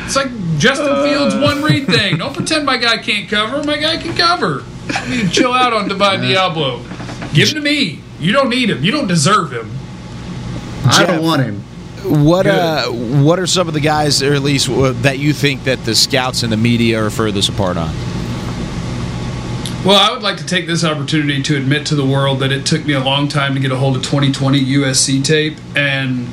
It's 0.05 0.17
like 0.17 0.29
Justin 0.59 1.03
Fields' 1.05 1.35
one 1.37 1.63
read 1.63 1.87
thing. 1.87 2.19
Don't 2.19 2.35
pretend 2.35 2.67
my 2.67 2.77
guy 2.77 2.99
can't 2.99 3.29
cover. 3.29 3.63
My 3.65 3.77
guy 3.79 3.97
can 3.97 4.17
cover. 4.17 4.65
I 4.91 5.09
need 5.09 5.23
to 5.23 5.31
chill 5.31 5.53
out 5.53 5.73
on 5.73 5.89
Divine 5.89 6.21
Deablo. 6.21 6.83
Give 7.33 7.49
him 7.49 7.55
to 7.57 7.61
me. 7.61 8.01
You 8.19 8.33
don't 8.33 8.49
need 8.51 8.69
him. 8.71 8.83
You 8.85 8.91
don't 8.91 9.07
deserve 9.07 9.53
him. 9.53 9.71
I 10.85 10.99
Jeff. 10.99 11.07
don't 11.07 11.23
want 11.23 11.43
him. 11.43 11.61
what 12.25 12.47
uh, 12.47 12.87
what 12.87 13.39
are 13.39 13.47
some 13.47 13.69
of 13.69 13.75
the 13.75 13.81
guys, 13.81 14.23
or 14.23 14.35
at 14.35 14.43
least 14.43 14.69
uh, 14.69 14.93
that 15.03 15.19
you 15.19 15.33
think 15.33 15.65
that 15.65 15.85
the 15.85 15.95
scouts 15.95 16.43
and 16.43 16.53
the 16.53 16.57
media 16.57 17.03
are 17.03 17.11
furthest 17.11 17.49
apart 17.49 17.77
on? 17.77 17.95
Well, 19.85 19.97
I 19.99 20.13
would 20.13 20.23
like 20.23 20.37
to 20.37 20.47
take 20.47 20.67
this 20.67 20.85
opportunity 20.85 21.43
to 21.43 21.57
admit 21.57 21.87
to 21.87 21.95
the 21.95 22.05
world 22.05 22.41
that 22.41 22.53
it 22.53 22.67
took 22.67 22.85
me 22.85 22.93
a 22.93 23.01
long 23.01 23.29
time 23.29 23.55
to 23.55 23.61
get 23.61 23.73
a 23.73 23.77
hold 23.77 23.97
of 23.97 24.03
2020 24.03 24.63
USC 24.63 25.25
tape, 25.25 25.57
and 25.75 26.29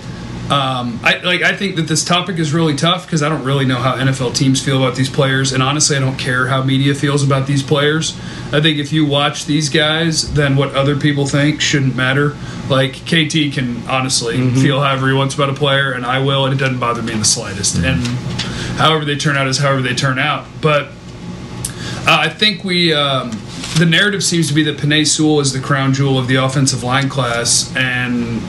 Um, 0.49 1.01
I 1.03 1.17
like. 1.25 1.41
I 1.41 1.53
think 1.57 1.75
that 1.75 1.89
this 1.89 2.05
topic 2.05 2.39
is 2.39 2.53
really 2.53 2.73
tough 2.73 3.05
because 3.05 3.21
I 3.21 3.27
don't 3.27 3.43
really 3.43 3.65
know 3.65 3.79
how 3.79 3.97
NFL 3.97 4.33
teams 4.33 4.63
feel 4.63 4.81
about 4.81 4.95
these 4.95 5.09
players, 5.09 5.51
and 5.51 5.61
honestly, 5.61 5.97
I 5.97 5.99
don't 5.99 6.15
care 6.17 6.47
how 6.47 6.63
media 6.63 6.95
feels 6.95 7.21
about 7.21 7.47
these 7.47 7.61
players. 7.61 8.17
I 8.53 8.61
think 8.61 8.77
if 8.79 8.93
you 8.93 9.05
watch 9.05 9.45
these 9.45 9.67
guys, 9.67 10.33
then 10.35 10.55
what 10.55 10.73
other 10.73 10.95
people 10.95 11.25
think 11.25 11.59
shouldn't 11.59 11.97
matter. 11.97 12.37
Like 12.69 12.93
KT 13.05 13.51
can 13.53 13.83
honestly 13.89 14.37
Mm-hmm. 14.37 14.61
feel 14.61 14.79
however 14.81 15.07
he 15.09 15.13
wants 15.13 15.35
about 15.35 15.49
a 15.49 15.53
player, 15.53 15.91
and 15.91 16.05
I 16.05 16.19
will, 16.19 16.45
and 16.45 16.53
it 16.53 16.57
doesn't 16.63 16.79
bother 16.79 17.01
me 17.03 17.11
in 17.11 17.19
the 17.19 17.25
slightest. 17.25 17.75
And 17.79 18.01
however 18.77 19.03
they 19.03 19.17
turn 19.17 19.35
out 19.35 19.47
is 19.47 19.57
however 19.57 19.81
they 19.81 19.95
turn 19.95 20.17
out. 20.17 20.45
But 20.61 20.91
uh, 22.07 22.19
I 22.21 22.29
think 22.29 22.63
we 22.63 22.93
um, 22.93 23.31
the 23.77 23.85
narrative 23.85 24.23
seems 24.23 24.47
to 24.47 24.53
be 24.53 24.63
that 24.63 24.77
Penei 24.77 25.05
Sewell 25.05 25.41
is 25.41 25.51
the 25.51 25.59
crown 25.59 25.93
jewel 25.93 26.17
of 26.17 26.27
the 26.27 26.35
offensive 26.35 26.81
line 26.81 27.09
class, 27.09 27.75
and 27.75 28.41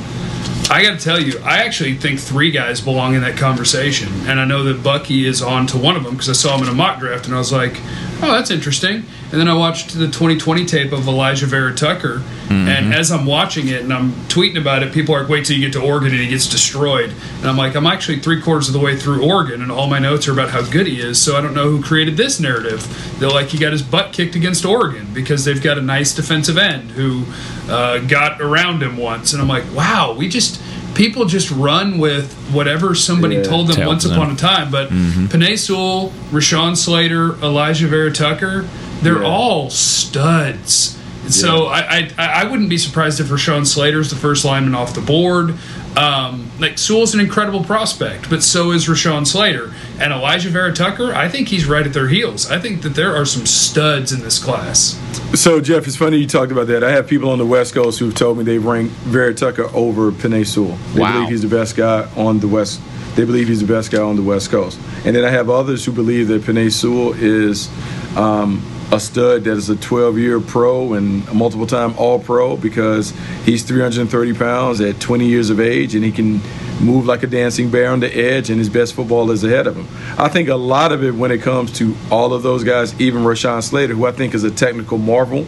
I 0.71 0.83
got 0.83 0.99
to 0.99 1.05
tell 1.05 1.21
you, 1.21 1.41
I 1.41 1.65
actually 1.65 1.95
think 1.95 2.21
three 2.21 2.51
guys 2.53 2.81
belong 2.81 3.15
in 3.15 3.23
that 3.23 3.37
conversation, 3.37 4.13
and 4.29 4.39
I 4.39 4.45
know 4.45 4.63
that 4.65 4.83
Bucky 4.83 5.27
is 5.27 5.43
on 5.43 5.67
to 5.69 5.79
one 5.79 5.97
of 5.97 6.05
them 6.05 6.13
because 6.13 6.29
I 6.29 6.35
saw 6.35 6.57
him 6.57 6.63
in 6.65 6.69
a 6.69 6.75
mock 6.75 7.01
draft, 7.01 7.27
and 7.27 7.35
I 7.35 7.39
was 7.39 7.51
like, 7.51 7.81
"Oh, 8.23 8.33
that's 8.33 8.51
interesting." 8.51 9.05
And 9.31 9.41
then 9.41 9.49
I 9.49 9.55
watched 9.55 9.93
the 9.99 10.07
2020 10.07 10.64
tape 10.64 10.93
of 10.93 11.01
Alijah 11.01 11.45
Vera 11.45 11.75
Tucker, 11.75 12.23
and 12.51 12.95
as 12.95 13.11
I'm 13.12 13.27
watching 13.27 13.69
it 13.69 13.83
and 13.83 13.93
I'm 13.93 14.12
tweeting 14.29 14.59
about 14.59 14.83
it, 14.83 14.93
people 14.93 15.14
are 15.14 15.21
like, 15.21 15.29
"Wait 15.29 15.45
till 15.45 15.57
you 15.57 15.66
get 15.66 15.73
to 15.75 15.81
Oregon 15.81 16.12
and 16.12 16.21
he 16.21 16.29
gets 16.29 16.47
destroyed," 16.47 17.12
and 17.41 17.47
I'm 17.47 17.57
like, 17.57 17.77
"I'm 17.77 17.87
actually 17.87 18.21
three 18.21 18.41
quarters 18.41 18.69
of 18.69 18.73
the 18.73 18.81
way 18.81 18.97
through 18.97 19.23
Oregon, 19.23 19.61
and 19.62 19.71
all 19.71 19.87
my 19.87 19.99
notes 19.99 20.27
are 20.29 20.33
about 20.33 20.51
how 20.51 20.62
good 20.62 20.87
he 20.87 21.01
is, 21.01 21.21
so 21.21 21.37
I 21.37 21.41
don't 21.43 21.55
know 21.55 21.71
who 21.71 21.83
created 21.83 22.16
this 22.16 22.41
narrative." 22.41 22.87
They're 23.19 23.29
like, 23.29 23.49
"He 23.49 23.59
got 23.59 23.73
his 23.73 23.83
butt 23.83 24.12
kicked 24.12 24.35
against 24.35 24.64
Oregon 24.64 25.09
because 25.12 25.45
they've 25.45 25.62
got 25.62 25.77
a 25.79 25.83
nice 25.83 26.14
defensive 26.14 26.57
end 26.57 26.93
who 26.93 27.25
uh, 27.69 27.99
got 27.99 28.41
around 28.41 28.83
him 28.83 28.97
once," 28.97 29.33
and 29.33 29.43
I'm 29.43 29.49
like, 29.49 29.64
"Wow, 29.75 30.14
we 30.16 30.29
just." 30.29 30.61
People 30.95 31.24
just 31.26 31.51
run 31.51 31.99
with 31.99 32.32
whatever 32.53 32.95
somebody 32.95 33.36
Yeah. 33.36 33.43
told 33.45 33.68
them 33.68 33.76
Tells 33.76 33.89
once 33.89 34.05
them. 34.05 34.12
upon 34.14 34.30
a 34.32 34.36
time. 34.36 34.70
But 34.70 34.91
mm-hmm. 34.91 35.26
Penei 35.26 35.57
Sewell, 35.59 36.12
Rashawn 36.32 36.76
Slater, 36.76 37.32
Alijah 37.34 37.89
Vera 37.89 38.12
Tucker, 38.12 38.66
they're 39.03 39.22
Yeah. 39.22 39.28
all 39.28 39.70
studs. 39.70 40.98
So 41.31 41.66
I, 41.66 42.11
I 42.18 42.43
I 42.43 42.45
wouldn't 42.45 42.68
be 42.68 42.79
surprised 42.79 43.20
if 43.20 43.26
Rashawn 43.29 43.66
Slater's 43.66 44.11
the 44.11 44.16
first 44.16 44.45
lineman 44.45 44.74
off 44.74 44.95
the 44.95 45.01
board. 45.01 45.55
Um, 45.97 46.49
like 46.61 46.79
Sewell's 46.79 47.12
an 47.14 47.18
incredible 47.20 47.64
prospect, 47.64 48.31
but 48.31 48.43
so 48.43 48.70
is 48.70 48.87
Rashawn 48.87 49.26
Slater 49.26 49.72
and 49.99 50.12
Alijah 50.12 50.51
Vera 50.51 50.72
Tucker. 50.72 51.12
I 51.12 51.29
think 51.29 51.49
he's 51.49 51.66
right 51.66 51.85
at 51.85 51.93
their 51.93 52.07
heels. 52.07 52.49
I 52.51 52.61
think 52.61 52.83
that 52.83 52.91
there 52.91 53.16
are 53.16 53.24
some 53.24 53.47
studs 53.47 54.12
in 54.12 54.20
this 54.20 54.39
class. 54.39 54.97
So 55.35 55.61
Jeff, 55.61 55.87
it's 55.89 55.97
funny 55.97 56.18
you 56.18 56.26
talked 56.29 56.53
about 56.53 56.68
that. 56.68 56.85
I 56.85 56.93
have 56.93 57.09
people 57.09 57.31
on 57.31 57.39
the 57.39 57.47
West 57.47 57.74
Coast 57.74 57.99
who've 57.99 58.14
told 58.14 58.39
me 58.39 58.45
they 58.45 58.59
rank 58.59 58.91
Vera 58.91 59.35
Tucker 59.35 59.68
over 59.74 60.12
Penei 60.12 60.47
Sewell. 60.47 60.79
They 60.95 61.01
Wow. 61.01 61.12
believe 61.14 61.29
he's 61.31 61.43
the 61.43 61.49
best 61.49 61.74
guy 61.76 62.09
on 62.16 62.39
the 62.39 62.49
West. 62.49 62.81
They 63.16 63.24
believe 63.24 63.49
he's 63.49 63.61
the 63.61 63.66
best 63.66 63.91
guy 63.91 64.01
on 64.01 64.14
the 64.14 64.22
West 64.22 64.51
Coast. 64.51 64.79
And 65.05 65.16
then 65.16 65.24
I 65.24 65.31
have 65.31 65.51
others 65.51 65.85
who 65.85 65.91
believe 65.91 66.29
that 66.29 66.43
Penei 66.43 66.70
Sewell 66.70 67.12
is 67.14 67.68
um, 68.16 68.62
a 68.91 68.99
stud 68.99 69.45
that 69.45 69.53
is 69.53 69.68
a 69.68 69.74
12-year 69.74 70.41
pro 70.41 70.95
and 70.95 71.26
a 71.28 71.34
multiple-time 71.34 71.95
All-Pro 71.99 72.57
because 72.57 73.11
he's 73.45 73.62
330 73.62 74.34
pounds 74.34 74.80
at 74.80 74.99
20 74.99 75.26
years 75.26 75.51
of 75.51 75.61
age 75.61 75.95
and 75.95 76.03
he 76.03 76.11
can 76.11 76.41
move 76.80 77.05
like 77.05 77.22
a 77.22 77.26
dancing 77.26 77.70
bear 77.70 77.91
on 77.91 78.01
the 78.01 78.14
edge 78.16 78.49
and 78.49 78.59
his 78.59 78.70
best 78.70 78.95
football 78.95 79.30
is 79.30 79.45
ahead 79.45 79.66
of 79.66 79.76
him. 79.76 79.86
I 80.18 80.28
think 80.28 80.49
a 80.49 80.55
lot 80.55 80.93
of 80.93 81.05
it 81.05 81.14
when 81.14 81.30
it 81.30 81.43
comes 81.43 81.72
to 81.78 81.95
all 82.11 82.32
of 82.32 82.43
those 82.43 82.64
guys, 82.64 82.99
even 82.99 83.24
Rashawn 83.24 83.62
Slater, 83.62 83.95
who 83.95 84.07
I 84.07 84.12
think 84.12 84.34
is 84.34 84.45
a 84.45 84.51
technical 84.51 84.97
marvel, 84.97 85.45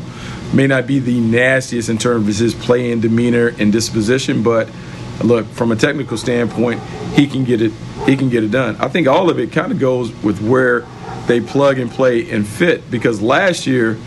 may 0.53 0.67
not 0.67 0.87
be 0.87 0.99
the 0.99 1.21
nastiest 1.21 1.89
in 1.89 1.97
terms 1.97 2.29
of 2.29 2.37
his 2.37 2.55
play 2.55 2.93
and 2.93 3.01
demeanor 3.01 3.55
and 3.59 3.73
disposition, 3.73 4.43
but 4.43 4.69
look, 5.23 5.47
from 5.47 5.73
a 5.73 5.77
technical 5.77 6.19
standpoint, 6.19 6.81
he 7.15 7.27
can 7.27 7.45
get 7.45 7.61
it 7.61 7.73
he 8.07 8.17
can 8.17 8.31
get 8.31 8.43
it 8.43 8.51
done. 8.51 8.77
I 8.81 8.89
think 8.89 9.07
all 9.09 9.29
of 9.29 9.39
it 9.39 9.53
kind 9.53 9.73
of 9.73 9.79
goes 9.79 10.11
with 10.23 10.41
where 10.41 10.87
they 11.27 11.41
plug 11.41 11.79
and 11.79 11.91
play 11.91 12.31
and 12.31 12.47
fit 12.47 12.91
because 12.91 13.21
last 13.21 13.67
year 13.67 13.99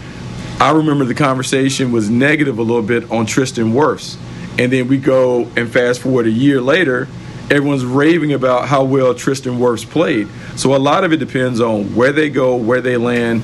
I 0.59 0.71
remember 0.71 1.05
the 1.05 1.13
conversation 1.13 1.91
was 1.91 2.09
negative 2.09 2.57
a 2.57 2.61
little 2.61 2.81
bit 2.81 3.11
on 3.11 3.25
Tristan 3.25 3.73
Wirfs. 3.73 4.17
And 4.57 4.71
then 4.71 4.87
we 4.87 4.97
go 4.97 5.47
and 5.55 5.71
fast 5.71 6.01
forward 6.01 6.25
a 6.25 6.31
year 6.31 6.61
later, 6.61 7.07
everyone's 7.51 7.85
raving 7.85 8.33
about 8.33 8.67
how 8.67 8.83
well 8.83 9.13
Tristan 9.13 9.59
Wirfs 9.59 9.87
played. 9.89 10.27
So 10.55 10.75
a 10.75 10.77
lot 10.77 11.03
of 11.03 11.11
it 11.11 11.17
depends 11.17 11.59
on 11.59 11.95
where 11.95 12.11
they 12.11 12.29
go, 12.29 12.55
where 12.55 12.81
they 12.81 12.97
land, 12.97 13.43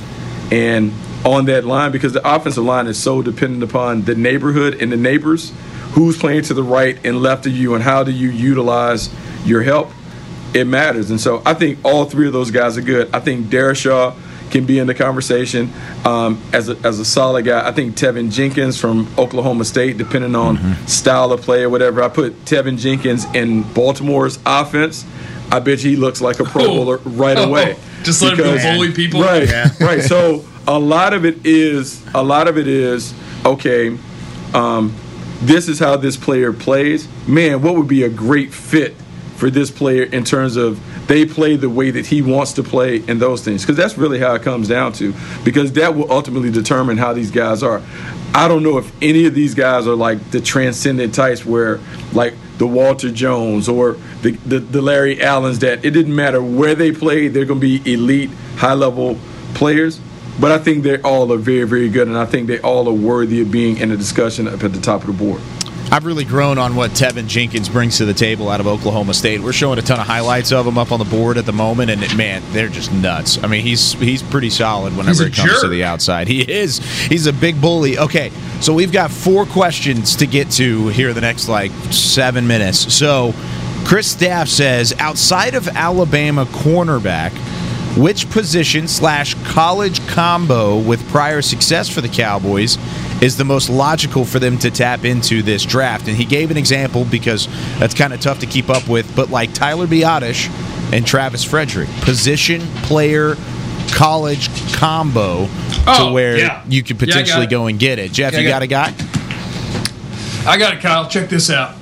and 0.51 0.93
on 1.25 1.45
that 1.45 1.65
line 1.65 1.91
because 1.91 2.13
the 2.13 2.35
offensive 2.35 2.63
line 2.63 2.87
is 2.87 2.97
so 2.97 3.21
dependent 3.21 3.63
upon 3.63 4.03
the 4.03 4.15
neighborhood 4.15 4.81
and 4.81 4.91
the 4.91 4.97
neighbors, 4.97 5.51
who's 5.91 6.17
playing 6.17 6.43
to 6.43 6.53
the 6.53 6.63
right 6.63 6.97
and 7.03 7.21
left 7.21 7.45
of 7.45 7.51
you, 7.51 7.75
and 7.75 7.83
how 7.83 8.03
do 8.03 8.11
you 8.11 8.29
utilize 8.29 9.09
your 9.45 9.61
help. 9.61 9.89
It 10.53 10.65
matters. 10.65 11.11
And 11.11 11.21
so 11.21 11.41
I 11.45 11.53
think 11.53 11.79
all 11.83 12.05
three 12.05 12.27
of 12.27 12.33
those 12.33 12.49
guys 12.51 12.77
are 12.77 12.81
good. 12.81 13.13
I 13.13 13.19
think 13.19 13.47
Darrisaw 13.47 14.15
can 14.49 14.65
be 14.65 14.79
in 14.79 14.87
the 14.87 14.95
conversation 14.95 15.71
um, 16.05 16.41
as, 16.53 16.69
a, 16.69 16.77
as 16.83 16.99
a 16.99 17.05
solid 17.05 17.45
guy. 17.45 17.67
I 17.67 17.71
think 17.71 17.95
Teven 17.95 18.31
Jenkins 18.31 18.79
from 18.81 19.07
Oklahoma 19.15 19.63
State, 19.63 19.99
depending 19.99 20.35
on 20.35 20.75
style 20.87 21.31
of 21.31 21.41
play 21.41 21.63
or 21.63 21.69
whatever, 21.69 22.01
I 22.01 22.09
put 22.09 22.45
Teven 22.45 22.79
Jenkins 22.79 23.25
in 23.35 23.61
Baltimore's 23.73 24.39
offense. 24.47 25.05
I 25.51 25.59
bet 25.59 25.83
you 25.83 25.91
he 25.91 25.95
looks 25.97 26.19
like 26.19 26.39
a 26.39 26.43
Pro 26.45 26.63
Oh. 26.63 26.67
Bowler 26.67 26.97
right 27.05 27.37
Oh, 27.37 27.43
away. 27.43 27.77
just 28.03 28.21
let 28.23 28.31
him 28.33 28.37
go 28.39 28.53
Because- 28.53 28.75
bully 28.75 28.91
people? 28.91 29.21
Right, 29.21 29.47
Yeah. 29.47 29.69
right. 29.79 30.01
So 30.01 30.43
a 30.67 30.79
lot 30.79 31.13
of 31.13 31.25
it 31.25 31.45
is 31.45 32.03
a 32.15 32.23
lot 32.23 32.47
of 32.47 32.57
it 32.57 32.67
is 32.67 33.13
okay. 33.45 33.95
Um, 34.55 34.95
this 35.41 35.67
is 35.67 35.77
how 35.79 35.95
this 35.95 36.17
player 36.17 36.51
plays. 36.53 37.07
Man, 37.27 37.61
what 37.61 37.75
would 37.75 37.87
be 37.87 38.01
a 38.03 38.09
great 38.09 38.51
fit 38.51 38.95
for 39.39 39.49
this 39.49 39.71
player 39.71 40.03
in 40.03 40.25
terms 40.25 40.57
of 40.57 40.79
they 41.07 41.25
play 41.25 41.55
the 41.55 41.69
way 41.69 41.91
that 41.91 42.05
he 42.05 42.21
wants 42.21 42.53
to 42.53 42.63
play 42.63 43.01
and 43.07 43.21
those 43.21 43.43
things. 43.43 43.63
Because 43.63 43.77
that's 43.77 43.97
really 43.97 44.19
how 44.19 44.35
it 44.35 44.41
comes 44.41 44.67
down 44.67 44.91
to 44.93 45.13
because 45.45 45.71
that 45.73 45.95
will 45.95 46.11
ultimately 46.11 46.51
determine 46.51 46.97
how 46.97 47.13
these 47.13 47.31
guys 47.31 47.63
are. 47.63 47.81
I 48.35 48.47
don't 48.47 48.61
know 48.61 48.77
if 48.77 48.91
any 49.01 49.25
of 49.25 49.33
these 49.33 49.55
guys 49.55 49.87
are 49.87 49.95
like 49.95 50.31
the 50.31 50.41
transcendent 50.41 51.15
types 51.15 51.45
where 51.45 51.79
like 52.13 52.35
the 52.57 52.67
walter 52.67 53.09
jones 53.09 53.69
or 53.69 53.93
the, 54.21 54.31
the, 54.45 54.59
the 54.59 54.81
larry 54.81 55.21
allens 55.21 55.59
that 55.59 55.85
it 55.85 55.91
didn't 55.91 56.13
matter 56.13 56.43
where 56.43 56.75
they 56.75 56.91
played 56.91 57.33
they're 57.33 57.45
going 57.45 57.61
to 57.61 57.79
be 57.79 57.93
elite 57.93 58.29
high 58.57 58.73
level 58.73 59.17
players. 59.55 59.99
But 60.39 60.51
i 60.51 60.57
think 60.57 60.83
they 60.83 61.01
all 61.01 61.31
are 61.33 61.37
very 61.37 61.63
very 61.63 61.89
good 61.89 62.07
and 62.07 62.17
i 62.17 62.25
think 62.25 62.47
they 62.47 62.59
all 62.59 62.87
are 62.87 62.93
worthy 62.93 63.41
of 63.41 63.51
being 63.51 63.77
in 63.77 63.91
a 63.91 63.97
discussion 63.97 64.47
up 64.47 64.63
at 64.63 64.73
the 64.73 64.81
top 64.81 65.01
of 65.01 65.07
the 65.07 65.13
board 65.13 65.41
I've 65.91 66.05
really 66.05 66.23
grown 66.23 66.59
on 66.59 66.75
what 66.75 66.91
Teven 66.91 67.25
Jenkins 67.25 67.67
brings 67.67 67.97
to 67.97 68.05
the 68.05 68.13
table 68.13 68.47
out 68.49 68.59
of 68.59 68.67
Oklahoma 68.67 69.15
State. 69.15 69.41
We're 69.41 69.53
showing 69.53 69.79
a 69.79 69.81
ton 69.81 69.99
of 69.99 70.05
highlights 70.05 70.51
of 70.51 70.67
him 70.67 70.77
up 70.77 70.91
on 70.91 70.99
the 70.99 71.05
board 71.05 71.37
at 71.37 71.47
the 71.47 71.51
moment, 71.51 71.89
and 71.89 72.15
man, 72.15 72.43
they're 72.51 72.67
just 72.67 72.93
nuts. 72.93 73.43
I 73.43 73.47
mean, 73.47 73.63
he's 73.63 73.93
he's 73.93 74.21
pretty 74.21 74.51
solid 74.51 74.95
whenever 74.95 75.23
it 75.23 75.33
comes 75.33 75.61
to 75.61 75.67
the 75.67 75.83
outside. 75.83 76.27
He 76.27 76.41
is. 76.41 76.77
He's 77.07 77.25
a 77.25 77.33
big 77.33 77.59
bully. 77.59 77.97
Okay, 77.97 78.31
so 78.61 78.71
we've 78.71 78.91
got 78.91 79.09
four 79.09 79.47
questions 79.47 80.15
to 80.17 80.27
get 80.27 80.51
to 80.51 80.89
here 80.89 81.11
the 81.11 81.21
next 81.21 81.49
like 81.49 81.71
seven 81.91 82.45
minutes. 82.45 82.93
So, 82.93 83.33
Chris 83.83 84.11
Staff 84.11 84.47
says, 84.47 84.93
outside 84.99 85.55
of 85.55 85.67
Alabama 85.69 86.45
cornerback. 86.45 87.31
Which 87.97 88.29
position 88.29 88.87
slash 88.87 89.33
college 89.45 90.05
combo 90.07 90.77
with 90.77 91.05
prior 91.09 91.41
success 91.41 91.89
for 91.89 92.01
the 92.01 92.07
Cowboys 92.07 92.77
is 93.21 93.37
the 93.37 93.43
most 93.45 93.69
logical 93.69 94.23
for 94.25 94.39
them 94.39 94.57
to 94.59 94.71
tap 94.71 95.03
into 95.05 95.41
this 95.41 95.65
draft? 95.65 96.07
And 96.07 96.15
he 96.15 96.25
gave 96.25 96.51
an 96.51 96.57
example 96.57 97.05
because 97.05 97.47
that's 97.79 97.93
kind 97.93 98.13
of 98.13 98.21
tough 98.21 98.39
to 98.39 98.45
keep 98.45 98.69
up 98.69 98.87
with, 98.87 99.13
but 99.15 99.29
like 99.29 99.53
Tyler 99.53 99.87
Biadasz 99.87 100.49
and 100.93 101.05
Travis 101.05 101.43
Frederick, 101.43 101.89
position 102.01 102.61
player 102.83 103.35
college 103.91 104.49
combo 104.73 105.47
Oh, 105.87 106.07
to 106.07 106.13
where 106.13 106.37
yeah. 106.37 106.63
you 106.67 106.83
could 106.83 106.99
Yeah, 107.01 107.05
potentially 107.07 107.45
it. 107.45 107.49
go 107.49 107.65
and 107.67 107.79
get 107.79 107.99
it. 107.99 108.11
Jeff, 108.11 108.33
Yeah, 108.33 108.39
you 108.39 108.47
got 108.47 108.55
got 108.59 108.61
a 108.63 108.67
guy? 108.67 108.93
I 110.45 110.57
got 110.57 110.73
it, 110.73 110.81
Kyle. 110.81 111.07
Check 111.09 111.29
this 111.29 111.49
out. 111.49 111.75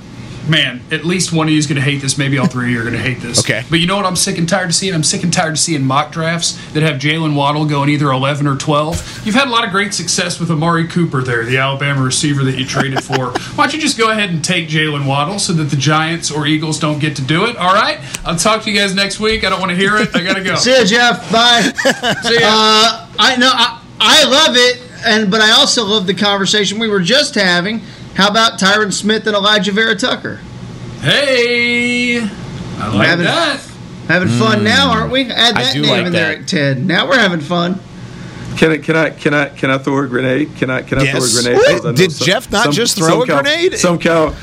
Man, 0.48 0.80
at 0.90 1.04
least 1.04 1.32
one 1.32 1.46
of 1.46 1.52
you 1.52 1.58
is 1.58 1.66
going 1.66 1.76
to 1.76 1.82
hate 1.82 2.00
this. 2.00 2.16
Maybe 2.16 2.38
all 2.38 2.46
three 2.46 2.66
of 2.66 2.70
you 2.70 2.80
are 2.80 2.82
going 2.82 2.94
to 2.94 3.00
hate 3.00 3.20
this. 3.20 3.40
Okay. 3.40 3.64
But 3.68 3.80
you 3.80 3.86
know 3.86 3.96
what 3.96 4.06
I'm 4.06 4.16
sick 4.16 4.38
and 4.38 4.48
tired 4.48 4.70
of 4.70 4.74
seeing? 4.74 4.94
I'm 4.94 5.02
sick 5.02 5.22
and 5.22 5.32
tired 5.32 5.52
of 5.52 5.58
seeing 5.58 5.84
mock 5.84 6.10
drafts 6.10 6.52
that 6.72 6.82
have 6.82 6.96
Jaylen 6.96 7.34
Waddle 7.34 7.66
going 7.66 7.90
either 7.90 8.10
11 8.10 8.46
or 8.46 8.56
12. 8.56 9.26
You've 9.26 9.34
had 9.34 9.48
a 9.48 9.50
lot 9.50 9.64
of 9.64 9.70
great 9.70 9.92
success 9.92 10.40
with 10.40 10.50
Amari 10.50 10.88
Cooper 10.88 11.22
there, 11.22 11.44
the 11.44 11.58
Alabama 11.58 12.02
receiver 12.02 12.44
that 12.44 12.58
you 12.58 12.64
traded 12.64 13.04
for. 13.04 13.30
Why 13.56 13.64
don't 13.64 13.74
you 13.74 13.80
just 13.80 13.98
go 13.98 14.10
ahead 14.10 14.30
and 14.30 14.42
take 14.42 14.68
Jaylen 14.68 15.06
Waddle 15.06 15.38
so 15.38 15.52
that 15.52 15.64
the 15.64 15.76
Giants 15.76 16.30
or 16.30 16.46
Eagles 16.46 16.78
don't 16.78 16.98
get 16.98 17.14
to 17.16 17.22
do 17.22 17.44
it? 17.46 17.56
All 17.56 17.74
right? 17.74 17.98
I'll 18.24 18.36
talk 18.36 18.62
to 18.62 18.70
you 18.70 18.78
guys 18.78 18.94
next 18.94 19.20
week. 19.20 19.44
I 19.44 19.50
don't 19.50 19.60
want 19.60 19.70
to 19.70 19.76
hear 19.76 19.96
it. 19.96 20.14
I 20.16 20.22
got 20.22 20.34
to 20.36 20.42
go. 20.42 20.54
See 20.56 20.72
ya, 20.72 20.84
Jeff. 20.84 21.30
Bye. 21.30 21.60
See 22.22 22.40
ya. 22.40 22.48
Uh, 22.48 23.06
I 23.18 23.36
know 23.36 23.50
I, 23.52 23.82
I 24.00 24.24
love 24.24 24.56
it, 24.56 24.82
and 25.04 25.30
but 25.30 25.40
I 25.40 25.52
also 25.52 25.84
love 25.84 26.06
the 26.06 26.14
conversation 26.14 26.78
we 26.78 26.88
were 26.88 27.00
just 27.00 27.34
having. 27.34 27.82
How 28.18 28.28
about 28.28 28.58
Tyron 28.58 28.92
Smith 28.92 29.26
and 29.26 29.34
Alijah 29.36 29.70
Vera 29.72 29.94
Tucker? 29.94 30.40
Hey, 31.00 32.18
I 32.20 32.94
like 32.94 33.06
Having- 33.06 33.24
that. 33.26 33.60
Having 34.08 34.28
fun 34.30 34.64
now, 34.64 34.90
aren't 34.90 35.12
we? 35.12 35.30
Add 35.30 35.54
that 35.56 35.74
name 35.74 35.84
like 35.84 36.06
in 36.06 36.12
there 36.12 36.30
that. 36.34 36.40
at 36.40 36.48
ten. 36.48 36.86
Now 36.86 37.06
we're 37.08 37.18
having 37.18 37.40
fun. 37.40 37.78
Can 38.56 38.72
I 38.72 38.78
can 38.78 38.96
I 38.96 39.10
can 39.10 39.34
I 39.34 39.48
can 39.50 39.70
I 39.70 39.78
throw 39.78 39.98
a 40.02 40.08
grenade? 40.08 40.56
Can 40.56 40.68
I 40.70 40.82
can 40.82 40.98
I 40.98 41.02
Yes. 41.04 41.12
throw 41.12 41.40
a 41.40 41.42
grenade? 41.42 41.56
What? 41.58 41.66
Because 41.68 41.84
I 41.86 41.90
know 41.90 41.96
Did 41.96 42.10
Jeff 42.16 42.50
not 42.50 42.72
just 42.72 42.96
throw 42.96 43.22
a 43.22 43.26
cow- 43.26 43.42
grenade? 43.42 43.78
Some 43.78 43.98
cow 43.98 44.34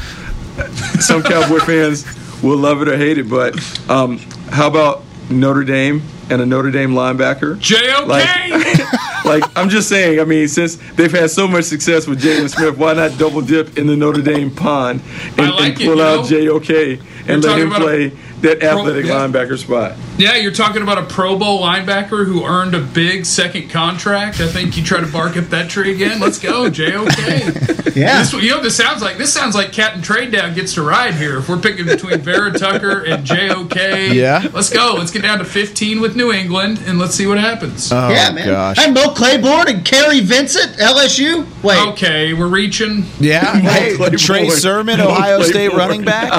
some 1.01 1.21
cowboy 1.23 1.59
fans 1.59 2.05
will 2.41 2.57
love 2.57 2.81
it 2.81 2.87
or 2.87 2.95
hate 2.95 3.17
it. 3.17 3.27
But 3.29 3.55
um, 3.89 4.19
how 4.51 4.67
about 4.67 5.03
Notre 5.29 5.63
Dame 5.65 6.01
and 6.29 6.41
a 6.41 6.45
Notre 6.45 6.69
Dame 6.71 6.91
linebacker? 6.91 7.59
JOK. 7.59 8.07
Like, 8.07 8.23
like 9.25 9.43
I'm 9.57 9.69
just 9.69 9.89
saying. 9.89 10.19
I 10.19 10.23
mean, 10.23 10.47
since 10.47 10.75
they've 10.93 11.11
had 11.11 11.29
so 11.29 11.47
much 11.47 11.65
success 11.65 12.07
with 12.07 12.21
Jaylon 12.21 12.49
Smith, 12.49 12.77
why 12.77 12.93
not 12.93 13.17
double 13.17 13.41
dip 13.41 13.77
in 13.77 13.87
the 13.87 13.95
Notre 13.95 14.21
Dame 14.21 14.51
pond 14.51 15.01
and, 15.37 15.51
like 15.51 15.75
and 15.75 15.77
pull 15.77 15.97
you 15.97 16.03
out 16.03 16.29
know? 16.29 16.59
JOK 16.59 16.69
You're 16.69 16.97
and 17.27 17.43
let 17.43 17.59
him 17.59 17.67
about 17.67 17.81
a 17.81 17.83
play 17.83 18.11
that 18.41 18.61
athletic 18.61 19.05
yeah. 19.05 19.13
linebacker 19.13 19.57
spot? 19.57 19.95
Yeah, 20.17 20.35
you're 20.35 20.51
talking 20.51 20.81
about 20.81 20.97
a 20.97 21.03
Pro 21.03 21.37
Bowl 21.37 21.61
linebacker 21.61 22.25
who 22.25 22.45
earned 22.45 22.73
a 22.73 22.81
big 22.81 23.25
second 23.25 23.69
contract. 23.69 24.39
I 24.39 24.47
think 24.47 24.77
you 24.77 24.83
try 24.83 25.01
to 25.01 25.07
bark 25.11 25.35
up 25.35 25.45
that 25.45 25.69
tree 25.69 25.93
again. 25.93 26.19
Let's 26.19 26.39
go, 26.39 26.69
JOK. 26.69 27.81
Yeah. 27.95 28.19
This, 28.23 28.33
you 28.33 28.49
know, 28.49 28.61
this 28.61 28.75
sounds 28.75 29.01
like 29.01 29.17
this 29.17 29.33
sounds 29.33 29.55
like 29.55 29.71
Captain 29.71 30.01
Trade 30.01 30.29
Down 30.29 30.53
gets 30.53 30.73
to 30.73 30.81
ride 30.81 31.13
here. 31.13 31.37
If 31.37 31.47
we're 31.47 31.57
picking 31.59 31.85
between 31.85 32.19
Vera 32.19 32.51
Tucker 32.51 33.05
and 33.05 33.25
JOK, 33.25 34.13
Yeah. 34.13 34.45
let's 34.51 34.69
go. 34.69 34.95
Let's 34.97 35.11
get 35.11 35.21
down 35.21 35.39
to 35.39 35.45
15 35.45 36.01
with 36.01 36.13
New 36.17 36.33
England 36.33 36.81
and 36.85 36.99
let's 36.99 37.15
see 37.15 37.25
what 37.25 37.37
happens. 37.37 37.93
Oh, 37.93 38.09
yeah, 38.09 38.31
man. 38.33 38.47
gosh. 38.47 38.79
And 38.79 38.93
Mo 38.93 39.13
Claiborne 39.13 39.69
and 39.69 39.85
Kerry 39.85 40.19
Vincent, 40.19 40.73
LSU. 40.75 41.47
Wait, 41.63 41.87
Okay, 41.87 42.33
we're 42.33 42.47
reaching. 42.49 43.05
Yeah. 43.21 43.55
Hey, 43.55 43.95
Trey 44.17 44.49
Sermon, 44.49 44.99
Ohio 44.99 45.41
State 45.43 45.71
running 45.71 46.03
back. 46.03 46.33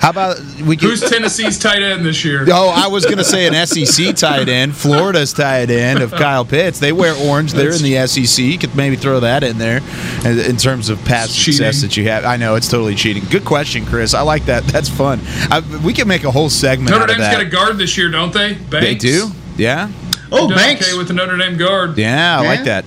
How 0.00 0.10
about 0.10 0.38
we 0.66 0.76
could, 0.76 0.90
Who's 0.90 1.00
Tennessee's 1.16 1.58
tight 1.58 1.82
end 1.82 2.04
this 2.04 2.24
year? 2.24 2.44
Oh, 2.48 2.68
I 2.68 2.88
was 2.88 3.04
going 3.04 3.18
to 3.18 3.24
say 3.24 3.46
an 3.46 3.66
SEC 3.66 4.14
tight 4.16 4.48
end, 4.48 4.74
Florida's 4.74 5.32
tight 5.32 5.70
end 5.70 6.02
of 6.02 6.10
Kyle 6.12 6.44
Pitts. 6.44 6.78
They 6.78 6.92
wear 6.92 7.14
orange. 7.28 7.52
They're 7.52 7.74
in 7.74 7.82
the 7.82 8.06
SEC. 8.06 8.44
You 8.44 8.58
could 8.58 8.74
maybe 8.76 8.96
throw 8.96 9.20
that 9.20 9.42
in 9.42 9.58
there 9.58 9.80
in 10.24 10.38
in 10.38 10.56
terms 10.56 10.88
of 10.88 11.02
past 11.04 11.30
It's 11.30 11.44
success 11.44 11.82
that 11.82 11.96
you 11.96 12.08
have. 12.08 12.24
I 12.24 12.36
know 12.36 12.54
it's 12.54 12.68
totally 12.68 12.94
cheating. 12.94 13.24
Good 13.30 13.44
question, 13.44 13.84
Chris. 13.86 14.14
I 14.14 14.20
like 14.22 14.44
that. 14.46 14.64
That's 14.64 14.88
fun. 14.88 15.20
I, 15.50 15.60
we 15.84 15.92
can 15.92 16.06
make 16.08 16.24
a 16.24 16.30
whole 16.30 16.50
segment 16.50 16.90
Notre 16.90 17.04
out 17.04 17.10
of 17.10 17.16
Dame's 17.16 17.34
got 17.34 17.42
a 17.42 17.48
guard 17.48 17.78
this 17.78 17.96
year, 17.96 18.10
don't 18.10 18.32
they? 18.32 18.54
Banks. 18.54 18.70
They 18.86 18.94
do. 18.94 19.28
Yeah. 19.56 19.90
oh 20.32 20.48
Done 20.48 20.56
Banks. 20.58 20.88
Okay 20.88 20.98
with 20.98 21.08
the 21.08 21.14
Notre 21.14 21.36
Dame 21.36 21.56
guard. 21.56 21.96
Yeah, 21.98 22.38
I 22.38 22.42
Yeah. 22.42 22.48
like 22.48 22.64
that. 22.64 22.84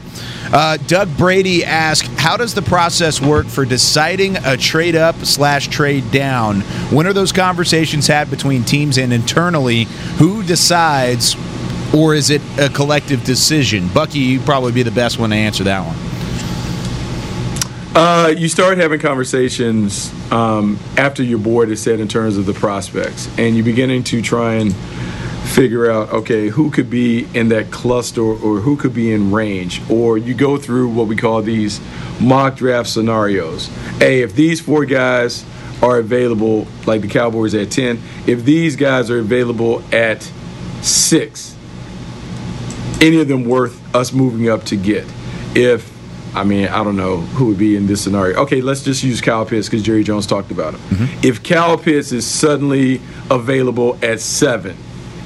Uh, 0.51 0.77
Doug 0.87 1.15
Brady 1.15 1.63
asked, 1.63 2.07
"How 2.19 2.35
does 2.35 2.55
the 2.55 2.63
process 2.63 3.21
work 3.21 3.45
for 3.45 3.65
deciding 3.65 4.37
a 4.37 4.57
trade 4.57 4.95
up 4.95 5.15
slash 5.23 5.67
trade 5.67 6.11
down? 6.11 6.61
When 6.91 7.05
are 7.05 7.13
those 7.13 7.31
conversations 7.31 8.07
had 8.07 8.31
between 8.31 8.63
teams 8.63 8.97
and 8.97 9.13
internally? 9.13 9.83
Who 10.17 10.41
decides, 10.41 11.35
or 11.93 12.15
is 12.15 12.31
it 12.31 12.41
a 12.57 12.69
collective 12.69 13.23
decision?" 13.23 13.89
Bucky, 13.93 14.19
you'd 14.19 14.45
probably 14.45 14.71
be 14.71 14.81
the 14.81 14.91
best 14.91 15.19
one 15.19 15.29
to 15.29 15.35
answer 15.35 15.63
that 15.65 15.85
one. 15.85 15.95
Uh, 17.95 18.29
you 18.29 18.47
start 18.47 18.77
having 18.77 18.99
conversations 18.99 20.11
um, 20.31 20.79
after 20.97 21.21
your 21.21 21.39
board 21.39 21.69
is 21.69 21.81
set 21.81 21.99
in 21.99 22.07
terms 22.07 22.37
of 22.37 22.45
the 22.45 22.53
prospects, 22.53 23.27
and 23.37 23.55
you're 23.55 23.65
beginning 23.65 24.03
to 24.03 24.21
try 24.21 24.53
and 24.53 24.73
figure 25.49 25.91
out, 25.91 26.09
okay, 26.09 26.47
who 26.47 26.69
could 26.69 26.89
be 26.89 27.27
in 27.33 27.49
that 27.49 27.71
cluster 27.71 28.21
or 28.21 28.59
who 28.59 28.77
could 28.77 28.93
be 28.93 29.11
in 29.11 29.31
range, 29.31 29.81
or 29.89 30.17
you 30.17 30.33
go 30.33 30.57
through 30.57 30.89
what 30.89 31.07
we 31.07 31.15
call 31.15 31.41
these 31.41 31.81
mock 32.21 32.55
draft 32.55 32.89
scenarios. 32.89 33.67
Hey, 33.97 34.21
if 34.21 34.35
these 34.35 34.61
four 34.61 34.85
guys 34.85 35.43
are 35.81 35.97
available, 35.97 36.67
like 36.85 37.01
the 37.01 37.07
Cowboys 37.07 37.55
at 37.55 37.71
10, 37.71 38.01
if 38.27 38.45
these 38.45 38.75
guys 38.75 39.09
are 39.09 39.19
available 39.19 39.81
at 39.93 40.21
six, 40.81 41.55
any 43.01 43.19
of 43.19 43.27
them 43.27 43.45
worth 43.45 43.95
us 43.95 44.13
moving 44.13 44.49
up 44.49 44.63
to 44.65 44.75
get. 44.75 45.05
If 45.55 45.97
I 46.35 46.43
mean, 46.43 46.67
I 46.67 46.83
don't 46.83 46.95
know 46.95 47.17
who 47.17 47.47
would 47.47 47.57
be 47.57 47.75
in 47.75 47.87
this 47.87 48.03
scenario. 48.03 48.37
Okay, 48.41 48.61
let's 48.61 48.83
just 48.83 49.03
use 49.03 49.19
Kyle 49.19 49.47
Pitts 49.47 49.67
because 49.67 49.81
Jerry 49.81 50.03
Jones 50.03 50.27
talked 50.27 50.51
about 50.51 50.75
him. 50.75 50.79
Mm-hmm. 50.81 51.25
If 51.25 51.43
Kyle 51.43 51.75
Pitts 51.75 52.11
is 52.11 52.27
suddenly 52.27 53.01
available 53.31 53.97
at 54.03 54.19
seven, 54.19 54.77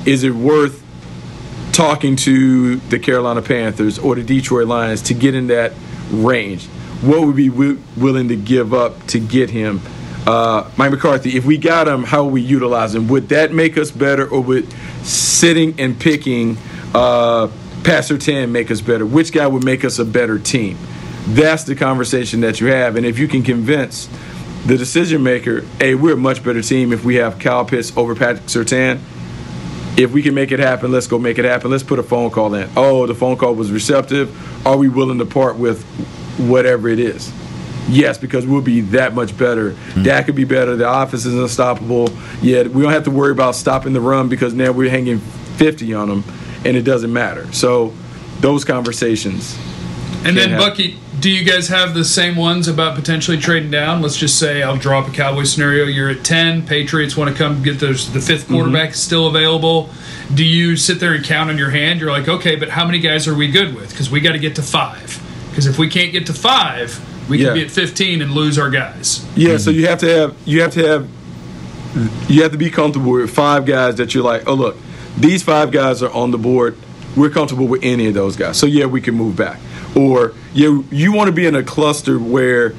is 0.06 0.24
it 0.24 0.32
worth 0.32 0.84
talking 1.72 2.16
to 2.16 2.78
the 2.78 3.00
Carolina 3.00 3.42
Panthers 3.42 3.98
or 3.98 4.16
the 4.16 4.24
Detroit 4.24 4.68
Lions 4.68 5.02
to 5.04 5.14
get 5.14 5.36
in 5.36 5.48
that 5.48 5.74
range? 6.12 6.66
What 7.02 7.22
would 7.22 7.36
we 7.36 7.50
wi- 7.50 7.82
willing 7.98 8.30
to 8.30 8.36
give 8.36 8.74
up 8.74 9.08
to 9.08 9.20
get 9.20 9.50
him? 9.50 9.82
Uh, 10.26 10.70
Mike 10.78 10.92
McCarthy, 10.92 11.36
if 11.36 11.46
we 11.46 11.58
got 11.58 11.88
him, 11.88 12.04
how 12.04 12.24
would 12.24 12.34
we 12.34 12.42
utilize 12.42 12.96
him? 12.96 13.08
Would 13.10 13.30
that 13.30 13.52
make 13.52 13.78
us 13.78 13.92
better, 13.92 14.28
or 14.28 14.42
would 14.42 14.72
sitting 15.04 15.78
and 15.80 16.00
picking 16.00 16.58
uh, 16.94 17.50
Pastor 17.84 18.18
10 18.18 18.52
make 18.52 18.72
us 18.72 18.80
better? 18.80 19.06
Which 19.06 19.34
guy 19.34 19.48
would 19.48 19.66
make 19.66 19.84
us 19.84 20.00
a 20.00 20.06
better 20.06 20.40
team? 20.40 20.78
That's 21.28 21.64
the 21.64 21.76
conversation 21.76 22.42
that 22.42 22.62
you 22.62 22.68
have. 22.68 22.96
And 22.96 23.06
if 23.06 23.20
you 23.20 23.28
can 23.28 23.44
convince 23.44 24.08
the 24.66 24.78
decision 24.78 25.24
maker, 25.24 25.62
hey, 25.80 25.96
we're 25.96 26.14
a 26.14 26.18
much 26.18 26.44
better 26.44 26.62
team 26.62 26.94
if 26.94 27.04
we 27.04 27.16
have 27.16 27.40
Kyle 27.40 27.66
Pitts 27.66 27.96
over 27.98 28.16
Patrick 28.16 28.46
Surtain, 28.46 29.00
if 29.98 30.12
we 30.12 30.22
can 30.24 30.34
make 30.34 30.52
it 30.52 30.60
happen, 30.60 30.92
let's 30.92 31.08
go 31.08 31.20
make 31.20 31.38
it 31.38 31.46
happen. 31.46 31.70
Let's 31.70 31.84
put 31.84 32.00
a 32.00 32.04
phone 32.04 32.32
call 32.32 32.54
in. 32.56 32.70
Oh, 32.76 33.06
the 33.06 33.16
phone 33.16 33.38
call 33.38 33.56
was 33.56 33.72
receptive. 33.72 34.66
Are 34.66 34.78
we 34.78 34.90
willing 34.90 35.20
to 35.20 35.26
part 35.26 35.58
with 35.58 35.84
whatever 36.38 36.90
it 36.90 37.00
is? 37.00 37.32
Yes, 37.90 38.18
because 38.18 38.48
we'll 38.48 38.62
be 38.62 38.82
that 38.82 39.14
much 39.14 39.38
better. 39.38 39.72
Hmm. 39.72 40.04
That 40.04 40.26
could 40.26 40.36
be 40.36 40.46
better. 40.46 40.76
The 40.76 40.88
office 40.88 41.26
is 41.26 41.36
unstoppable. 41.36 42.10
Yeah, 42.42 42.64
we 42.64 42.82
don't 42.82 42.94
have 42.94 43.04
to 43.04 43.12
worry 43.12 43.32
about 43.32 43.56
stopping 43.56 43.94
the 43.94 44.02
run 44.02 44.30
because 44.30 44.54
now 44.54 44.72
we're 44.72 44.90
hanging 44.90 45.20
50 45.20 45.94
on 45.94 46.10
them, 46.10 46.24
and 46.66 46.78
it 46.78 46.84
doesn't 46.84 47.12
matter. 47.12 47.52
So 47.52 47.94
those 48.40 48.66
conversations. 48.66 49.58
And 50.26 50.38
then 50.38 50.50
Can't 50.50 50.60
Bucky, 50.60 50.98
do 51.24 51.30
you 51.32 51.46
guys 51.46 51.70
have 51.70 51.94
the 51.94 52.04
same 52.04 52.36
ones 52.36 52.68
about 52.68 52.96
potentially 52.96 53.38
trading 53.38 53.72
down? 53.72 54.02
Let's 54.02 54.18
just 54.18 54.38
say 54.38 54.62
I'll 54.62 54.76
draw 54.76 55.00
up 55.00 55.08
a 55.08 55.12
Cowboy 55.12 55.44
scenario. 55.46 55.86
You're 55.86 56.10
at 56.10 56.26
ten. 56.26 56.66
Patriots 56.66 57.16
want 57.16 57.32
to 57.32 57.36
come 57.38 57.64
get 57.64 57.80
those. 57.80 58.12
The 58.12 58.20
fifth 58.20 58.44
Mm-hmm. 58.44 58.54
quarterback 58.56 58.90
is 58.90 59.02
still 59.02 59.28
available. 59.28 59.90
Do 60.36 60.44
you 60.44 60.76
sit 60.76 61.00
there 61.00 61.14
and 61.14 61.24
count 61.24 61.50
on 61.50 61.58
your 61.58 61.70
hand? 61.70 62.02
You're 62.02 62.12
like, 62.12 62.28
okay, 62.28 62.58
but 62.58 62.68
how 62.70 62.86
many 62.86 63.00
guys 63.00 63.26
are 63.30 63.34
we 63.36 63.48
good 63.50 63.74
with? 63.74 63.92
Because 63.92 64.12
we 64.12 64.20
got 64.20 64.34
to 64.34 64.38
get 64.40 64.58
to 64.58 64.62
five. 64.62 65.22
Because 65.50 65.66
if 65.66 65.80
we 65.80 65.88
can't 65.88 66.12
get 66.12 66.26
to 66.26 66.34
five, 66.34 67.00
we 67.30 67.38
Yeah. 67.38 67.46
can 67.46 67.54
be 67.56 67.64
at 67.64 67.72
fifteen 67.72 68.22
and 68.22 68.32
lose 68.32 68.60
our 68.60 68.70
guys. 68.70 69.26
Yeah, 69.38 69.56
so 69.56 69.70
you 69.70 69.88
have 69.88 70.00
to 70.00 70.10
have 70.10 70.36
you 70.44 70.62
have 70.62 70.74
to 70.74 70.86
have 70.86 71.10
you 72.30 72.44
have 72.44 72.52
to 72.52 72.58
be 72.58 72.70
comfortable 72.70 73.12
with 73.14 73.30
five 73.32 73.66
guys 73.66 73.96
that 73.96 74.14
you're 74.14 74.26
like, 74.26 74.44
oh 74.46 74.56
look, 74.56 74.76
these 75.18 75.42
five 75.42 75.72
guys 75.72 76.04
are 76.04 76.12
on 76.12 76.32
the 76.32 76.38
board. 76.38 76.76
We're 77.16 77.30
comfortable 77.30 77.68
with 77.68 77.82
any 77.82 78.08
of 78.08 78.14
those 78.14 78.36
guys. 78.36 78.58
So 78.58 78.66
yeah, 78.66 78.88
we 78.88 79.00
can 79.00 79.16
move 79.16 79.38
back. 79.38 79.60
Or 79.96 80.34
you 80.54 80.86
you 80.92 81.14
want 81.14 81.28
to 81.28 81.32
be 81.32 81.46
in 81.46 81.56
a 81.56 81.64
cluster 81.64 82.18
where 82.18 82.74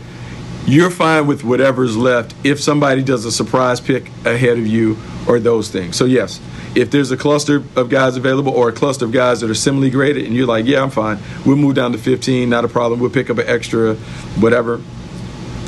you're 0.67 0.91
fine 0.91 1.27
with 1.27 1.45
whatever's 1.45 1.97
left 1.97 2.35
if 2.43 2.61
somebody 2.61 3.03
does 3.03 3.25
a 3.25 3.33
surprise 3.33 3.81
pick 3.81 4.09
ahead 4.25 4.59
of 4.59 4.67
you 4.67 4.97
or 5.29 5.39
those 5.39 5.71
things. 5.71 5.97
So 5.97 6.07
yes, 6.07 6.41
if 6.75 6.91
there's 6.91 7.11
a 7.11 7.17
cluster 7.17 7.63
of 7.77 7.89
guys 7.89 8.17
available 8.17 8.53
or 8.53 8.71
a 8.71 8.73
cluster 8.73 9.05
of 9.05 9.13
guys 9.13 9.41
that 9.41 9.51
are 9.51 9.55
similarly 9.55 9.91
graded 9.91 10.25
and 10.25 10.35
you're 10.35 10.47
like, 10.47 10.67
yeah, 10.67 10.83
I'm 10.83 10.91
fine. 10.91 11.19
We'll 11.45 11.57
move 11.57 11.75
down 11.75 11.93
to 11.93 11.99
15, 11.99 12.49
not 12.49 12.65
a 12.65 12.69
problem. 12.69 12.99
We'll 12.99 13.11
pick 13.11 13.31
up 13.31 13.39
an 13.39 13.47
extra 13.47 13.95
whatever. 14.41 14.81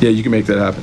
Yeah, 0.01 0.11
you 0.11 0.23
can 0.23 0.33
make 0.33 0.47
that 0.47 0.59
happen. 0.59 0.83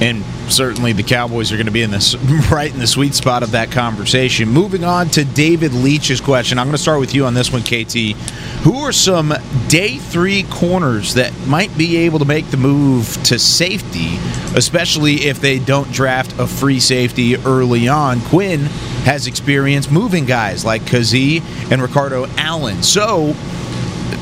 And 0.00 0.24
certainly 0.48 0.92
the 0.92 1.02
Cowboys 1.02 1.52
are 1.52 1.56
going 1.56 1.66
to 1.66 1.72
be 1.72 1.82
in 1.82 1.90
this 1.90 2.14
right 2.50 2.72
in 2.72 2.78
the 2.78 2.86
sweet 2.86 3.14
spot 3.14 3.42
of 3.42 3.52
that 3.52 3.70
conversation. 3.70 4.48
Moving 4.48 4.84
on 4.84 5.08
to 5.10 5.24
David 5.24 5.72
Leach's 5.72 6.20
question. 6.20 6.58
I'm 6.58 6.66
going 6.66 6.76
to 6.76 6.82
start 6.82 7.00
with 7.00 7.14
you 7.14 7.26
on 7.26 7.34
this 7.34 7.52
one, 7.52 7.62
KT. 7.62 8.16
Who 8.64 8.76
are 8.78 8.92
some 8.92 9.34
day 9.68 9.98
three 9.98 10.44
corners 10.44 11.14
that 11.14 11.32
might 11.46 11.76
be 11.76 11.96
able 11.98 12.18
to 12.20 12.24
make 12.24 12.50
the 12.50 12.56
move 12.56 13.06
to 13.24 13.38
safety, 13.38 14.16
especially 14.56 15.26
if 15.26 15.40
they 15.40 15.58
don't 15.58 15.90
draft 15.92 16.38
a 16.38 16.46
free 16.46 16.80
safety 16.80 17.36
early 17.36 17.88
on? 17.88 18.20
Quinn 18.22 18.60
has 19.04 19.26
experience 19.26 19.90
moving 19.90 20.24
guys 20.24 20.64
like 20.64 20.82
Kazee 20.82 21.42
and 21.70 21.82
Ricardo 21.82 22.26
Allen. 22.36 22.82
So 22.82 23.34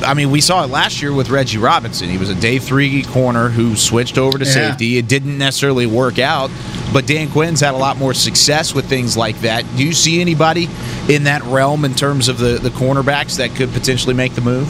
I 0.01 0.13
mean, 0.13 0.31
we 0.31 0.41
saw 0.41 0.63
it 0.63 0.67
last 0.69 1.01
year 1.01 1.13
with 1.13 1.29
Reggie 1.29 1.57
Robinson. 1.57 2.09
He 2.09 2.17
was 2.17 2.29
a 2.29 2.35
day 2.35 2.59
three 2.59 3.03
corner 3.03 3.49
who 3.49 3.75
switched 3.75 4.17
over 4.17 4.37
to 4.37 4.45
Yeah. 4.45 4.51
safety. 4.51 4.97
It 4.97 5.07
didn't 5.07 5.37
necessarily 5.37 5.85
work 5.85 6.19
out, 6.19 6.49
but 6.91 7.05
Dan 7.05 7.29
Quinn's 7.29 7.61
had 7.61 7.73
a 7.73 7.77
lot 7.77 7.97
more 7.97 8.13
success 8.13 8.73
with 8.73 8.85
things 8.85 9.15
like 9.15 9.39
that. 9.41 9.63
Do 9.77 9.83
you 9.83 9.93
see 9.93 10.19
anybody 10.19 10.67
in 11.07 11.23
that 11.25 11.43
realm 11.43 11.85
in 11.85 11.93
terms 11.93 12.27
of 12.27 12.37
the, 12.37 12.57
the 12.59 12.69
cornerbacks 12.69 13.37
that 13.37 13.55
could 13.55 13.71
potentially 13.73 14.13
make 14.13 14.35
the 14.35 14.41
move? 14.41 14.67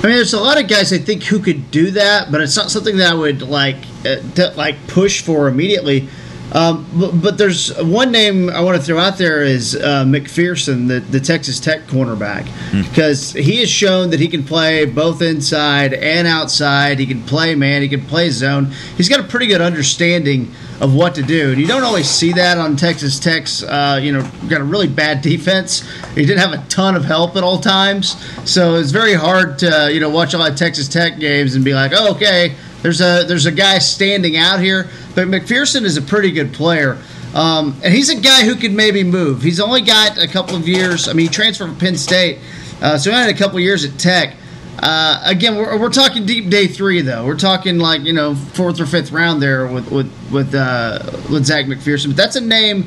I 0.00 0.06
mean, 0.06 0.16
there's 0.16 0.34
a 0.34 0.40
lot 0.40 0.60
of 0.62 0.68
guys 0.68 0.92
I 0.92 0.98
think 0.98 1.24
who 1.24 1.40
could 1.40 1.70
do 1.72 1.90
that, 1.92 2.30
but 2.30 2.40
it's 2.40 2.56
not 2.56 2.70
something 2.70 2.98
that 2.98 3.10
I 3.10 3.14
would 3.14 3.42
like 3.42 3.76
uh, 4.06 4.16
to, 4.36 4.52
like 4.56 4.86
push 4.86 5.22
for 5.22 5.48
immediately. 5.48 6.08
Um, 6.52 6.86
but, 6.94 7.10
but 7.22 7.38
there's 7.38 7.76
one 7.82 8.10
name 8.10 8.48
I 8.48 8.60
want 8.60 8.78
to 8.78 8.82
throw 8.82 8.98
out 8.98 9.18
there 9.18 9.42
is 9.42 9.76
uh, 9.76 10.04
McPhearson, 10.04 10.88
the, 10.88 11.00
the 11.00 11.20
Texas 11.20 11.60
Tech 11.60 11.82
cornerback, 11.82 12.48
because 12.88 13.32
he 13.32 13.58
has 13.60 13.68
shown 13.68 14.10
that 14.10 14.20
he 14.20 14.28
can 14.28 14.42
play 14.42 14.84
both 14.86 15.20
inside 15.20 15.92
and 15.92 16.26
outside. 16.26 16.98
He 16.98 17.06
can 17.06 17.22
play 17.22 17.54
man, 17.54 17.82
he 17.82 17.88
can 17.88 18.00
play 18.00 18.30
zone. 18.30 18.72
He's 18.96 19.08
got 19.08 19.20
a 19.20 19.24
pretty 19.24 19.46
good 19.46 19.60
understanding 19.60 20.50
of 20.80 20.94
what 20.94 21.14
to 21.16 21.22
do, 21.22 21.50
and 21.50 21.60
you 21.60 21.66
don't 21.66 21.82
always 21.82 22.08
see 22.08 22.32
that 22.32 22.56
on 22.56 22.76
Texas 22.76 23.18
Tech's. 23.18 23.62
Uh, 23.62 23.98
you 24.00 24.12
know, 24.12 24.22
got 24.48 24.60
a 24.60 24.64
really 24.64 24.88
bad 24.88 25.20
defense. 25.22 25.82
He 26.14 26.24
didn't 26.24 26.38
have 26.38 26.52
a 26.52 26.66
ton 26.68 26.94
of 26.94 27.04
help 27.04 27.36
at 27.36 27.42
all 27.42 27.58
times, 27.58 28.16
so 28.50 28.76
it's 28.76 28.90
very 28.90 29.14
hard 29.14 29.58
to 29.58 29.90
you 29.92 30.00
know 30.00 30.08
watch 30.08 30.34
a 30.34 30.38
lot 30.38 30.50
of 30.50 30.56
Texas 30.56 30.88
Tech 30.88 31.18
games 31.18 31.54
and 31.54 31.64
be 31.64 31.74
like, 31.74 31.92
oh, 31.94 32.14
okay, 32.14 32.54
there's 32.82 33.00
a 33.00 33.24
there's 33.26 33.46
a 33.46 33.52
guy 33.52 33.78
standing 33.78 34.36
out 34.36 34.60
here, 34.60 34.88
but 35.14 35.28
McPhearson 35.28 35.82
is 35.82 35.96
a 35.96 36.02
pretty 36.02 36.30
good 36.30 36.52
player. 36.52 36.98
Um, 37.34 37.78
and 37.84 37.92
he's 37.92 38.08
a 38.08 38.20
guy 38.20 38.44
who 38.44 38.56
could 38.56 38.72
maybe 38.72 39.04
move. 39.04 39.42
He's 39.42 39.60
only 39.60 39.82
got 39.82 40.16
a 40.16 40.26
couple 40.26 40.56
of 40.56 40.66
years. 40.66 41.08
I 41.08 41.12
mean, 41.12 41.26
he 41.26 41.32
transferred 41.32 41.68
from 41.68 41.78
Penn 41.78 41.96
State, 41.96 42.38
uh, 42.80 42.96
so 42.96 43.10
he 43.10 43.16
had 43.16 43.28
a 43.28 43.36
couple 43.36 43.58
of 43.58 43.62
years 43.62 43.84
at 43.84 43.98
Tech. 43.98 44.34
Uh, 44.80 45.20
again, 45.24 45.56
we're, 45.56 45.78
we're 45.78 45.90
talking 45.90 46.24
deep 46.24 46.50
day 46.50 46.68
three 46.68 47.00
though. 47.00 47.26
We're 47.26 47.36
talking 47.36 47.78
like 47.78 48.02
you 48.02 48.12
know 48.12 48.34
fourth 48.34 48.80
or 48.80 48.86
fifth 48.86 49.10
round 49.10 49.42
there 49.42 49.66
with 49.66 49.90
with 49.90 50.12
with 50.30 50.54
uh, 50.54 51.00
with 51.30 51.44
Zech 51.44 51.66
McPhearson. 51.66 52.08
But 52.08 52.16
that's 52.16 52.36
a 52.36 52.40
name. 52.40 52.84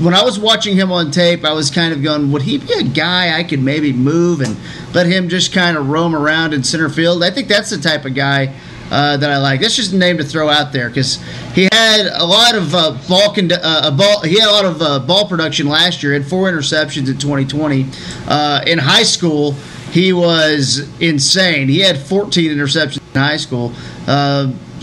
When 0.00 0.14
I 0.14 0.22
was 0.22 0.38
watching 0.38 0.76
him 0.76 0.92
on 0.92 1.10
tape, 1.10 1.44
I 1.44 1.52
was 1.52 1.70
kind 1.70 1.92
of 1.92 2.02
going, 2.02 2.32
would 2.32 2.42
he 2.42 2.56
be 2.56 2.72
a 2.72 2.82
guy 2.82 3.38
I 3.38 3.44
could 3.44 3.60
maybe 3.60 3.92
move 3.92 4.40
and 4.40 4.56
let 4.94 5.06
him 5.06 5.28
just 5.28 5.52
kind 5.52 5.76
of 5.76 5.88
roam 5.88 6.14
around 6.14 6.54
in 6.54 6.62
center 6.62 6.88
field? 6.88 7.22
I 7.22 7.30
think 7.30 7.48
that's 7.48 7.68
the 7.68 7.76
type 7.76 8.06
of 8.06 8.14
guy 8.14 8.54
uh, 8.90 9.16
that 9.16 9.30
I 9.30 9.38
like. 9.38 9.60
That's 9.60 9.76
just 9.76 9.92
a 9.92 9.96
name 9.96 10.18
to 10.18 10.24
throw 10.24 10.48
out 10.48 10.72
there 10.72 10.88
because 10.88 11.22
he 11.54 11.68
had 11.72 12.06
a 12.06 12.24
lot 12.24 12.54
of 12.54 12.74
uh, 12.74 12.98
ball, 13.08 13.32
con- 13.34 13.52
uh, 13.52 13.90
ball. 13.96 14.22
He 14.22 14.38
had 14.38 14.48
a 14.48 14.52
lot 14.52 14.64
of 14.64 14.82
uh, 14.82 14.98
ball 15.00 15.28
production 15.28 15.68
last 15.68 16.02
year. 16.02 16.12
Had 16.12 16.26
four 16.26 16.50
interceptions 16.50 17.08
in 17.08 17.18
2020. 17.18 17.86
Uh, 18.26 18.62
in 18.66 18.78
high 18.78 19.02
school, 19.02 19.52
he 19.92 20.12
was 20.12 20.88
insane. 21.00 21.68
He 21.68 21.80
had 21.80 21.98
14 21.98 22.50
interceptions 22.50 23.00
in 23.14 23.20
high 23.20 23.36
school. 23.36 23.72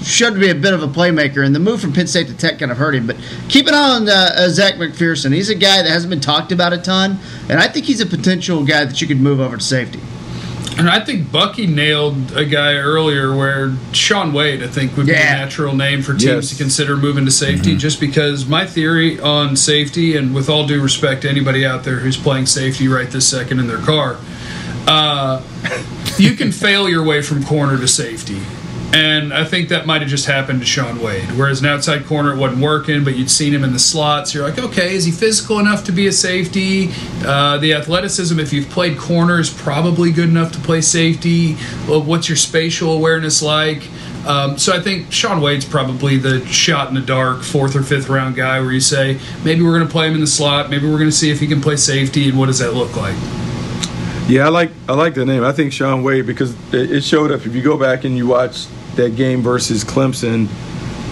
Showed 0.04 0.36
to 0.36 0.40
be 0.40 0.52
a 0.52 0.56
bit 0.56 0.76
of 0.76 0.84
a 0.84 0.88
playmaker, 0.88 1.44
and 1.44 1.56
the 1.56 1.60
move 1.60 1.82
from 1.82 1.92
Penn 1.92 2.06
State 2.06 2.28
to 2.28 2.38
Tech 2.38 2.60
kind 2.60 2.72
of 2.72 2.78
hurt 2.78 2.94
him. 2.94 3.08
But 3.08 3.18
keep 3.50 3.66
an 3.66 3.74
eye 3.74 3.96
on 3.96 4.06
Zech 4.52 4.76
McPhearson. 4.76 5.34
He's 5.34 5.50
a 5.50 5.56
guy 5.56 5.82
that 5.82 5.90
hasn't 5.90 6.12
been 6.12 6.20
talked 6.20 6.52
about 6.52 6.72
a 6.72 6.78
ton, 6.78 7.18
and 7.50 7.60
I 7.60 7.68
think 7.68 7.88
he's 7.88 8.00
a 8.00 8.06
potential 8.06 8.64
guy 8.64 8.86
that 8.86 9.02
you 9.02 9.08
could 9.08 9.20
move 9.20 9.40
over 9.40 9.58
to 9.58 9.64
safety. 9.64 10.00
And 10.78 10.88
I 10.90 11.00
think 11.00 11.32
Bucky 11.32 11.66
nailed 11.66 12.34
a 12.34 12.46
guy 12.46 12.74
earlier 12.76 13.36
where 13.36 13.76
Shaun 13.94 14.32
Wade, 14.32 14.62
I 14.62 14.68
think, 14.68 14.96
would 14.96 15.08
be 15.08 15.14
a 15.14 15.16
natural 15.16 15.76
name 15.76 16.02
for 16.04 16.12
teams 16.14 16.24
Yes. 16.24 16.50
to 16.50 16.56
consider 16.56 16.96
moving 16.96 17.26
to 17.26 17.32
safety, 17.32 17.76
just 17.76 18.00
because 18.00 18.46
my 18.46 18.66
theory 18.66 19.20
on 19.20 19.56
safety, 19.56 20.16
and 20.18 20.36
with 20.36 20.50
all 20.50 20.68
due 20.68 20.80
respect 20.82 21.24
to 21.24 21.30
anybody 21.30 21.66
out 21.66 21.84
there 21.84 21.96
who's 22.00 22.18
playing 22.18 22.46
safety 22.46 22.88
right 22.88 23.10
this 23.10 23.28
second 23.28 23.60
in 23.60 23.68
their 23.68 23.80
car, 23.80 24.18
uh, 24.88 25.42
you 26.18 26.36
can 26.36 26.52
fail 26.64 26.88
your 26.88 27.04
way 27.04 27.22
from 27.24 27.44
corner 27.44 27.78
to 27.80 27.88
safety. 27.88 28.40
And 28.94 29.34
I 29.34 29.44
think 29.44 29.68
that 29.70 29.86
might 29.86 30.02
have 30.02 30.10
just 30.10 30.26
happened 30.26 30.62
to 30.62 30.66
Shaun 30.66 31.02
Wade. 31.02 31.30
Whereas 31.32 31.60
an 31.60 31.66
outside 31.66 32.06
corner, 32.06 32.34
it 32.34 32.38
wasn't 32.38 32.62
working, 32.62 33.04
but 33.04 33.18
you'd 33.18 33.30
seen 33.30 33.54
him 33.54 33.66
in 33.66 33.74
the 33.74 33.80
slots. 33.80 34.34
You're 34.34 34.48
like, 34.48 34.58
okay, 34.58 34.96
is 34.96 35.04
he 35.04 35.12
physical 35.12 35.60
enough 35.60 35.84
to 35.86 35.92
be 35.92 36.08
a 36.08 36.12
safety? 36.12 36.90
Uh, 37.26 37.58
the 37.58 37.74
athleticism, 37.74 38.40
if 38.40 38.54
you've 38.54 38.70
played 38.70 38.98
corner, 38.98 39.40
is 39.40 39.50
probably 39.50 40.12
good 40.12 40.30
enough 40.30 40.54
to 40.54 40.60
play 40.60 40.80
safety. 40.80 41.58
Well, 41.88 42.02
what's 42.02 42.30
your 42.30 42.38
spatial 42.38 42.94
awareness 42.94 43.42
like? 43.42 43.84
Um, 44.26 44.58
so 44.58 44.74
I 44.74 44.82
think 44.82 45.12
Shaun 45.12 45.42
Wade's 45.42 45.66
probably 45.66 46.18
the 46.18 46.46
shot 46.48 46.88
in 46.88 46.96
the 46.96 47.02
dark 47.02 47.44
fourth 47.44 47.76
or 47.76 47.84
fifth 47.84 48.10
round 48.10 48.36
guy 48.36 48.60
where 48.60 48.72
you 48.72 48.80
say, 48.80 49.20
maybe 49.44 49.64
we're 49.64 49.76
going 49.76 49.88
to 49.88 49.92
play 49.92 50.08
him 50.08 50.16
in 50.16 50.22
the 50.22 50.28
slot. 50.28 50.70
Maybe 50.70 50.86
we're 50.86 50.98
going 50.98 51.10
to 51.10 51.16
see 51.16 51.30
if 51.30 51.40
he 51.40 51.48
can 51.48 51.62
play 51.62 51.76
safety, 51.76 52.30
and 52.30 52.38
what 52.38 52.48
does 52.48 52.60
that 52.60 52.74
look 52.74 52.96
like? 52.96 53.16
Yeah, 54.28 54.46
I 54.46 54.50
like 54.50 54.72
I 54.90 54.94
like 54.94 55.14
the 55.14 55.26
name. 55.26 55.46
I 55.46 55.54
think 55.54 55.72
Shaun 55.72 56.04
Wade 56.04 56.26
because 56.26 56.54
it 56.74 56.92
it 56.92 57.04
showed 57.04 57.32
up. 57.32 57.46
If 57.46 57.56
you 57.56 57.62
go 57.62 57.78
back 57.78 58.04
and 58.04 58.18
you 58.18 58.28
watch 58.28 58.68
that 58.98 59.16
game 59.16 59.42
versus 59.42 59.84
Clemson 59.84 60.50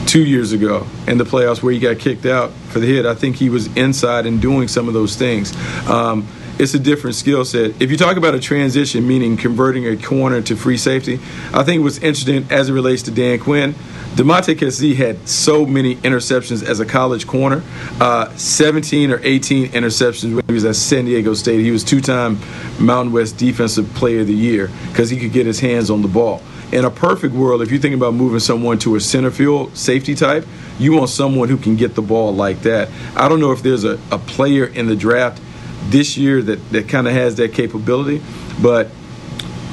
two 0.07 0.23
years 0.23 0.51
ago 0.51 0.86
in 1.07 1.17
the 1.17 1.23
playoffs 1.23 1.63
where 1.63 1.73
he 1.73 1.79
got 1.79 1.99
kicked 1.99 2.25
out 2.25 2.51
for 2.69 2.79
the 2.79 2.86
hit, 2.86 3.05
I 3.05 3.15
think 3.15 3.38
he 3.38 3.49
was 3.49 3.75
inside 3.75 4.25
and 4.25 4.41
doing 4.41 4.67
some 4.67 4.88
of 4.88 4.93
those 4.93 5.15
things. 5.15 5.55
Um, 5.88 6.27
it's 6.57 6.73
a 6.73 6.79
different 6.79 7.15
skill 7.17 7.43
set. 7.43 7.81
If 7.81 7.91
you 7.91 7.97
talk 7.97 8.15
about 8.15 8.33
a 8.33 8.39
transition, 8.39 9.05
meaning 9.05 9.36
converting 9.36 9.88
a 9.88 9.97
corner 9.97 10.41
to 10.43 10.55
free 10.55 10.77
safety, 10.77 11.19
I 11.53 11.63
think 11.63 11.83
what's 11.83 11.97
interesting 11.97 12.47
as 12.49 12.69
it 12.69 12.73
relates 12.73 13.03
to 13.03 13.11
Dan 13.11 13.39
Quinn. 13.39 13.75
Damontae 14.15 14.55
Kazee 14.55 14.95
had 14.95 15.27
so 15.27 15.65
many 15.65 15.97
interceptions 15.97 16.63
as 16.63 16.79
a 16.79 16.86
college 16.86 17.27
corner, 17.27 17.61
uh, 17.99 18.33
17 18.38 19.11
or 19.11 19.19
18 19.21 19.71
interceptions 19.71 20.33
when 20.33 20.45
he 20.47 20.53
was 20.53 20.63
at 20.63 20.77
San 20.77 21.03
Diego 21.03 21.33
State. 21.33 21.59
He 21.59 21.71
was 21.71 21.83
two-time 21.83 22.39
Mountain 22.79 23.11
West 23.11 23.38
Defensive 23.38 23.93
Player 23.93 24.21
of 24.21 24.27
the 24.27 24.33
Year 24.33 24.71
because 24.88 25.09
he 25.09 25.19
could 25.19 25.33
get 25.33 25.45
his 25.45 25.59
hands 25.59 25.89
on 25.89 26.01
the 26.01 26.07
ball. 26.07 26.41
In 26.72 26.84
a 26.84 26.91
perfect 26.91 27.34
world, 27.34 27.61
if 27.61 27.72
you 27.72 27.80
think 27.80 27.95
about 27.95 28.13
moving 28.13 28.39
someone 28.39 28.80
to 28.80 28.95
a 28.95 28.99
center 28.99 29.32
field 29.32 29.78
safety 29.78 30.16
type, 30.16 30.45
you 30.80 30.93
want 30.93 31.09
someone 31.09 31.47
who 31.47 31.57
can 31.57 31.76
get 31.76 31.95
the 31.95 32.01
ball 32.01 32.34
like 32.34 32.61
that. 32.61 32.89
I 33.16 33.30
don't 33.30 33.39
know 33.39 33.51
if 33.51 33.61
there's 33.61 33.84
a, 33.84 33.99
a 34.11 34.18
player 34.18 34.66
in 34.66 34.88
the 34.88 34.95
draft 34.95 35.41
this 35.89 36.18
year 36.18 36.41
that, 36.41 36.72
that 36.72 36.89
kind 36.89 37.07
of 37.07 37.13
has 37.13 37.36
that 37.36 37.53
capability, 37.53 38.22
but 38.61 38.89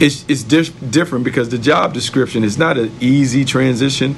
it's, 0.01 0.25
it's 0.29 0.43
dif- 0.43 0.91
different 0.91 1.25
because 1.25 1.49
the 1.49 1.59
job 1.59 1.95
description 1.95 2.45
is 2.45 2.59
not 2.59 2.77
an 2.77 2.95
easy 3.01 3.45
transition. 3.45 4.17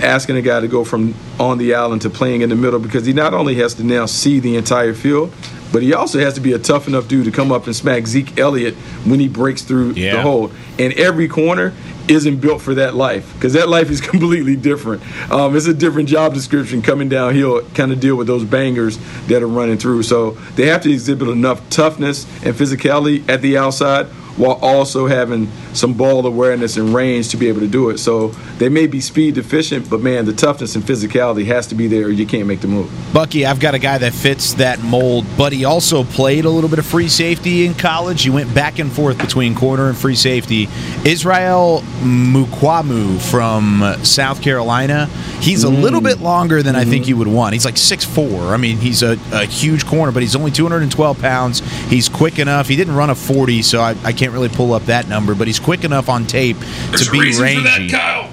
Asking 0.00 0.36
a 0.36 0.42
guy 0.42 0.60
to 0.60 0.68
go 0.68 0.84
from 0.84 1.14
on 1.40 1.58
the 1.58 1.74
island 1.74 2.02
to 2.02 2.10
playing 2.10 2.42
in 2.42 2.50
the 2.50 2.56
middle 2.56 2.78
because 2.78 3.06
he 3.06 3.12
not 3.12 3.34
only 3.34 3.54
has 3.56 3.74
to 3.74 3.84
now 3.84 4.06
see 4.06 4.40
the 4.40 4.56
entire 4.56 4.94
field, 4.94 5.32
but 5.72 5.82
he 5.82 5.94
also 5.94 6.18
has 6.20 6.34
to 6.34 6.40
be 6.40 6.52
a 6.52 6.58
tough 6.58 6.86
enough 6.88 7.08
dude 7.08 7.24
to 7.24 7.30
come 7.30 7.50
up 7.50 7.66
and 7.66 7.74
smack 7.74 8.06
Zeke 8.06 8.38
Elliott 8.38 8.74
when 9.04 9.18
he 9.20 9.28
breaks 9.28 9.62
through 9.62 9.92
Yeah. 9.92 10.16
the 10.16 10.22
hole. 10.22 10.50
And 10.78 10.92
every 10.94 11.28
corner 11.28 11.72
isn't 12.08 12.38
built 12.40 12.60
for 12.60 12.74
that 12.74 12.94
life 12.94 13.32
because 13.34 13.52
that 13.52 13.68
life 13.68 13.88
is 13.90 14.00
completely 14.10 14.56
different. 14.56 15.02
Um, 15.30 15.56
it's 15.56 15.66
a 15.66 15.74
different 15.74 16.08
job 16.08 16.34
description 16.34 16.82
coming 16.82 17.08
downhill, 17.08 17.62
kind 17.74 17.92
of 17.92 18.00
deal 18.00 18.16
with 18.16 18.26
those 18.26 18.44
bangers 18.44 18.98
that 19.28 19.42
are 19.42 19.46
running 19.48 19.78
through. 19.78 20.02
So 20.02 20.32
they 20.56 20.66
have 20.66 20.82
to 20.82 20.92
exhibit 20.92 21.28
enough 21.28 21.68
toughness 21.70 22.24
and 22.44 22.54
physicality 22.54 23.26
at 23.28 23.40
the 23.40 23.56
outside 23.56 24.08
while 24.36 24.58
also 24.62 25.06
having 25.06 25.50
some 25.74 25.94
ball 25.94 26.26
awareness 26.26 26.76
and 26.76 26.94
range 26.94 27.28
to 27.30 27.36
be 27.36 27.48
able 27.48 27.60
to 27.60 27.68
do 27.68 27.90
it. 27.90 27.98
So 27.98 28.28
they 28.58 28.68
may 28.68 28.86
be 28.86 29.00
speed 29.00 29.34
deficient, 29.34 29.88
but 29.88 30.00
man, 30.00 30.24
the 30.24 30.32
toughness 30.32 30.74
and 30.74 30.84
physicality 30.84 31.46
has 31.46 31.66
to 31.68 31.74
be 31.74 31.86
there 31.86 32.06
or 32.06 32.10
you 32.10 32.26
can't 32.26 32.46
make 32.46 32.60
the 32.60 32.68
move. 32.68 32.90
Bucky, 33.12 33.46
I've 33.46 33.60
got 33.60 33.74
a 33.74 33.78
guy 33.78 33.98
that 33.98 34.12
fits 34.12 34.54
that 34.54 34.82
mold, 34.82 35.26
but 35.36 35.52
he 35.52 35.64
also 35.64 36.04
played 36.04 36.44
a 36.44 36.50
little 36.50 36.70
bit 36.70 36.78
of 36.78 36.86
free 36.86 37.08
safety 37.08 37.66
in 37.66 37.74
college. 37.74 38.22
He 38.22 38.30
went 38.30 38.54
back 38.54 38.78
and 38.78 38.90
forth 38.90 39.18
between 39.18 39.54
corner 39.54 39.88
and 39.88 39.96
free 39.96 40.14
safety. 40.14 40.68
Israel 41.04 41.82
Mukuamu 42.00 43.20
from 43.20 44.04
South 44.04 44.42
Carolina. 44.42 45.06
He's 45.40 45.64
a 45.64 45.68
mm. 45.68 45.82
little 45.82 46.00
bit 46.00 46.20
longer 46.20 46.62
than 46.62 46.76
I 46.76 46.84
think 46.84 47.04
mm-hmm. 47.04 47.08
you 47.10 47.16
would 47.18 47.28
want. 47.28 47.52
He's 47.52 47.64
like 47.64 47.74
6'4. 47.74 48.52
I 48.52 48.56
mean, 48.56 48.78
he's 48.78 49.02
a, 49.02 49.18
a 49.32 49.44
huge 49.44 49.86
corner, 49.86 50.12
but 50.12 50.22
he's 50.22 50.36
only 50.36 50.50
212 50.50 51.20
pounds. 51.20 51.60
He's 51.88 52.08
quick 52.08 52.38
enough. 52.38 52.68
He 52.68 52.76
didn't 52.76 52.94
run 52.94 53.10
a 53.10 53.14
40, 53.14 53.62
so 53.62 53.80
I, 53.80 53.96
I 54.04 54.12
can't 54.22 54.32
really 54.32 54.48
pull 54.48 54.72
up 54.72 54.84
that 54.84 55.08
number, 55.08 55.34
but 55.34 55.48
he's 55.48 55.58
quick 55.58 55.82
enough 55.82 56.08
on 56.08 56.24
tape 56.24 56.56
There's 56.90 57.06
to 57.06 57.10
be 57.10 57.36
rangy. 57.40 57.88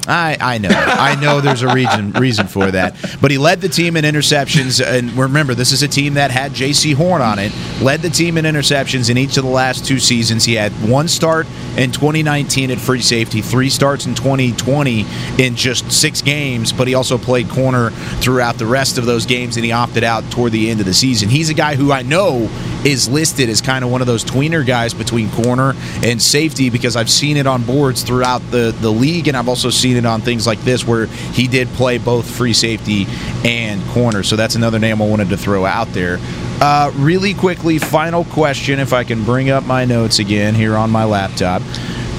I, 0.10 0.38
I 0.40 0.58
know. 0.58 0.70
I 0.72 1.20
know 1.22 1.40
there's 1.40 1.62
a 1.62 1.72
reason 1.72 2.12
reason 2.14 2.48
for 2.48 2.72
that. 2.72 2.96
But 3.22 3.30
he 3.30 3.38
led 3.38 3.62
the 3.62 3.70
team 3.70 3.96
in 3.96 4.06
interceptions. 4.06 4.84
And 4.84 5.12
remember, 5.14 5.54
this 5.54 5.72
is 5.72 5.84
a 5.84 5.88
team 5.88 6.16
that 6.16 6.32
had 6.32 6.52
Jaycee 6.54 6.96
Horn 6.96 7.22
on 7.22 7.38
it. 7.38 7.52
Led 7.80 8.02
the 8.02 8.10
team 8.10 8.38
in 8.38 8.46
interceptions 8.46 9.12
in 9.12 9.18
each 9.18 9.38
of 9.38 9.44
the 9.44 9.50
last 9.50 9.86
two 9.86 10.00
seasons. 10.00 10.46
He 10.46 10.56
had 10.56 10.72
one 10.90 11.08
start 11.08 11.46
in 11.78 11.92
2019 11.92 12.72
at 12.72 12.80
free 12.80 13.02
safety, 13.02 13.42
three 13.42 13.70
starts 13.70 14.08
in 14.08 14.16
2020 14.16 15.06
in 15.38 15.56
just 15.56 15.92
six 15.92 16.24
games. 16.24 16.74
But 16.74 16.88
he 16.88 16.96
also 16.96 17.20
played 17.20 17.48
corner 17.50 17.92
throughout 18.20 18.56
the 18.56 18.66
rest 18.66 18.98
of 18.98 19.06
those 19.06 19.28
games, 19.28 19.58
and 19.58 19.66
he 19.66 19.72
opted 19.72 20.04
out 20.04 20.30
toward 20.32 20.54
the 20.54 20.72
end 20.72 20.80
of 20.80 20.88
the 20.88 20.94
season. 20.94 21.30
He's 21.30 21.50
a 21.50 21.54
guy 21.54 21.76
who 21.76 21.92
I 21.92 22.02
know 22.02 22.50
is 22.84 23.08
listed 23.08 23.50
as 23.50 23.62
kind 23.62 23.86
of 23.86 23.92
one 23.92 24.02
of 24.02 24.08
those 24.08 24.24
tweener 24.24 24.66
guys 24.66 24.94
between 24.94 25.30
corner 25.30 25.76
and 26.04 26.20
safety 26.20 26.70
because 26.70 26.96
I've 26.96 27.10
seen 27.10 27.38
it 27.38 27.46
on 27.46 27.64
boards 27.64 28.02
throughout 28.02 28.40
the, 28.50 28.76
the 28.80 28.90
league, 28.90 29.28
and 29.28 29.38
I've 29.38 29.50
also 29.50 29.70
seen 29.70 29.99
on 30.06 30.22
things 30.22 30.46
like 30.48 30.60
this 30.62 30.86
where 30.86 31.06
he 31.06 31.48
did 31.48 31.68
play 31.70 31.98
both 31.98 32.30
free 32.30 32.54
safety 32.54 33.06
and 33.44 33.84
corner. 33.90 34.24
So 34.24 34.36
that's 34.36 34.56
another 34.56 34.80
name 34.80 35.02
I 35.02 35.08
wanted 35.08 35.30
to 35.30 35.38
throw 35.38 35.66
out 35.66 35.88
there. 35.90 36.18
Uh, 36.62 36.92
really 36.96 37.34
quickly, 37.34 37.80
final 37.80 38.26
question 38.26 38.80
if 38.80 38.94
I 38.94 39.04
can 39.04 39.24
bring 39.24 39.50
up 39.50 39.66
my 39.66 39.86
notes 39.86 40.20
again 40.20 40.56
here 40.56 40.76
on 40.76 40.90
my 40.90 41.06
laptop. 41.06 41.62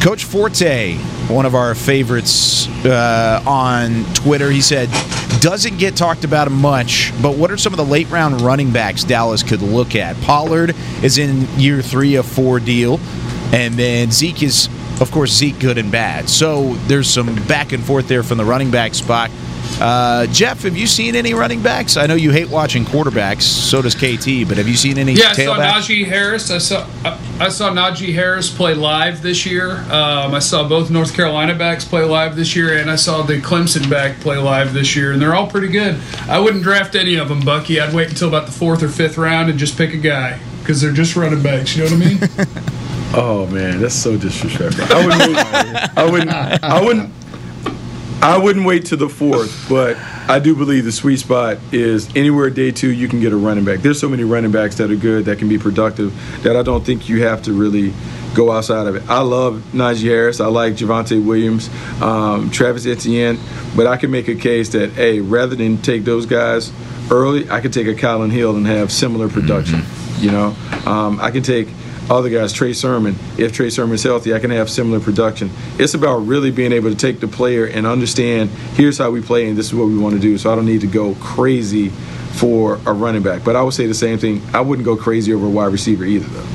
Coach 0.00 0.24
Forte, 0.24 0.96
one 1.28 1.44
of 1.44 1.54
our 1.54 1.74
favorites 1.74 2.66
uh, 2.86 3.42
on 3.46 4.04
Twitter, 4.14 4.50
he 4.50 4.62
said, 4.62 4.88
doesn't 5.40 5.76
get 5.76 5.94
talked 5.94 6.24
about 6.24 6.50
much, 6.50 7.12
but 7.22 7.36
what 7.36 7.50
are 7.50 7.58
some 7.58 7.74
of 7.74 7.76
the 7.76 7.84
late 7.84 8.08
round 8.10 8.40
running 8.40 8.72
backs 8.72 9.04
Dallas 9.04 9.42
could 9.42 9.60
look 9.60 9.94
at? 9.94 10.16
Pollard 10.22 10.74
is 11.02 11.18
in 11.18 11.46
year 11.58 11.82
three 11.82 12.14
of 12.14 12.24
four 12.24 12.60
deal, 12.60 12.98
and 13.52 13.74
then 13.74 14.10
Zeke 14.10 14.42
is, 14.42 14.70
of 15.00 15.10
course, 15.10 15.32
Zeke 15.32 15.58
good 15.58 15.78
and 15.78 15.90
bad. 15.90 16.28
So 16.28 16.74
there's 16.86 17.08
some 17.08 17.34
back 17.46 17.72
and 17.72 17.82
forth 17.82 18.08
there 18.08 18.22
from 18.22 18.38
the 18.38 18.44
running 18.44 18.70
back 18.70 18.94
spot. 18.94 19.30
Uh, 19.80 20.26
Jeff, 20.26 20.62
have 20.64 20.76
you 20.76 20.86
seen 20.86 21.16
any 21.16 21.32
running 21.32 21.62
backs? 21.62 21.96
I 21.96 22.06
know 22.06 22.14
you 22.14 22.30
hate 22.30 22.50
watching 22.50 22.84
quarterbacks. 22.84 23.42
So 23.42 23.80
does 23.80 23.94
KT. 23.94 24.46
But 24.46 24.58
have 24.58 24.68
you 24.68 24.76
seen 24.76 24.98
any 24.98 25.12
Yeah, 25.12 25.30
I 25.30 25.32
saw 25.32 25.56
tailbacks? 25.56 25.72
Najee 25.72 26.04
Harris. 26.06 26.50
I 26.50 26.58
saw 26.58 26.86
I, 27.04 27.18
I 27.40 27.48
saw 27.48 27.70
Najee 27.70 28.12
Harris 28.12 28.54
play 28.54 28.74
live 28.74 29.22
this 29.22 29.46
year. 29.46 29.78
Um, 29.90 30.34
I 30.34 30.38
saw 30.38 30.68
both 30.68 30.90
North 30.90 31.14
Carolina 31.14 31.54
backs 31.54 31.84
play 31.84 32.04
live 32.04 32.36
this 32.36 32.54
year, 32.54 32.76
and 32.76 32.90
I 32.90 32.96
saw 32.96 33.22
the 33.22 33.40
Clemson 33.40 33.88
back 33.88 34.20
play 34.20 34.36
live 34.36 34.74
this 34.74 34.94
year, 34.94 35.12
and 35.12 35.22
they're 35.22 35.34
all 35.34 35.46
pretty 35.46 35.68
good. 35.68 35.98
I 36.28 36.38
wouldn't 36.38 36.62
draft 36.62 36.94
any 36.94 37.14
of 37.14 37.28
them, 37.28 37.40
Bucky. 37.40 37.80
I'd 37.80 37.94
wait 37.94 38.10
until 38.10 38.28
about 38.28 38.46
the 38.46 38.52
fourth 38.52 38.82
or 38.82 38.88
fifth 38.88 39.16
round 39.16 39.48
and 39.48 39.58
just 39.58 39.78
pick 39.78 39.94
a 39.94 39.98
guy 39.98 40.38
because 40.60 40.82
they're 40.82 40.92
just 40.92 41.16
running 41.16 41.42
backs. 41.42 41.74
You 41.74 41.84
know 41.84 41.96
what 41.96 42.06
I 42.06 42.08
mean? 42.08 42.60
Oh 43.12 43.46
man, 43.46 43.80
that's 43.80 43.94
so 43.94 44.16
disrespectful. 44.16 44.84
I 44.88 45.04
wouldn't. 45.04 45.98
I 45.98 46.10
wouldn't. 46.10 46.30
I 46.64 46.84
wouldn't. 46.84 47.12
I 48.22 48.36
wouldn't 48.36 48.66
wait 48.66 48.84
to 48.86 48.96
the 48.96 49.08
fourth, 49.08 49.66
but 49.68 49.96
I 50.28 50.38
do 50.38 50.54
believe 50.54 50.84
the 50.84 50.92
sweet 50.92 51.16
spot 51.16 51.56
is 51.72 52.14
anywhere 52.14 52.50
day 52.50 52.70
two 52.70 52.90
you 52.90 53.08
can 53.08 53.18
get 53.18 53.32
a 53.32 53.36
running 53.36 53.64
back. 53.64 53.80
There's 53.80 53.98
so 53.98 54.10
many 54.10 54.24
running 54.24 54.52
backs 54.52 54.76
that 54.76 54.90
are 54.90 54.96
good 54.96 55.24
that 55.24 55.38
can 55.38 55.48
be 55.48 55.58
productive 55.58 56.14
that 56.42 56.54
I 56.54 56.62
don't 56.62 56.84
think 56.84 57.08
you 57.08 57.24
have 57.24 57.42
to 57.44 57.52
really 57.54 57.94
go 58.34 58.52
outside 58.52 58.86
of 58.86 58.94
it. 58.94 59.08
I 59.08 59.22
love 59.22 59.62
Najee 59.72 60.04
Harris. 60.04 60.38
I 60.38 60.46
like 60.46 60.74
Javonte 60.74 61.24
Williams, 61.24 61.70
um, 62.02 62.50
Travis 62.50 62.86
Etienne, 62.86 63.38
but 63.74 63.86
I 63.86 63.96
can 63.96 64.10
make 64.10 64.28
a 64.28 64.34
case 64.34 64.68
that 64.70 64.90
hey, 64.90 65.20
rather 65.20 65.56
than 65.56 65.78
take 65.78 66.04
those 66.04 66.26
guys 66.26 66.70
early, 67.10 67.50
I 67.50 67.60
could 67.62 67.72
take 67.72 67.86
a 67.86 67.94
Kylin 67.94 68.30
Hill 68.30 68.54
and 68.54 68.66
have 68.66 68.92
similar 68.92 69.28
production. 69.30 69.80
Mm-hmm. 69.80 70.24
You 70.24 70.30
know, 70.30 70.90
um, 70.90 71.18
I 71.20 71.30
can 71.30 71.42
take 71.42 71.68
other 72.10 72.28
guys, 72.28 72.52
Trey 72.52 72.72
Sermon. 72.72 73.16
If 73.38 73.52
Trey 73.52 73.70
Sermon's 73.70 74.02
healthy, 74.02 74.34
I 74.34 74.38
can 74.38 74.50
have 74.50 74.68
similar 74.68 75.00
production. 75.00 75.50
It's 75.78 75.94
about 75.94 76.18
really 76.18 76.50
being 76.50 76.72
able 76.72 76.90
to 76.90 76.96
take 76.96 77.20
the 77.20 77.28
player 77.28 77.66
and 77.66 77.86
understand 77.86 78.50
here's 78.74 78.98
how 78.98 79.10
we 79.10 79.20
play 79.20 79.48
and 79.48 79.56
this 79.56 79.66
is 79.66 79.74
what 79.74 79.86
we 79.86 79.96
want 79.96 80.14
to 80.14 80.20
do. 80.20 80.36
So 80.36 80.52
I 80.52 80.56
don't 80.56 80.66
need 80.66 80.80
to 80.80 80.86
go 80.86 81.14
crazy 81.16 81.90
for 82.32 82.74
a 82.86 82.92
running 82.92 83.22
back. 83.22 83.44
But 83.44 83.56
I 83.56 83.62
would 83.62 83.74
say 83.74 83.86
the 83.86 83.94
same 83.94 84.18
thing. 84.18 84.42
I 84.52 84.60
wouldn't 84.60 84.84
go 84.84 84.96
crazy 84.96 85.32
over 85.32 85.46
a 85.46 85.50
wide 85.50 85.72
receiver 85.72 86.04
either, 86.04 86.26
though. 86.26 86.46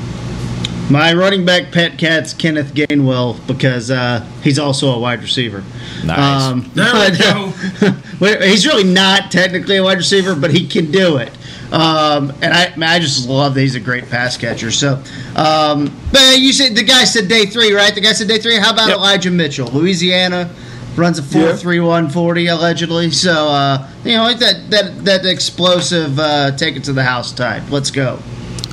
My 0.90 1.14
running 1.14 1.46
back 1.46 1.72
pet 1.72 1.98
cat's 1.98 2.32
Kenneth 2.32 2.76
Gainwell 2.76 3.46
because 3.48 3.90
uh, 3.90 4.24
he's 4.44 4.60
also 4.60 4.92
a 4.92 5.00
wide 5.00 5.22
receiver. 5.22 5.64
Nice. 6.04 6.44
Um, 6.44 6.70
There 6.76 6.94
we 6.94 7.18
go. 8.20 8.36
he's 8.46 8.68
really 8.68 8.84
not 8.84 9.32
technically 9.32 9.78
a 9.78 9.84
wide 9.84 9.98
receiver, 9.98 10.36
but 10.36 10.52
he 10.52 10.68
can 10.68 10.92
do 10.92 11.18
it. 11.18 11.32
Um, 11.76 12.32
and 12.42 12.54
I, 12.54 12.74
I 12.96 13.00
just 13.00 13.28
love 13.28 13.54
that 13.56 13.62
he's 13.62 13.76
a 13.76 13.82
great 13.82 14.10
pass 14.10 14.38
catcher. 14.38 14.72
So, 14.72 15.04
um, 15.36 15.94
but 16.14 16.40
you 16.40 16.54
said 16.54 16.74
the 16.74 16.84
guy 16.84 17.04
said 17.04 17.28
day 17.28 17.46
three, 17.48 17.74
right? 17.74 17.94
The 17.94 18.00
guy 18.00 18.14
said 18.14 18.30
day 18.30 18.40
three. 18.40 18.58
How 18.58 18.72
about 18.72 18.88
Yep. 18.88 18.98
Elijah 18.98 19.32
Mitchell, 19.32 19.68
Louisiana, 19.68 20.50
runs 20.96 21.20
a 21.20 21.24
four 21.24 21.54
three 21.54 21.82
one 21.82 22.10
forty 22.10 22.48
allegedly. 22.48 23.12
So, 23.12 23.50
uh, 23.50 23.90
you 24.06 24.16
know, 24.16 24.24
like 24.24 24.40
that 24.40 24.70
that 24.70 25.04
that 25.04 25.26
explosive 25.26 26.18
uh, 26.18 26.52
take 26.56 26.78
it 26.78 26.86
to 26.86 26.94
the 26.94 27.04
house 27.04 27.34
type. 27.34 27.70
Let's 27.70 27.92
go. 27.92 28.20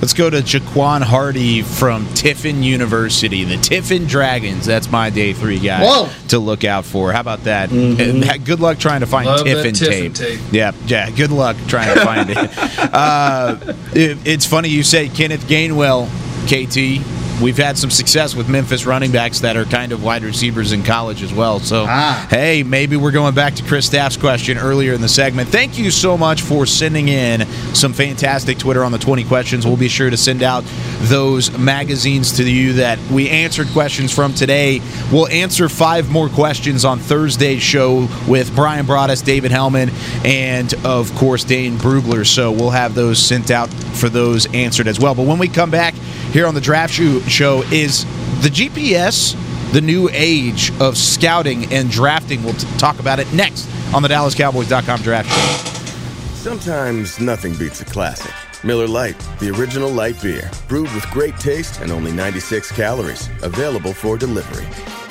Let's 0.03 0.15
go 0.15 0.29
to 0.29 0.39
Jaquan 0.39 1.01
Hardy 1.01 1.63
from 1.63 2.13
Tiffin 2.15 2.65
University, 2.65 3.45
the 3.45 3.57
Tiffin 3.57 4.07
Dragons. 4.07 4.67
That's 4.67 4.91
my 4.91 5.11
day 5.11 5.33
three 5.33 5.61
guy 5.61 5.81
Whoa. 5.81 6.09
to 6.27 6.41
look 6.41 6.65
out 6.65 6.85
for. 6.85 7.13
How 7.13 7.21
about 7.21 7.45
that? 7.45 7.71
And 7.71 8.45
Good 8.45 8.59
luck 8.59 8.81
trying 8.81 9.01
to 9.01 9.07
find 9.07 9.27
Love 9.27 9.47
Tiffin, 9.47 9.75
Tiffin 9.75 10.13
tape. 10.13 10.41
tape. 10.41 10.41
Yeah, 10.51 10.73
yeah. 10.87 11.09
Good 11.13 11.31
luck 11.31 11.57
trying 11.69 11.95
to 11.95 12.05
find 12.05 12.31
it. 12.31 12.39
Uh, 12.93 13.57
it. 13.95 14.19
It's 14.27 14.45
funny 14.45 14.69
you 14.69 14.83
say 14.83 15.09
Kenneth 15.09 15.47
Gainwell, 15.47 16.09
KT. 16.47 17.22
We've 17.43 17.57
had 17.59 17.77
some 17.77 17.91
success 17.91 18.37
with 18.37 18.49
Memphis 18.49 18.87
running 18.87 19.11
backs 19.11 19.41
that 19.41 19.57
are 19.57 19.65
kind 19.65 19.91
of 19.91 20.03
wide 20.05 20.23
receivers 20.23 20.71
in 20.71 20.85
college 20.85 21.23
as 21.25 21.35
well. 21.35 21.59
So, 21.59 21.87
Ah. 21.89 22.25
hey, 22.31 22.63
maybe 22.63 22.97
we're 22.97 23.11
going 23.11 23.35
back 23.35 23.57
to 23.57 23.65
Chris 23.65 23.85
Staff's 23.87 24.17
question 24.17 24.57
earlier 24.59 24.93
in 24.93 25.01
the 25.01 25.09
segment. 25.09 25.49
Thank 25.49 25.77
you 25.77 25.91
so 25.91 26.17
much 26.17 26.41
for 26.43 26.67
sending 26.67 27.09
in 27.09 27.45
some 27.75 27.93
fantastic 27.93 28.59
Twitter 28.59 28.85
on 28.85 28.93
the 28.93 28.99
20 28.99 29.25
questions. 29.25 29.67
We'll 29.67 29.77
be 29.77 29.89
sure 29.89 30.09
to 30.09 30.17
send 30.17 30.43
out 30.45 30.63
those 31.03 31.51
magazines 31.59 32.33
to 32.37 32.45
you 32.49 32.75
that 32.75 33.01
we 33.11 33.29
answered 33.29 33.67
questions 33.73 34.13
from 34.15 34.35
today. 34.35 34.81
We'll 35.11 35.27
answer 35.29 35.69
five 35.69 36.11
more 36.11 36.29
questions 36.29 36.85
on 36.85 37.01
Thursday's 37.01 37.61
show 37.63 38.09
with 38.29 38.55
Bryan 38.55 38.87
Broaddus, 38.87 39.25
David 39.25 39.51
Helman, 39.51 39.91
and 40.25 40.73
of 40.85 41.13
course 41.17 41.43
Dane 41.43 41.77
Brugler. 41.77 42.25
So 42.25 42.53
we'll 42.53 42.71
have 42.71 42.95
those 42.95 43.19
sent 43.19 43.51
out 43.51 43.69
for 43.95 44.09
those 44.09 44.47
answered 44.55 44.87
as 44.87 45.01
well. 45.01 45.15
But 45.17 45.27
when 45.27 45.39
we 45.39 45.49
come 45.49 45.71
back 45.71 45.95
here 46.33 46.47
on 46.47 46.55
the 46.55 46.61
Draft 46.61 46.95
Shoe 46.95 47.21
Show, 47.33 47.63
is 47.73 48.05
the 48.43 48.51
GPS 48.51 49.35
the 49.73 49.81
new 49.81 50.11
age 50.13 50.71
of 50.81 50.99
scouting 50.99 51.73
and 51.73 51.91
drafting? 51.91 52.45
We'll 52.45 52.53
t- 52.53 52.69
talk 52.77 52.99
about 52.99 53.19
it 53.19 53.33
next 53.33 53.67
on 53.95 54.03
the 54.03 54.09
DallasCowboys.com 54.09 55.01
Draft 55.01 55.31
Show. 55.31 56.35
Sometimes 56.35 57.19
nothing 57.19 57.55
beats 57.57 57.81
a 57.81 57.87
classic. 57.87 58.33
Miller 58.65 58.87
Lite, 58.87 59.19
the 59.41 59.49
original 59.49 59.89
light 59.91 60.21
beer, 60.21 60.51
brewed 60.69 60.93
with 60.95 61.09
great 61.11 61.37
taste 61.39 61.81
and 61.81 61.91
only 61.91 62.13
96 62.13 62.71
calories, 62.73 63.29
available 63.43 63.95
for 63.95 64.19
delivery. 64.19 64.67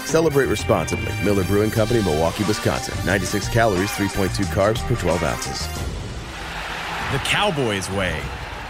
Celebrate 0.05 0.45
responsibly. 0.45 1.11
Miller 1.24 1.43
Brewing 1.45 1.72
Company, 1.72 2.03
Milwaukee, 2.03 2.43
Wisconsin. 2.43 2.93
96 3.05 3.49
calories, 3.49 3.89
3.2 3.91 4.45
carbs 4.53 4.80
per 4.88 4.95
12 4.95 5.24
ounces. 5.24 5.67
The 7.11 7.19
Cowboys 7.26 7.89
way, 7.91 8.22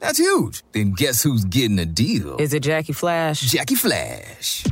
That's 0.00 0.18
huge. 0.18 0.62
Then 0.72 0.92
guess 0.92 1.22
who's 1.22 1.44
getting 1.44 1.78
a 1.78 1.86
deal? 1.86 2.36
Is 2.38 2.54
it 2.54 2.62
Jackie 2.62 2.94
Flash? 2.94 3.40
Jackie 3.42 3.74
Flash. 3.74 4.64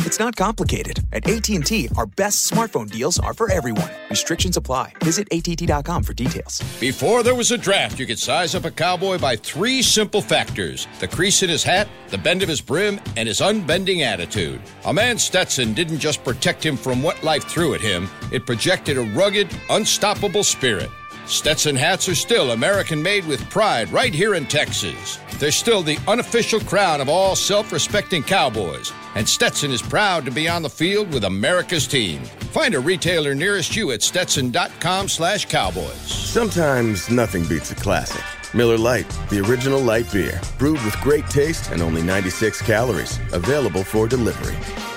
It's 0.00 0.20
not 0.20 0.36
complicated. 0.36 1.00
At 1.12 1.26
AT&T, 1.26 1.88
our 1.96 2.06
best 2.06 2.48
smartphone 2.48 2.88
deals 2.90 3.18
are 3.18 3.32
for 3.32 3.50
everyone. 3.50 3.90
Restrictions 4.10 4.56
apply. 4.56 4.92
Visit 5.02 5.26
att.com 5.32 6.02
for 6.02 6.12
details. 6.12 6.62
Before 6.78 7.22
there 7.22 7.34
was 7.34 7.50
a 7.50 7.58
draft, 7.58 7.98
you 7.98 8.06
could 8.06 8.18
size 8.18 8.54
up 8.54 8.66
a 8.66 8.70
cowboy 8.70 9.18
by 9.18 9.34
three 9.34 9.82
simple 9.82 10.20
factors 10.20 10.86
the 11.00 11.08
crease 11.08 11.42
in 11.42 11.48
his 11.48 11.64
hat, 11.64 11.88
the 12.08 12.18
bend 12.18 12.42
of 12.42 12.48
his 12.48 12.60
brim, 12.60 13.00
and 13.16 13.26
his 13.26 13.40
unbending 13.40 14.02
attitude. 14.02 14.60
A 14.84 14.92
man 14.92 15.18
Stetson 15.18 15.72
didn't 15.72 15.98
just 15.98 16.22
protect 16.22 16.64
him 16.64 16.76
from 16.76 17.02
what 17.02 17.22
life 17.24 17.44
threw 17.44 17.74
at 17.74 17.80
him, 17.80 18.08
it 18.30 18.46
projected 18.46 18.98
a 18.98 19.02
rugged, 19.02 19.48
unstoppable 19.70 20.44
spirit. 20.44 20.90
Stetson 21.26 21.74
hats 21.74 22.08
are 22.08 22.14
still 22.14 22.52
American 22.52 23.02
made 23.02 23.26
with 23.26 23.50
pride 23.50 23.90
right 23.90 24.14
here 24.14 24.34
in 24.34 24.46
Texas. 24.46 25.18
They're 25.38 25.50
still 25.50 25.82
the 25.82 25.98
unofficial 26.06 26.60
crown 26.60 27.00
of 27.00 27.08
all 27.08 27.34
self 27.34 27.72
respecting 27.72 28.22
cowboys, 28.22 28.92
and 29.16 29.28
Stetson 29.28 29.72
is 29.72 29.82
proud 29.82 30.24
to 30.24 30.30
be 30.30 30.48
on 30.48 30.62
the 30.62 30.70
field 30.70 31.12
with 31.12 31.24
America's 31.24 31.88
team. 31.88 32.22
Find 32.52 32.76
a 32.76 32.80
retailer 32.80 33.34
nearest 33.34 33.74
you 33.74 33.90
at 33.90 34.02
stetson.com 34.02 35.08
slash 35.08 35.46
cowboys. 35.46 35.96
Sometimes 35.96 37.10
nothing 37.10 37.44
beats 37.48 37.72
a 37.72 37.74
classic. 37.74 38.22
Miller 38.54 38.78
Lite, 38.78 39.10
the 39.28 39.40
original 39.40 39.80
light 39.80 40.10
beer, 40.12 40.40
brewed 40.60 40.82
with 40.84 40.96
great 41.00 41.26
taste 41.28 41.72
and 41.72 41.82
only 41.82 42.02
96 42.02 42.62
calories, 42.62 43.18
available 43.32 43.82
for 43.82 44.06
delivery. 44.06 44.56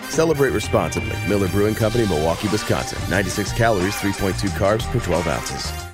Celebrate 0.09 0.51
responsibly. 0.51 1.17
Miller 1.27 1.47
Brewing 1.47 1.75
Company, 1.75 2.05
Milwaukee, 2.05 2.49
Wisconsin. 2.49 2.99
96 3.09 3.51
calories, 3.53 3.95
3.2 3.95 4.49
carbs 4.49 4.83
per 4.91 4.99
12 4.99 5.27
ounces. 5.27 5.88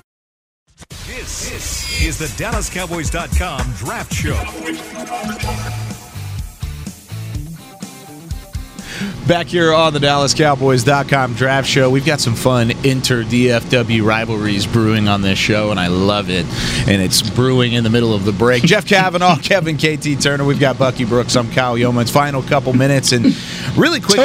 Is 2.02 2.18
the 2.18 2.26
DallasCowboys.com 2.26 3.72
Draft 3.72 4.12
Show. 4.12 5.95
Back 9.26 9.48
here 9.48 9.72
on 9.74 9.92
the 9.92 9.98
DallasCowboys.com 9.98 11.34
draft 11.34 11.68
show, 11.68 11.90
we've 11.90 12.06
got 12.06 12.20
some 12.20 12.34
fun 12.34 12.70
inter 12.84 13.24
DFW 13.24 14.04
rivalries 14.04 14.66
brewing 14.66 15.08
on 15.08 15.20
this 15.20 15.38
show, 15.38 15.70
and 15.70 15.78
I 15.78 15.88
love 15.88 16.30
it. 16.30 16.46
And 16.88 17.02
it's 17.02 17.28
brewing 17.28 17.72
in 17.72 17.84
the 17.84 17.90
middle 17.90 18.14
of 18.14 18.24
the 18.24 18.32
break. 18.32 18.62
Jeff 18.64 18.86
Cavanaugh, 18.86 19.36
Kevin 19.36 19.76
KT 19.76 20.22
Turner, 20.22 20.44
we've 20.44 20.60
got 20.60 20.78
Bucky 20.78 21.04
Brooks, 21.04 21.36
I'm 21.36 21.50
Kyle 21.50 21.76
Youmans. 21.76 22.10
Final 22.10 22.42
couple 22.42 22.72
minutes, 22.72 23.12
and 23.12 23.36
really 23.76 24.00
quickly. 24.00 24.24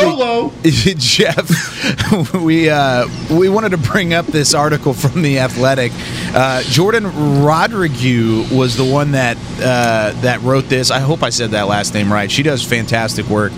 Jeff, 0.64 2.34
we 2.34 2.70
uh, 2.70 3.08
we 3.30 3.50
wanted 3.50 3.70
to 3.70 3.78
bring 3.78 4.14
up 4.14 4.28
this 4.28 4.54
article 4.54 4.94
from 4.94 5.22
the 5.22 5.40
Athletic. 5.40 5.92
Uh, 6.34 6.62
Jordan 6.64 7.42
Rodrigue 7.44 8.50
was 8.52 8.78
the 8.78 8.90
one 8.90 9.12
that 9.12 9.36
uh, 9.60 10.14
that 10.22 10.42
wrote 10.42 10.70
this. 10.70 10.92
I 10.92 11.00
hope 11.00 11.24
I 11.24 11.30
said 11.30 11.52
that 11.52 11.68
last 11.68 11.94
name 11.94 12.12
right. 12.12 12.32
She 12.32 12.44
does 12.44 12.64
fantastic 12.64 13.26
work 13.26 13.52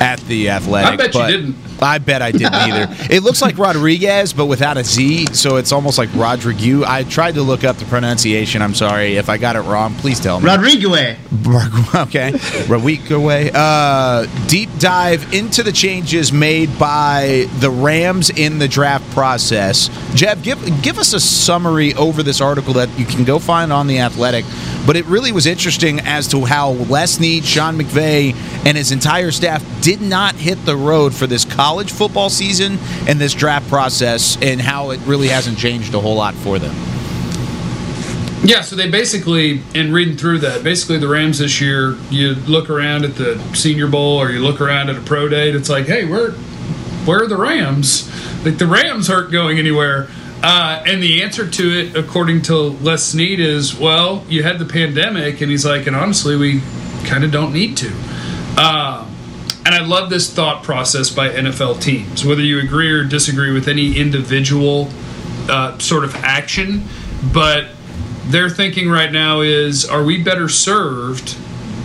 at 0.00 0.20
the 0.20 0.50
Athletic. 0.50 0.59
Athletic. 0.60 0.92
I 0.92 0.96
bet 0.96 1.14
you 1.14 1.26
didn't. 1.26 1.56
I 1.82 1.98
bet 1.98 2.22
I 2.22 2.32
didn't 2.32 2.54
either. 2.54 2.94
It 3.10 3.22
looks 3.22 3.42
like 3.42 3.58
Rodriguez, 3.58 4.32
but 4.32 4.46
without 4.46 4.76
a 4.76 4.84
Z, 4.84 5.26
so 5.32 5.56
it's 5.56 5.72
almost 5.72 5.98
like 5.98 6.08
Rodrigue. 6.14 6.84
I 6.84 7.02
tried 7.04 7.34
to 7.34 7.42
look 7.42 7.64
up 7.64 7.76
the 7.76 7.84
pronunciation. 7.86 8.62
I'm 8.62 8.74
sorry 8.74 9.16
if 9.16 9.28
I 9.28 9.36
got 9.36 9.56
it 9.56 9.62
wrong. 9.62 9.94
Please 9.94 10.20
tell 10.20 10.40
me. 10.40 10.46
Rodrigue. 10.46 10.84
okay, 11.94 12.32
Rodrigue. 12.68 13.54
Uh, 13.54 14.26
deep 14.46 14.70
dive 14.78 15.32
into 15.34 15.62
the 15.62 15.72
changes 15.72 16.32
made 16.32 16.78
by 16.78 17.46
the 17.58 17.70
Rams 17.70 18.30
in 18.30 18.58
the 18.58 18.68
draft 18.68 19.08
process. 19.10 19.88
Jeb, 20.14 20.42
give 20.42 20.82
give 20.82 20.98
us 20.98 21.12
a 21.12 21.20
summary 21.20 21.94
over 21.94 22.22
this 22.22 22.40
article 22.40 22.74
that 22.74 22.88
you 22.98 23.04
can 23.04 23.24
go 23.24 23.38
find 23.38 23.72
on 23.72 23.86
the 23.86 23.98
Athletic. 23.98 24.44
But 24.86 24.96
it 24.96 25.04
really 25.06 25.32
was 25.32 25.46
interesting 25.46 26.00
as 26.00 26.28
to 26.28 26.44
how 26.44 26.70
Les 26.70 27.12
Snead, 27.12 27.44
Sean 27.44 27.78
McVay, 27.78 28.34
and 28.64 28.76
his 28.76 28.92
entire 28.92 29.30
staff 29.30 29.64
did 29.82 30.00
not 30.00 30.34
hit 30.34 30.64
the 30.64 30.76
road 30.76 31.14
for 31.14 31.26
this 31.26 31.44
college 31.44 31.69
football 31.92 32.30
season 32.30 32.78
and 33.06 33.18
this 33.18 33.34
draft 33.34 33.68
process, 33.68 34.36
and 34.42 34.60
how 34.60 34.90
it 34.90 35.00
really 35.06 35.28
hasn't 35.28 35.58
changed 35.58 35.94
a 35.94 36.00
whole 36.00 36.16
lot 36.16 36.34
for 36.34 36.58
them. 36.58 36.74
Yeah, 38.42 38.62
so 38.62 38.74
they 38.74 38.88
basically, 38.88 39.60
in 39.74 39.92
reading 39.92 40.16
through 40.16 40.38
that, 40.38 40.64
basically 40.64 40.96
the 40.96 41.08
Rams 41.08 41.38
this 41.38 41.60
year, 41.60 41.96
you 42.10 42.34
look 42.34 42.70
around 42.70 43.04
at 43.04 43.16
the 43.16 43.38
Senior 43.54 43.86
Bowl 43.86 44.16
or 44.16 44.30
you 44.30 44.40
look 44.40 44.62
around 44.62 44.88
at 44.88 44.96
a 44.96 45.00
pro 45.02 45.28
date, 45.28 45.54
it's 45.54 45.68
like, 45.68 45.84
hey, 45.84 46.06
where, 46.06 46.30
where 47.04 47.22
are 47.22 47.26
the 47.26 47.36
Rams? 47.36 48.08
Like 48.42 48.56
the 48.56 48.66
Rams 48.66 49.10
aren't 49.10 49.30
going 49.30 49.58
anywhere. 49.58 50.08
Uh, 50.42 50.82
and 50.86 51.02
the 51.02 51.22
answer 51.22 51.46
to 51.46 51.70
it, 51.70 51.94
according 51.94 52.40
to 52.40 52.56
Les 52.56 53.04
Snead, 53.04 53.40
is 53.40 53.76
well, 53.76 54.24
you 54.26 54.42
had 54.42 54.58
the 54.58 54.64
pandemic, 54.64 55.42
and 55.42 55.50
he's 55.50 55.66
like, 55.66 55.86
and 55.86 55.94
honestly, 55.94 56.34
we 56.34 56.62
kind 57.04 57.24
of 57.24 57.30
don't 57.30 57.52
need 57.52 57.76
to. 57.76 57.92
Uh, 58.56 59.06
and 59.70 59.84
I 59.84 59.86
love 59.86 60.10
this 60.10 60.28
thought 60.32 60.64
process 60.64 61.10
by 61.10 61.28
NFL 61.28 61.80
teams. 61.80 62.24
Whether 62.24 62.42
you 62.42 62.58
agree 62.58 62.90
or 62.90 63.04
disagree 63.04 63.52
with 63.52 63.68
any 63.68 63.96
individual 63.96 64.88
uh, 65.48 65.78
sort 65.78 66.02
of 66.02 66.12
action, 66.16 66.82
but 67.32 67.68
their 68.24 68.50
thinking 68.50 68.90
right 68.90 69.12
now 69.12 69.42
is 69.42 69.84
are 69.88 70.02
we 70.02 70.20
better 70.20 70.48
served 70.48 71.36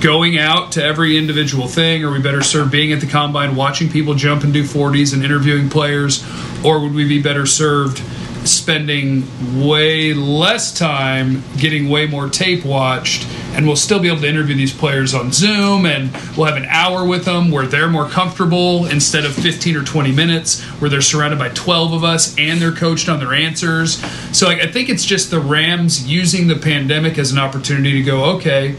going 0.01 0.35
out 0.35 0.71
to 0.71 0.83
every 0.83 1.15
individual 1.15 1.67
thing? 1.67 2.03
Are 2.03 2.11
we 2.11 2.19
better 2.19 2.41
served 2.41 2.71
being 2.71 2.91
at 2.91 3.01
the 3.01 3.07
combine, 3.07 3.55
watching 3.55 3.87
people 3.87 4.15
jump 4.15 4.43
and 4.43 4.51
do 4.51 4.63
40s 4.63 5.13
and 5.13 5.23
interviewing 5.23 5.69
players? 5.69 6.25
Or 6.65 6.79
would 6.79 6.95
we 6.95 7.07
be 7.07 7.21
better 7.21 7.45
served 7.45 7.99
spending 8.47 9.27
way 9.63 10.15
less 10.15 10.75
time 10.75 11.43
getting 11.57 11.87
way 11.87 12.07
more 12.07 12.29
tape 12.29 12.65
watched? 12.65 13.27
And 13.55 13.65
we'll 13.65 13.77
still 13.77 13.99
be 13.99 14.09
able 14.09 14.19
to 14.19 14.27
interview 14.27 14.53
these 14.53 14.73
players 14.73 15.13
on 15.13 15.31
Zoom, 15.31 15.85
and 15.85 16.11
we'll 16.35 16.45
have 16.45 16.57
an 16.57 16.65
hour 16.65 17.05
with 17.05 17.23
them 17.23 17.51
where 17.51 17.65
they're 17.65 17.87
more 17.87 18.07
comfortable 18.09 18.85
instead 18.85 19.23
of 19.23 19.33
15 19.33 19.77
or 19.77 19.83
20 19.83 20.11
minutes 20.11 20.61
where 20.79 20.89
they're 20.89 21.01
surrounded 21.01 21.39
by 21.39 21.49
12 21.49 21.93
of 21.93 22.03
us 22.03 22.37
and 22.37 22.61
they're 22.61 22.73
coached 22.73 23.07
on 23.07 23.19
their 23.19 23.33
answers. 23.33 23.97
So 24.37 24.47
like, 24.47 24.59
I 24.59 24.67
think 24.67 24.89
it's 24.89 25.05
just 25.05 25.31
the 25.31 25.39
Rams 25.39 26.05
using 26.05 26.47
the 26.47 26.57
pandemic 26.57 27.17
as 27.17 27.31
an 27.31 27.37
opportunity 27.37 27.93
to 27.93 28.03
go, 28.03 28.25
okay, 28.35 28.75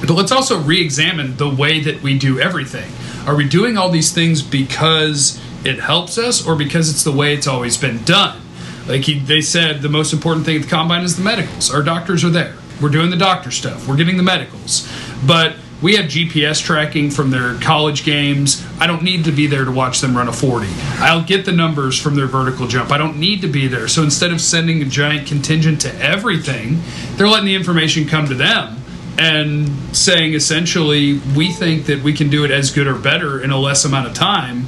but 0.00 0.10
let's 0.10 0.32
also 0.32 0.58
re 0.60 0.80
examine 0.80 1.36
the 1.36 1.48
way 1.48 1.80
that 1.80 2.02
we 2.02 2.18
do 2.18 2.40
everything. 2.40 2.90
Are 3.26 3.34
we 3.34 3.48
doing 3.48 3.76
all 3.76 3.90
these 3.90 4.12
things 4.12 4.42
because 4.42 5.40
it 5.64 5.80
helps 5.80 6.16
us 6.16 6.46
or 6.46 6.54
because 6.54 6.90
it's 6.90 7.02
the 7.02 7.12
way 7.12 7.34
it's 7.34 7.46
always 7.46 7.76
been 7.76 8.02
done? 8.04 8.40
Like 8.86 9.02
he, 9.02 9.18
they 9.18 9.40
said, 9.40 9.82
the 9.82 9.88
most 9.88 10.12
important 10.12 10.46
thing 10.46 10.56
at 10.56 10.62
the 10.62 10.68
combine 10.68 11.02
is 11.02 11.16
the 11.16 11.22
medicals. 11.22 11.70
Our 11.72 11.82
doctors 11.82 12.24
are 12.24 12.30
there. 12.30 12.54
We're 12.80 12.90
doing 12.90 13.10
the 13.10 13.16
doctor 13.16 13.50
stuff. 13.50 13.88
We're 13.88 13.96
getting 13.96 14.16
the 14.16 14.22
medicals. 14.22 14.90
But 15.26 15.56
we 15.82 15.96
have 15.96 16.06
GPS 16.06 16.62
tracking 16.62 17.10
from 17.10 17.30
their 17.30 17.54
college 17.60 18.04
games. 18.04 18.64
I 18.80 18.86
don't 18.86 19.02
need 19.02 19.24
to 19.24 19.32
be 19.32 19.46
there 19.46 19.64
to 19.64 19.70
watch 19.70 20.00
them 20.00 20.16
run 20.16 20.28
a 20.28 20.32
40. 20.32 20.66
I'll 20.98 21.22
get 21.22 21.44
the 21.44 21.52
numbers 21.52 22.00
from 22.00 22.14
their 22.14 22.26
vertical 22.26 22.66
jump. 22.66 22.90
I 22.90 22.98
don't 22.98 23.18
need 23.18 23.42
to 23.42 23.48
be 23.48 23.66
there. 23.66 23.86
So 23.88 24.02
instead 24.02 24.32
of 24.32 24.40
sending 24.40 24.80
a 24.80 24.86
giant 24.86 25.26
contingent 25.26 25.80
to 25.82 25.94
everything, 26.00 26.80
they're 27.16 27.28
letting 27.28 27.46
the 27.46 27.54
information 27.54 28.06
come 28.06 28.26
to 28.28 28.34
them 28.34 28.82
and 29.18 29.68
saying 29.96 30.34
essentially, 30.34 31.18
we 31.36 31.52
think 31.52 31.86
that 31.86 32.02
we 32.02 32.12
can 32.12 32.30
do 32.30 32.44
it 32.44 32.50
as 32.50 32.70
good 32.70 32.86
or 32.86 32.94
better 32.94 33.40
in 33.42 33.50
a 33.50 33.58
less 33.58 33.84
amount 33.84 34.06
of 34.06 34.14
time 34.14 34.66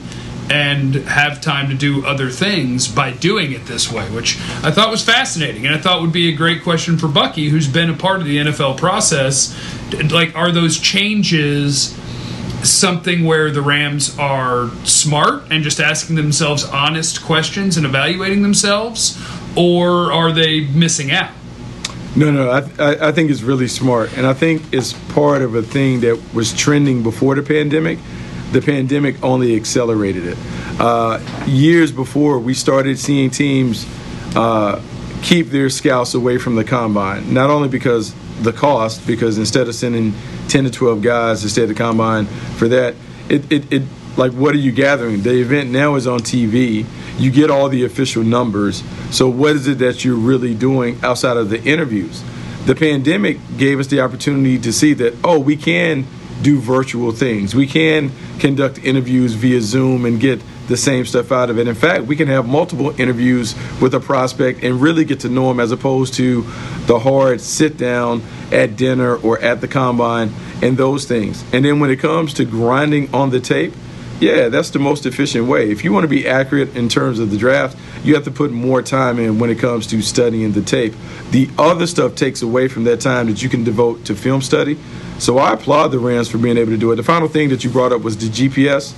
and 0.50 0.94
have 0.94 1.40
time 1.40 1.68
to 1.68 1.74
do 1.74 2.04
other 2.06 2.30
things 2.30 2.88
by 2.88 3.10
doing 3.10 3.52
it 3.52 3.66
this 3.66 3.90
way, 3.90 4.08
which 4.10 4.38
I 4.62 4.70
thought 4.70 4.90
was 4.90 5.04
fascinating. 5.04 5.66
And 5.66 5.74
I 5.74 5.78
thought 5.78 6.00
would 6.00 6.12
be 6.12 6.32
a 6.32 6.36
great 6.36 6.62
question 6.62 6.98
for 6.98 7.08
Bucky, 7.08 7.48
who's 7.48 7.68
been 7.68 7.90
a 7.90 7.94
part 7.94 8.20
of 8.20 8.26
the 8.26 8.38
NFL 8.38 8.78
process. 8.78 9.56
Like, 10.10 10.34
are 10.34 10.50
those 10.50 10.78
changes 10.78 11.98
something 12.62 13.24
where 13.24 13.50
the 13.50 13.62
Rams 13.62 14.18
are 14.18 14.70
smart 14.84 15.44
and 15.50 15.62
just 15.62 15.80
asking 15.80 16.16
themselves 16.16 16.64
honest 16.64 17.22
questions 17.22 17.76
and 17.76 17.86
evaluating 17.86 18.42
themselves, 18.42 19.20
or 19.56 20.12
are 20.12 20.32
they 20.32 20.60
missing 20.60 21.10
out? 21.10 21.30
No, 22.16 22.32
no, 22.32 22.50
I, 22.50 22.58
I, 22.78 23.08
I 23.08 23.12
think 23.12 23.30
it's 23.30 23.42
really 23.42 23.68
smart. 23.68 24.16
And 24.16 24.26
I 24.26 24.34
think 24.34 24.62
it's 24.72 24.92
part 25.12 25.42
of 25.42 25.54
a 25.54 25.62
thing 25.62 26.00
that 26.00 26.20
was 26.34 26.52
trending 26.52 27.02
before 27.02 27.34
the 27.34 27.42
pandemic. 27.42 27.98
The 28.52 28.62
pandemic 28.62 29.22
only 29.22 29.56
accelerated 29.56 30.26
it. 30.26 30.38
Uh, 30.80 31.20
years 31.46 31.92
before, 31.92 32.38
we 32.38 32.54
started 32.54 32.98
seeing 32.98 33.30
teams 33.30 33.86
uh, 34.34 34.80
keep 35.22 35.48
their 35.48 35.68
scouts 35.68 36.14
away 36.14 36.38
from 36.38 36.56
the 36.56 36.64
combine, 36.64 37.32
not 37.32 37.50
only 37.50 37.68
because 37.68 38.14
the 38.42 38.52
cost, 38.52 39.06
because 39.06 39.38
instead 39.38 39.68
of 39.68 39.74
sending 39.74 40.14
10 40.48 40.64
to 40.64 40.70
12 40.70 41.02
guys 41.02 41.42
to 41.42 41.50
stay 41.50 41.62
at 41.62 41.68
the 41.68 41.74
combine 41.74 42.26
for 42.26 42.68
that, 42.68 42.94
it, 43.28 43.50
it, 43.52 43.72
it 43.72 43.82
like 44.16 44.32
what 44.32 44.54
are 44.54 44.58
you 44.58 44.72
gathering? 44.72 45.22
The 45.22 45.40
event 45.40 45.70
now 45.70 45.94
is 45.94 46.06
on 46.06 46.20
TV. 46.20 46.84
You 47.18 47.30
get 47.30 47.50
all 47.50 47.68
the 47.68 47.84
official 47.84 48.22
numbers. 48.22 48.82
So 49.10 49.28
what 49.28 49.56
is 49.56 49.68
it 49.68 49.78
that 49.78 50.04
you're 50.04 50.16
really 50.16 50.54
doing 50.54 50.98
outside 51.02 51.36
of 51.36 51.50
the 51.50 51.62
interviews? 51.62 52.22
The 52.66 52.74
pandemic 52.74 53.38
gave 53.56 53.80
us 53.80 53.86
the 53.86 54.00
opportunity 54.00 54.58
to 54.58 54.72
see 54.72 54.92
that 54.94 55.14
oh, 55.24 55.38
we 55.38 55.56
can 55.56 56.06
do 56.42 56.60
virtual 56.60 57.12
things. 57.12 57.54
We 57.54 57.66
can 57.66 58.12
conduct 58.38 58.78
interviews 58.78 59.34
via 59.34 59.60
Zoom 59.60 60.04
and 60.04 60.20
get 60.20 60.40
the 60.68 60.76
same 60.76 61.06
stuff 61.06 61.32
out 61.32 61.50
of 61.50 61.58
it. 61.58 61.66
In 61.66 61.74
fact, 61.74 62.04
we 62.04 62.14
can 62.14 62.28
have 62.28 62.46
multiple 62.46 62.98
interviews 63.00 63.54
with 63.80 63.94
a 63.94 64.00
prospect 64.00 64.62
and 64.62 64.80
really 64.80 65.04
get 65.04 65.20
to 65.20 65.28
know 65.28 65.48
them 65.48 65.60
as 65.60 65.72
opposed 65.72 66.14
to 66.14 66.42
the 66.86 66.98
hard 66.98 67.40
sit 67.40 67.76
down 67.76 68.22
at 68.52 68.76
dinner 68.76 69.16
or 69.16 69.38
at 69.40 69.60
the 69.60 69.68
combine 69.68 70.32
and 70.62 70.76
those 70.76 71.06
things. 71.06 71.42
And 71.52 71.64
then 71.64 71.80
when 71.80 71.90
it 71.90 71.96
comes 71.96 72.34
to 72.34 72.44
grinding 72.44 73.14
on 73.14 73.30
the 73.30 73.40
tape, 73.40 73.72
yeah, 74.20 74.48
that's 74.48 74.70
the 74.70 74.80
most 74.80 75.06
efficient 75.06 75.46
way. 75.46 75.70
If 75.70 75.84
you 75.84 75.92
want 75.92 76.02
to 76.04 76.08
be 76.08 76.26
accurate 76.26 76.76
in 76.76 76.88
terms 76.88 77.20
of 77.20 77.30
the 77.30 77.36
draft, 77.36 77.78
you 78.02 78.14
have 78.14 78.24
to 78.24 78.32
put 78.32 78.50
more 78.50 78.82
time 78.82 79.18
in 79.18 79.38
when 79.38 79.48
it 79.48 79.60
comes 79.60 79.86
to 79.88 80.02
studying 80.02 80.52
the 80.52 80.62
tape. 80.62 80.94
The 81.30 81.48
other 81.56 81.86
stuff 81.86 82.16
takes 82.16 82.42
away 82.42 82.66
from 82.68 82.84
that 82.84 83.00
time 83.00 83.26
that 83.28 83.42
you 83.42 83.48
can 83.48 83.62
devote 83.62 84.04
to 84.06 84.16
film 84.16 84.42
study. 84.42 84.76
So 85.18 85.38
I 85.38 85.52
applaud 85.52 85.88
the 85.88 85.98
Rams 85.98 86.28
for 86.28 86.38
being 86.38 86.56
able 86.56 86.70
to 86.70 86.78
do 86.78 86.92
it. 86.92 86.96
The 86.96 87.02
final 87.02 87.28
thing 87.28 87.48
that 87.48 87.64
you 87.64 87.70
brought 87.70 87.92
up 87.92 88.02
was 88.02 88.16
the 88.16 88.28
GPS. 88.28 88.94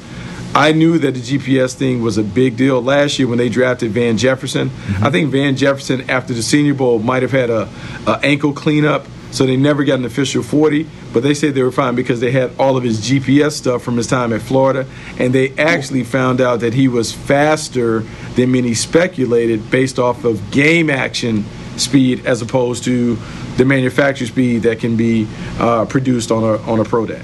I 0.55 0.73
knew 0.73 0.99
that 0.99 1.15
the 1.15 1.21
GPS 1.21 1.75
thing 1.75 2.03
was 2.03 2.19
a 2.19 2.25
big 2.25 2.57
deal 2.57 2.83
last 2.83 3.19
year 3.19 3.29
when 3.29 3.39
they 3.39 3.49
drafted 3.49 3.93
Van 3.93 4.19
Jefferson. 4.19 4.71
Mm-hmm. 4.71 5.05
I 5.05 5.11
think 5.11 5.31
Van 5.31 5.57
Jefferson, 5.57 6.11
after 6.11 6.35
the 6.35 6.43
Senior 6.43 6.75
Bowl, 6.75 6.99
might 6.99 7.23
have 7.23 7.31
had 7.31 7.51
a, 7.51 7.69
a 8.07 8.19
ankle 8.25 8.53
cleanup, 8.53 9.07
so 9.31 9.47
they 9.47 9.57
never 9.57 9.85
got 9.85 10.01
an 10.01 10.05
official 10.05 10.43
40. 10.43 10.89
But 11.13 11.23
they 11.23 11.35
said 11.35 11.55
they 11.55 11.63
were 11.63 11.71
fine 11.71 11.95
because 11.95 12.19
they 12.19 12.33
had 12.33 12.51
all 12.59 12.77
of 12.77 12.83
his 12.83 13.01
GPS 13.01 13.53
stuff 13.53 13.83
from 13.83 13.97
his 13.97 14.09
time 14.09 14.33
at 14.33 14.43
Florida, 14.43 14.87
and 15.19 15.33
they 15.33 15.57
actually 15.57 16.03
found 16.03 16.41
out 16.41 16.61
that 16.61 16.75
he 16.75 16.89
was 16.89 17.13
faster 17.13 18.01
than 18.35 18.51
many 18.51 18.75
speculated 18.75 19.71
based 19.71 20.01
off 20.01 20.25
of 20.25 20.51
game 20.51 20.91
action 20.91 21.45
speed 21.81 22.27
as 22.27 22.43
opposed 22.43 22.85
to 22.85 23.17
the 23.57 23.65
manufacturer 23.65 24.27
speed 24.27 24.63
that 24.63 24.79
can 24.79 24.97
be 24.97 25.27
uh, 25.59 25.85
produced 25.87 26.31
on 26.31 26.43
a 26.43 26.57
on 26.71 26.81
a 26.81 26.85
pro 26.85 27.07
day. 27.07 27.23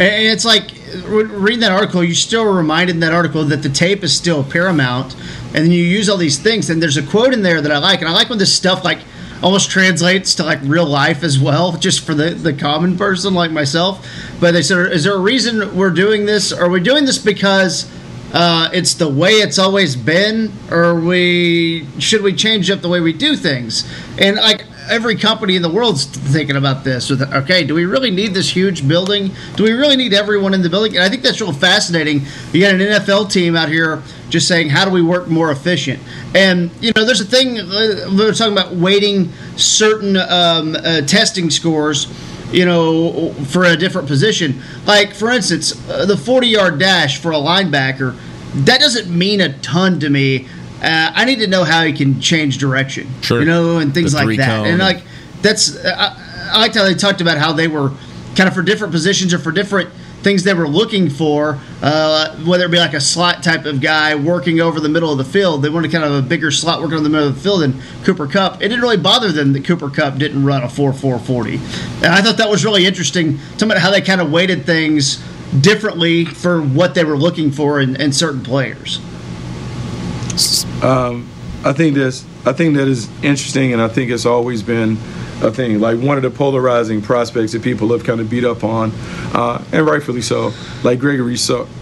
And 0.00 0.24
it's 0.24 0.44
like 0.44 0.70
reading 1.04 1.60
that 1.60 1.72
article, 1.72 2.02
you 2.02 2.14
still 2.14 2.44
reminded 2.44 2.96
in 2.96 3.00
that 3.00 3.12
article 3.12 3.44
that 3.44 3.62
the 3.62 3.68
tape 3.68 4.02
is 4.02 4.16
still 4.16 4.42
paramount, 4.42 5.14
and 5.54 5.64
then 5.64 5.70
you 5.70 5.84
use 5.84 6.08
all 6.08 6.16
these 6.16 6.38
things. 6.38 6.70
And 6.70 6.82
there's 6.82 6.96
a 6.96 7.02
quote 7.02 7.32
in 7.32 7.42
there 7.42 7.60
that 7.60 7.70
I 7.70 7.78
like, 7.78 8.00
and 8.00 8.08
I 8.08 8.12
like 8.12 8.28
when 8.28 8.38
this 8.38 8.54
stuff 8.54 8.84
like 8.84 9.00
almost 9.42 9.70
translates 9.70 10.34
to 10.36 10.44
like 10.44 10.58
real 10.62 10.86
life 10.86 11.22
as 11.22 11.38
well, 11.38 11.72
just 11.76 12.00
for 12.00 12.14
the 12.14 12.30
the 12.30 12.52
common 12.52 12.96
person 12.96 13.34
like 13.34 13.50
myself. 13.50 14.06
But 14.40 14.52
they 14.52 14.62
said, 14.62 14.92
"Is 14.92 15.04
there 15.04 15.14
a 15.14 15.20
reason 15.20 15.76
we're 15.76 15.90
doing 15.90 16.26
this? 16.26 16.52
Are 16.52 16.68
we 16.68 16.80
doing 16.80 17.04
this 17.04 17.18
because?" 17.18 17.90
Uh, 18.32 18.70
it's 18.72 18.94
the 18.94 19.08
way 19.08 19.32
it's 19.32 19.58
always 19.58 19.96
been, 19.96 20.52
or 20.70 20.94
we 20.94 21.86
should 21.98 22.22
we 22.22 22.32
change 22.32 22.70
up 22.70 22.80
the 22.80 22.88
way 22.88 23.00
we 23.00 23.12
do 23.12 23.36
things? 23.36 23.90
And 24.18 24.36
like 24.36 24.64
every 24.88 25.16
company 25.16 25.56
in 25.56 25.62
the 25.62 25.70
world's 25.70 26.04
thinking 26.04 26.56
about 26.56 26.84
this. 26.84 27.10
With 27.10 27.22
okay, 27.22 27.64
do 27.64 27.74
we 27.74 27.86
really 27.86 28.10
need 28.10 28.34
this 28.34 28.54
huge 28.54 28.86
building? 28.86 29.30
Do 29.56 29.64
we 29.64 29.72
really 29.72 29.96
need 29.96 30.12
everyone 30.12 30.54
in 30.54 30.62
the 30.62 30.70
building? 30.70 30.96
And 30.96 31.04
I 31.04 31.08
think 31.08 31.22
that's 31.22 31.40
real 31.40 31.52
fascinating. 31.52 32.22
You 32.52 32.60
got 32.62 32.74
an 32.74 32.80
NFL 32.80 33.32
team 33.32 33.56
out 33.56 33.68
here 33.68 34.02
just 34.28 34.46
saying, 34.46 34.68
how 34.68 34.84
do 34.84 34.90
we 34.90 35.02
work 35.02 35.28
more 35.28 35.50
efficient? 35.50 36.00
And 36.34 36.70
you 36.80 36.92
know, 36.94 37.04
there's 37.04 37.20
a 37.20 37.24
thing 37.24 37.58
uh, 37.58 38.10
we 38.10 38.24
are 38.24 38.32
talking 38.32 38.52
about 38.52 38.74
weighting 38.74 39.32
certain 39.56 40.16
um, 40.16 40.76
uh, 40.76 41.02
testing 41.02 41.50
scores 41.50 42.06
you 42.52 42.64
know, 42.64 43.32
for 43.48 43.64
a 43.64 43.76
different 43.76 44.08
position. 44.08 44.60
Like, 44.86 45.14
for 45.14 45.30
instance, 45.30 45.72
uh, 45.88 46.04
the 46.06 46.16
40 46.16 46.48
yard 46.48 46.78
dash 46.78 47.18
for 47.18 47.32
a 47.32 47.36
linebacker, 47.36 48.16
that 48.64 48.80
doesn't 48.80 49.08
mean 49.08 49.40
a 49.40 49.56
ton 49.58 50.00
to 50.00 50.10
me. 50.10 50.46
Uh, 50.82 51.12
I 51.14 51.24
need 51.24 51.38
to 51.40 51.46
know 51.46 51.62
how 51.64 51.84
he 51.84 51.92
can 51.92 52.20
change 52.20 52.58
direction, 52.58 53.06
Sure. 53.20 53.40
you 53.40 53.44
know, 53.46 53.78
and 53.78 53.92
things 53.94 54.12
The 54.12 54.24
like 54.24 54.38
that. 54.38 54.46
cone. 54.46 54.66
And 54.66 54.78
like 54.78 55.02
that's, 55.42 55.76
uh, 55.76 55.94
I, 55.96 56.50
I 56.56 56.58
liked 56.60 56.74
how 56.74 56.84
they 56.84 56.94
talked 56.94 57.20
about 57.20 57.38
how 57.38 57.52
they 57.52 57.68
were 57.68 57.92
kind 58.34 58.48
of 58.48 58.54
for 58.54 58.62
different 58.62 58.92
positions 58.92 59.32
or 59.34 59.38
for 59.38 59.52
different 59.52 59.90
things 60.22 60.44
they 60.44 60.54
were 60.54 60.68
looking 60.68 61.08
for, 61.08 61.58
uh, 61.82 62.36
whether 62.44 62.66
it 62.66 62.70
be 62.70 62.78
like 62.78 62.94
a 62.94 63.00
slot 63.00 63.42
type 63.42 63.64
of 63.64 63.80
guy 63.80 64.14
working 64.14 64.60
over 64.60 64.80
the 64.80 64.88
middle 64.88 65.10
of 65.10 65.18
the 65.18 65.24
field. 65.24 65.62
They 65.62 65.70
wanted 65.70 65.90
kind 65.90 66.04
of 66.04 66.12
a 66.12 66.22
bigger 66.22 66.50
slot 66.50 66.80
working 66.80 66.98
on 66.98 67.02
the 67.02 67.08
middle 67.08 67.28
of 67.28 67.34
the 67.34 67.40
field 67.40 67.62
than 67.62 67.80
Cooper 68.04 68.26
Kupp. 68.26 68.56
It 68.56 68.68
didn't 68.68 68.80
really 68.80 68.96
bother 68.96 69.32
them 69.32 69.52
that 69.54 69.64
Cooper 69.64 69.88
Kupp 69.88 70.18
didn't 70.18 70.44
run 70.44 70.62
a 70.62 70.68
4 70.68 70.92
4 70.92 71.18
40. 71.18 71.54
And 71.54 72.06
I 72.06 72.20
thought 72.22 72.36
that 72.36 72.50
was 72.50 72.64
really 72.64 72.86
interesting, 72.86 73.38
talking 73.52 73.70
about 73.70 73.78
how 73.78 73.90
they 73.90 74.00
kind 74.00 74.20
of 74.20 74.30
weighted 74.30 74.66
things 74.66 75.22
differently 75.60 76.24
for 76.24 76.62
what 76.62 76.94
they 76.94 77.04
were 77.04 77.16
looking 77.16 77.50
for 77.50 77.80
in, 77.80 77.96
in 77.96 78.12
certain 78.12 78.42
players. 78.42 79.00
Um, 80.82 81.28
I 81.64 81.72
think 81.72 81.96
that's 81.96 82.24
I 82.44 82.52
think 82.52 82.76
that 82.76 82.88
is 82.88 83.08
interesting, 83.22 83.72
and 83.72 83.82
I 83.82 83.88
think 83.88 84.10
it's 84.10 84.26
always 84.26 84.62
been 84.62 84.96
a 85.42 85.50
thing. 85.50 85.78
Like 85.80 85.98
one 85.98 86.16
of 86.16 86.22
the 86.22 86.30
polarizing 86.30 87.02
prospects 87.02 87.52
that 87.52 87.62
people 87.62 87.88
have 87.92 88.04
kind 88.04 88.20
of 88.20 88.30
beat 88.30 88.44
up 88.44 88.64
on, 88.64 88.92
uh, 89.34 89.62
and 89.72 89.86
rightfully 89.86 90.22
so. 90.22 90.52
Like 90.82 91.00
Gregory 91.00 91.36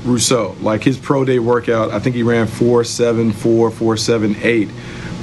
Rousseau, 0.04 0.56
like 0.61 0.82
his 0.82 0.98
pro 0.98 1.24
day 1.24 1.38
workout, 1.38 1.90
I 1.90 2.00
think 2.00 2.16
he 2.16 2.22
ran 2.22 2.46
four 2.46 2.82
seven 2.84 3.32
four 3.32 3.70
four 3.70 3.96
seven 3.96 4.36
eight, 4.42 4.68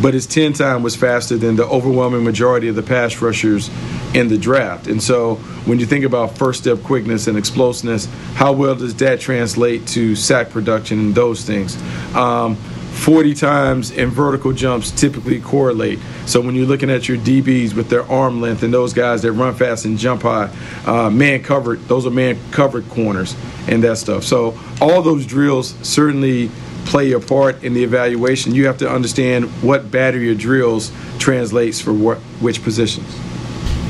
but 0.02 0.14
his 0.14 0.26
ten 0.26 0.54
time 0.54 0.84
was 0.84 0.96
faster 0.96 1.38
than 1.38 1.58
the 1.58 1.66
overwhelming 1.66 2.24
majority 2.24 2.70
of 2.70 2.76
the 2.76 2.84
pass 2.84 3.22
rushers 3.22 3.70
in 4.14 4.30
the 4.30 4.38
draft. 4.38 4.88
And 4.88 5.04
so 5.04 5.36
when 5.66 5.80
you 5.80 5.86
think 5.86 6.06
about 6.06 6.38
first 6.38 6.62
step 6.62 6.82
quickness 6.84 7.28
and 7.28 7.38
explosiveness, 7.38 8.08
how 8.36 8.54
well 8.54 8.76
does 8.76 8.96
that 8.96 9.20
translate 9.20 9.86
to 9.88 10.16
sack 10.16 10.50
production 10.50 11.00
and 11.00 11.16
those 11.16 11.44
things? 11.44 11.76
Um, 12.16 12.58
40 12.96 13.36
times 13.36 13.92
and 13.92 14.12
vertical 14.12 14.52
jumps 14.52 14.90
typically 14.90 15.40
correlate. 15.40 16.00
So 16.26 16.42
when 16.42 16.56
you're 16.56 16.66
looking 16.66 16.90
at 16.90 17.08
your 17.08 17.18
DBs 17.18 17.74
with 17.76 17.90
their 17.90 18.04
arm 18.10 18.42
length 18.42 18.64
and 18.64 18.74
those 18.74 18.94
guys 18.94 19.22
that 19.22 19.34
run 19.34 19.54
fast 19.54 19.86
and 19.86 19.98
jump 19.98 20.24
high, 20.24 20.50
uh, 20.86 21.10
man 21.10 21.44
covered, 21.44 21.82
those 21.88 22.06
are 22.08 22.10
man 22.10 22.40
covered 22.52 22.90
corners 22.90 23.36
and 23.68 23.84
that 23.84 23.98
stuff. 23.98 24.24
So 24.24 24.58
all 24.82 25.02
those 25.02 25.26
drills 25.26 25.76
certainly 25.88 26.50
play 26.86 27.12
a 27.12 27.20
part 27.20 27.64
in 27.64 27.74
the 27.74 27.84
evaluation. 27.84 28.56
You 28.56 28.68
have 28.68 28.78
to 28.80 28.90
understand 28.90 29.46
what 29.62 29.92
battery 29.92 30.32
of 30.32 30.38
drills 30.38 30.92
translates 31.20 31.82
for 31.82 31.94
what, 31.94 32.18
which 32.40 32.64
positions. 32.64 33.14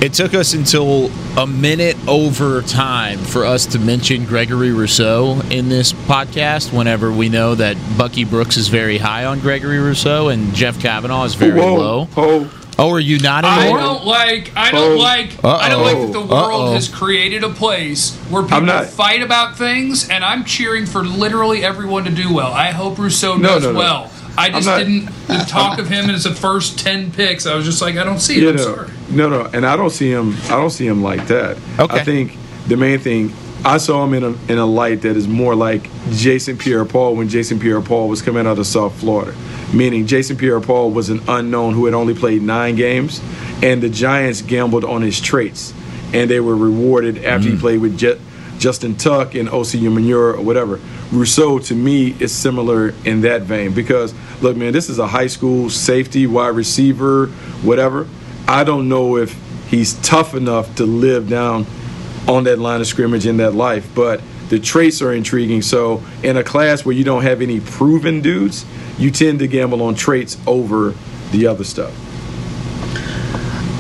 It 0.01 0.13
took 0.13 0.33
us 0.35 0.53
until 0.53 1.09
a 1.37 1.47
minute 1.47 1.95
over 2.07 2.61
time 2.61 3.17
for 3.17 3.43
us 3.45 3.65
to 3.67 3.79
mention 3.79 4.25
Gregory 4.25 4.71
Rousseau 4.71 5.39
in 5.49 5.67
this 5.69 5.93
podcast. 5.93 6.71
Whenever 6.73 7.11
we 7.11 7.29
know 7.29 7.55
that 7.55 7.75
Bucky 7.97 8.23
Brooks 8.23 8.55
is 8.57 8.67
very 8.67 8.97
high 8.97 9.25
on 9.25 9.39
Gregory 9.39 9.79
Rousseau 9.79 10.27
and 10.29 10.53
Jeff 10.53 10.79
Cavanaugh 10.79 11.23
is 11.23 11.33
very 11.33 11.59
Whoa, 11.59 11.75
low. 11.75 12.07
Oh, 12.17 12.51
oh, 12.77 12.91
are 12.91 12.99
you 12.99 13.19
not 13.19 13.45
I 13.45 13.61
anymore? 13.61 13.79
don't 13.79 14.05
like. 14.05 14.51
I 14.55 14.71
don't 14.71 14.91
Oh. 14.91 15.01
like. 15.01 15.43
I 15.43 15.69
don't 15.69 15.81
like 15.83 15.97
that 15.97 16.11
the 16.13 16.19
world 16.19 16.31
Uh-oh. 16.69 16.73
has 16.73 16.87
created 16.89 17.43
a 17.43 17.49
place 17.49 18.15
where 18.29 18.43
people 18.43 18.61
not- 18.61 18.87
fight 18.87 19.23
about 19.23 19.57
things, 19.57 20.07
and 20.09 20.23
I'm 20.23 20.43
cheering 20.43 20.85
for 20.85 21.03
literally 21.03 21.63
everyone 21.63 22.03
to 22.03 22.11
do 22.11 22.31
well. 22.31 22.53
I 22.53 22.71
hope 22.71 22.99
Rousseau 22.99 23.37
No, 23.37 23.47
does 23.55 23.63
no, 23.63 23.71
no. 23.71 23.79
well. 23.79 24.11
I 24.37 24.49
just 24.49 24.67
not- 24.67 24.79
didn't 24.79 25.05
the 25.27 25.45
talk 25.47 25.79
of 25.79 25.87
him 25.87 26.09
as 26.09 26.23
the 26.23 26.33
first 26.33 26.79
ten 26.79 27.11
picks. 27.11 27.45
I 27.45 27.55
was 27.55 27.65
just 27.65 27.81
like, 27.81 27.97
I 27.97 28.03
don't 28.03 28.19
see 28.19 28.37
it. 28.37 28.43
Yeah, 28.43 28.49
I'm 28.49 28.55
no, 28.55 28.63
sorry. 28.63 28.89
no, 29.09 29.29
no, 29.29 29.49
and 29.53 29.65
I 29.65 29.75
don't 29.75 29.91
see 29.91 30.11
him. 30.11 30.35
I 30.45 30.57
don't 30.57 30.69
see 30.69 30.87
him 30.87 31.01
like 31.03 31.27
that. 31.27 31.57
Okay. 31.79 31.99
I 31.99 32.03
think 32.03 32.37
the 32.67 32.77
main 32.77 32.99
thing 32.99 33.33
I 33.63 33.77
saw 33.77 34.03
him 34.03 34.13
in 34.13 34.23
a 34.23 34.51
in 34.51 34.59
a 34.59 34.65
light 34.65 35.01
that 35.01 35.17
is 35.17 35.27
more 35.27 35.55
like 35.55 35.89
Jason 36.11 36.57
Pierre-Paul 36.57 37.15
when 37.15 37.29
Jason 37.29 37.59
Pierre-Paul 37.59 38.09
was 38.09 38.21
coming 38.21 38.45
out 38.45 38.59
of 38.59 38.67
South 38.67 38.93
Florida, 38.99 39.35
meaning 39.73 40.05
Jason 40.05 40.37
Pierre-Paul 40.37 40.91
was 40.91 41.09
an 41.09 41.21
unknown 41.27 41.73
who 41.73 41.85
had 41.85 41.95
only 41.95 42.13
played 42.13 42.43
nine 42.43 42.75
games, 42.75 43.21
and 43.63 43.81
the 43.81 43.89
Giants 43.89 44.41
gambled 44.43 44.83
on 44.83 45.01
his 45.01 45.19
traits, 45.19 45.73
and 46.13 46.29
they 46.29 46.39
were 46.39 46.55
rewarded 46.55 47.25
after 47.25 47.49
he 47.49 47.55
mm. 47.55 47.59
played 47.59 47.79
with 47.79 47.97
Jet. 47.97 48.19
Justin 48.57 48.95
Tuck 48.95 49.35
and 49.35 49.49
Osi 49.49 49.79
Umenyiora 49.79 50.37
or 50.37 50.41
whatever. 50.41 50.79
Rousseau 51.11 51.59
to 51.59 51.75
me 51.75 52.15
is 52.19 52.33
similar 52.33 52.93
in 53.05 53.21
that 53.21 53.43
vein 53.43 53.73
because 53.73 54.13
look, 54.41 54.57
man, 54.57 54.73
this 54.73 54.89
is 54.89 54.99
a 54.99 55.07
high 55.07 55.27
school 55.27 55.69
safety, 55.69 56.27
wide 56.27 56.55
receiver, 56.55 57.27
whatever. 57.63 58.07
I 58.47 58.63
don't 58.63 58.89
know 58.89 59.17
if 59.17 59.37
he's 59.67 59.93
tough 60.01 60.33
enough 60.33 60.75
to 60.75 60.85
live 60.85 61.29
down 61.29 61.65
on 62.27 62.43
that 62.45 62.59
line 62.59 62.81
of 62.81 62.87
scrimmage 62.87 63.25
in 63.25 63.37
that 63.37 63.53
life, 63.53 63.87
but 63.93 64.21
the 64.49 64.59
traits 64.59 65.01
are 65.01 65.13
intriguing. 65.13 65.61
So 65.61 66.03
in 66.23 66.37
a 66.37 66.43
class 66.43 66.85
where 66.85 66.95
you 66.95 67.03
don't 67.03 67.23
have 67.23 67.41
any 67.41 67.59
proven 67.59 68.21
dudes, 68.21 68.65
you 68.97 69.11
tend 69.11 69.39
to 69.39 69.47
gamble 69.47 69.81
on 69.81 69.95
traits 69.95 70.37
over 70.47 70.93
the 71.31 71.47
other 71.47 71.63
stuff. 71.63 72.04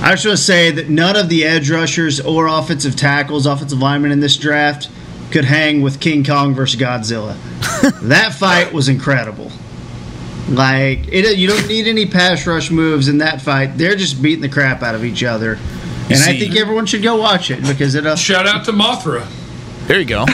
I 0.05 0.11
just 0.11 0.23
want 0.23 0.37
to 0.37 0.43
say 0.43 0.69
that 0.69 0.87
none 0.87 1.15
of 1.15 1.29
the 1.29 1.43
edge 1.43 1.71
rushers 1.71 2.19
or 2.19 2.45
offensive 2.45 2.95
tackles, 2.95 3.47
offensive 3.47 3.79
linemen 3.79 4.11
in 4.11 4.19
this 4.19 4.37
draft 4.37 4.87
could 5.31 5.45
hang 5.45 5.81
with 5.81 5.99
King 5.99 6.23
Kong 6.23 6.53
versus 6.53 6.79
Godzilla. 6.79 7.35
that 8.03 8.35
fight 8.35 8.71
was 8.71 8.87
incredible. 8.87 9.51
Like 10.47 11.07
it, 11.07 11.39
you 11.39 11.47
don't 11.47 11.67
need 11.67 11.87
any 11.87 12.05
pass 12.05 12.45
rush 12.45 12.69
moves 12.69 13.07
in 13.07 13.17
that 13.17 13.41
fight. 13.41 13.79
They're 13.79 13.95
just 13.95 14.21
beating 14.21 14.43
the 14.43 14.49
crap 14.49 14.83
out 14.83 14.93
of 14.93 15.03
each 15.03 15.23
other, 15.23 15.53
and 15.53 16.21
I 16.21 16.37
think 16.37 16.55
everyone 16.55 16.85
should 16.85 17.01
go 17.01 17.15
watch 17.15 17.49
it 17.49 17.65
because 17.65 17.95
it. 17.95 18.05
Uh, 18.05 18.15
Shout 18.15 18.45
out 18.45 18.63
to 18.65 18.73
Mothra. 18.73 19.25
There 19.87 19.99
you 19.99 20.05
go. 20.05 20.25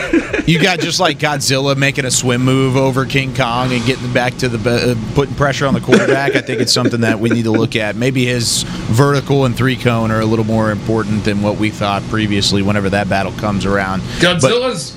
you 0.46 0.62
got 0.62 0.80
just 0.80 1.02
like 1.02 1.18
Godzilla 1.20 1.76
making 1.76 2.06
a 2.06 2.12
swim 2.12 2.42
move 2.42 2.78
over 2.78 3.06
King 3.06 3.36
Kong 3.36 3.74
and 3.74 3.84
getting 3.86 4.14
back 4.14 4.38
to 4.38 4.48
the 4.50 4.58
uh, 4.98 5.14
putting 5.14 5.36
pressure 5.36 5.68
on 5.68 5.74
the 5.74 5.82
quarterback. 5.82 6.36
I 6.36 6.42
think 6.42 6.62
it's 6.62 6.72
something 6.72 7.02
that 7.02 7.20
we 7.20 7.30
need 7.30 7.44
to 7.44 7.52
look 7.52 7.76
at. 7.76 7.98
Maybe 7.98 8.26
his 8.26 8.64
vertical 8.64 9.44
and 9.44 9.54
three 9.56 9.76
cone 9.76 10.10
are 10.10 10.22
a 10.22 10.26
little 10.26 10.46
more 10.46 10.72
important 10.72 11.26
than 11.26 11.42
what 11.42 11.58
we 11.58 11.70
thought 11.70 12.02
previously. 12.04 12.62
Whenever 12.62 12.90
that 12.92 13.10
battle 13.10 13.34
comes 13.34 13.66
around, 13.66 14.02
But- 14.22 14.40
Godzilla's 14.42 14.96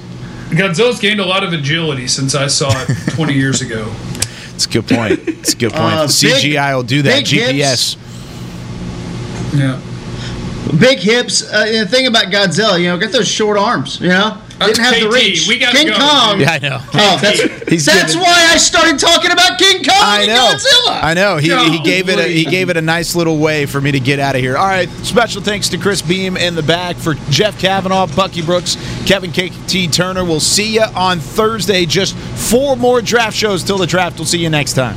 Godzilla's 0.51 1.01
gained 1.01 1.19
a 1.19 1.25
lot 1.27 1.43
of 1.43 1.53
agility 1.53 2.07
since 2.07 2.37
I 2.37 2.47
saw 2.47 2.71
it 2.73 2.87
20 3.15 3.33
years 3.35 3.61
ago. 3.61 3.93
It's 4.55 4.67
a 4.67 4.69
good 4.69 4.87
point. 4.87 5.19
It's 5.27 5.55
a 5.55 5.57
good 5.57 5.73
point. 5.73 5.95
Uh, 5.95 6.03
big- 6.03 6.11
CGI 6.11 6.77
will 6.77 6.85
do 6.85 7.03
that. 7.03 7.25
big 7.25 7.27
hips. 7.27 7.97
GPS. 7.97 9.57
Yeah. 9.59 9.81
Big 10.79 10.99
hips. 10.99 11.43
Uh, 11.43 11.65
and 11.69 11.87
the 11.87 11.91
thing 11.91 12.07
about 12.07 12.27
Godzilla, 12.27 12.81
you 12.81 12.87
know, 12.89 12.99
got 12.99 13.13
those 13.13 13.29
short 13.29 13.57
arms. 13.59 14.01
You 14.01 14.09
know, 14.09 14.41
That's 14.59 14.73
didn't 14.79 14.85
have 14.85 15.01
the 15.03 15.09
reach. 15.11 15.47
We 15.47 15.59
gotta 15.59 15.77
King 15.77 15.89
go, 15.89 15.99
Kong. 15.99 16.41
Yeah, 16.41 16.51
I 16.53 16.59
know. 16.59 16.79
Oh, 16.95 17.19
that's, 17.21 17.43
He's 17.69 17.85
that's 17.87 18.13
giving- 18.15 18.21
why 18.23 18.49
I 18.53 18.57
started 18.57 18.99
talking 18.99 19.31
about 19.31 19.59
King 19.59 19.85
Kong 19.85 19.95
I 20.01 20.19
and 20.21 20.29
know. 20.29 20.53
Godzilla. 20.55 21.01
I 21.03 21.15
know. 21.15 21.37
He, 21.37 21.49
he 21.71 21.81
gave 21.83 22.09
it 22.09 22.19
a, 22.19 22.23
he 22.25 22.45
gave 22.45 22.71
it 22.71 22.77
a 22.77 22.83
nice 22.83 23.15
little 23.15 23.39
way 23.39 23.67
for 23.67 23.81
me 23.81 23.93
to 23.93 24.01
get 24.01 24.19
out 24.19 24.35
of 24.35 24.41
here. 24.41 24.57
All 24.57 24.67
right. 24.67 24.89
Special 25.05 25.43
thanks 25.43 25.69
to 25.69 25.79
Chris 25.79 26.03
Beam 26.03 26.37
in 26.37 26.55
the 26.55 26.63
back 26.63 26.97
for 26.97 27.15
Jeff 27.31 27.59
Cavanaugh, 27.61 28.07
Bucky 28.17 28.43
Brooks, 28.43 28.77
Kevin 29.07 29.33
KT 29.33 29.93
Turner. 29.93 30.25
We'll 30.25 30.41
see 30.41 30.75
you 30.75 30.83
on 30.97 31.21
Thursday. 31.21 31.85
Just 31.87 32.17
four 32.17 32.77
more 32.77 33.01
draft 33.03 33.37
shows 33.37 33.63
till 33.63 33.79
the 33.79 33.87
draft. 33.87 34.17
We'll 34.19 34.27
see 34.27 34.39
you 34.39 34.51
next 34.51 34.73
time. 34.73 34.97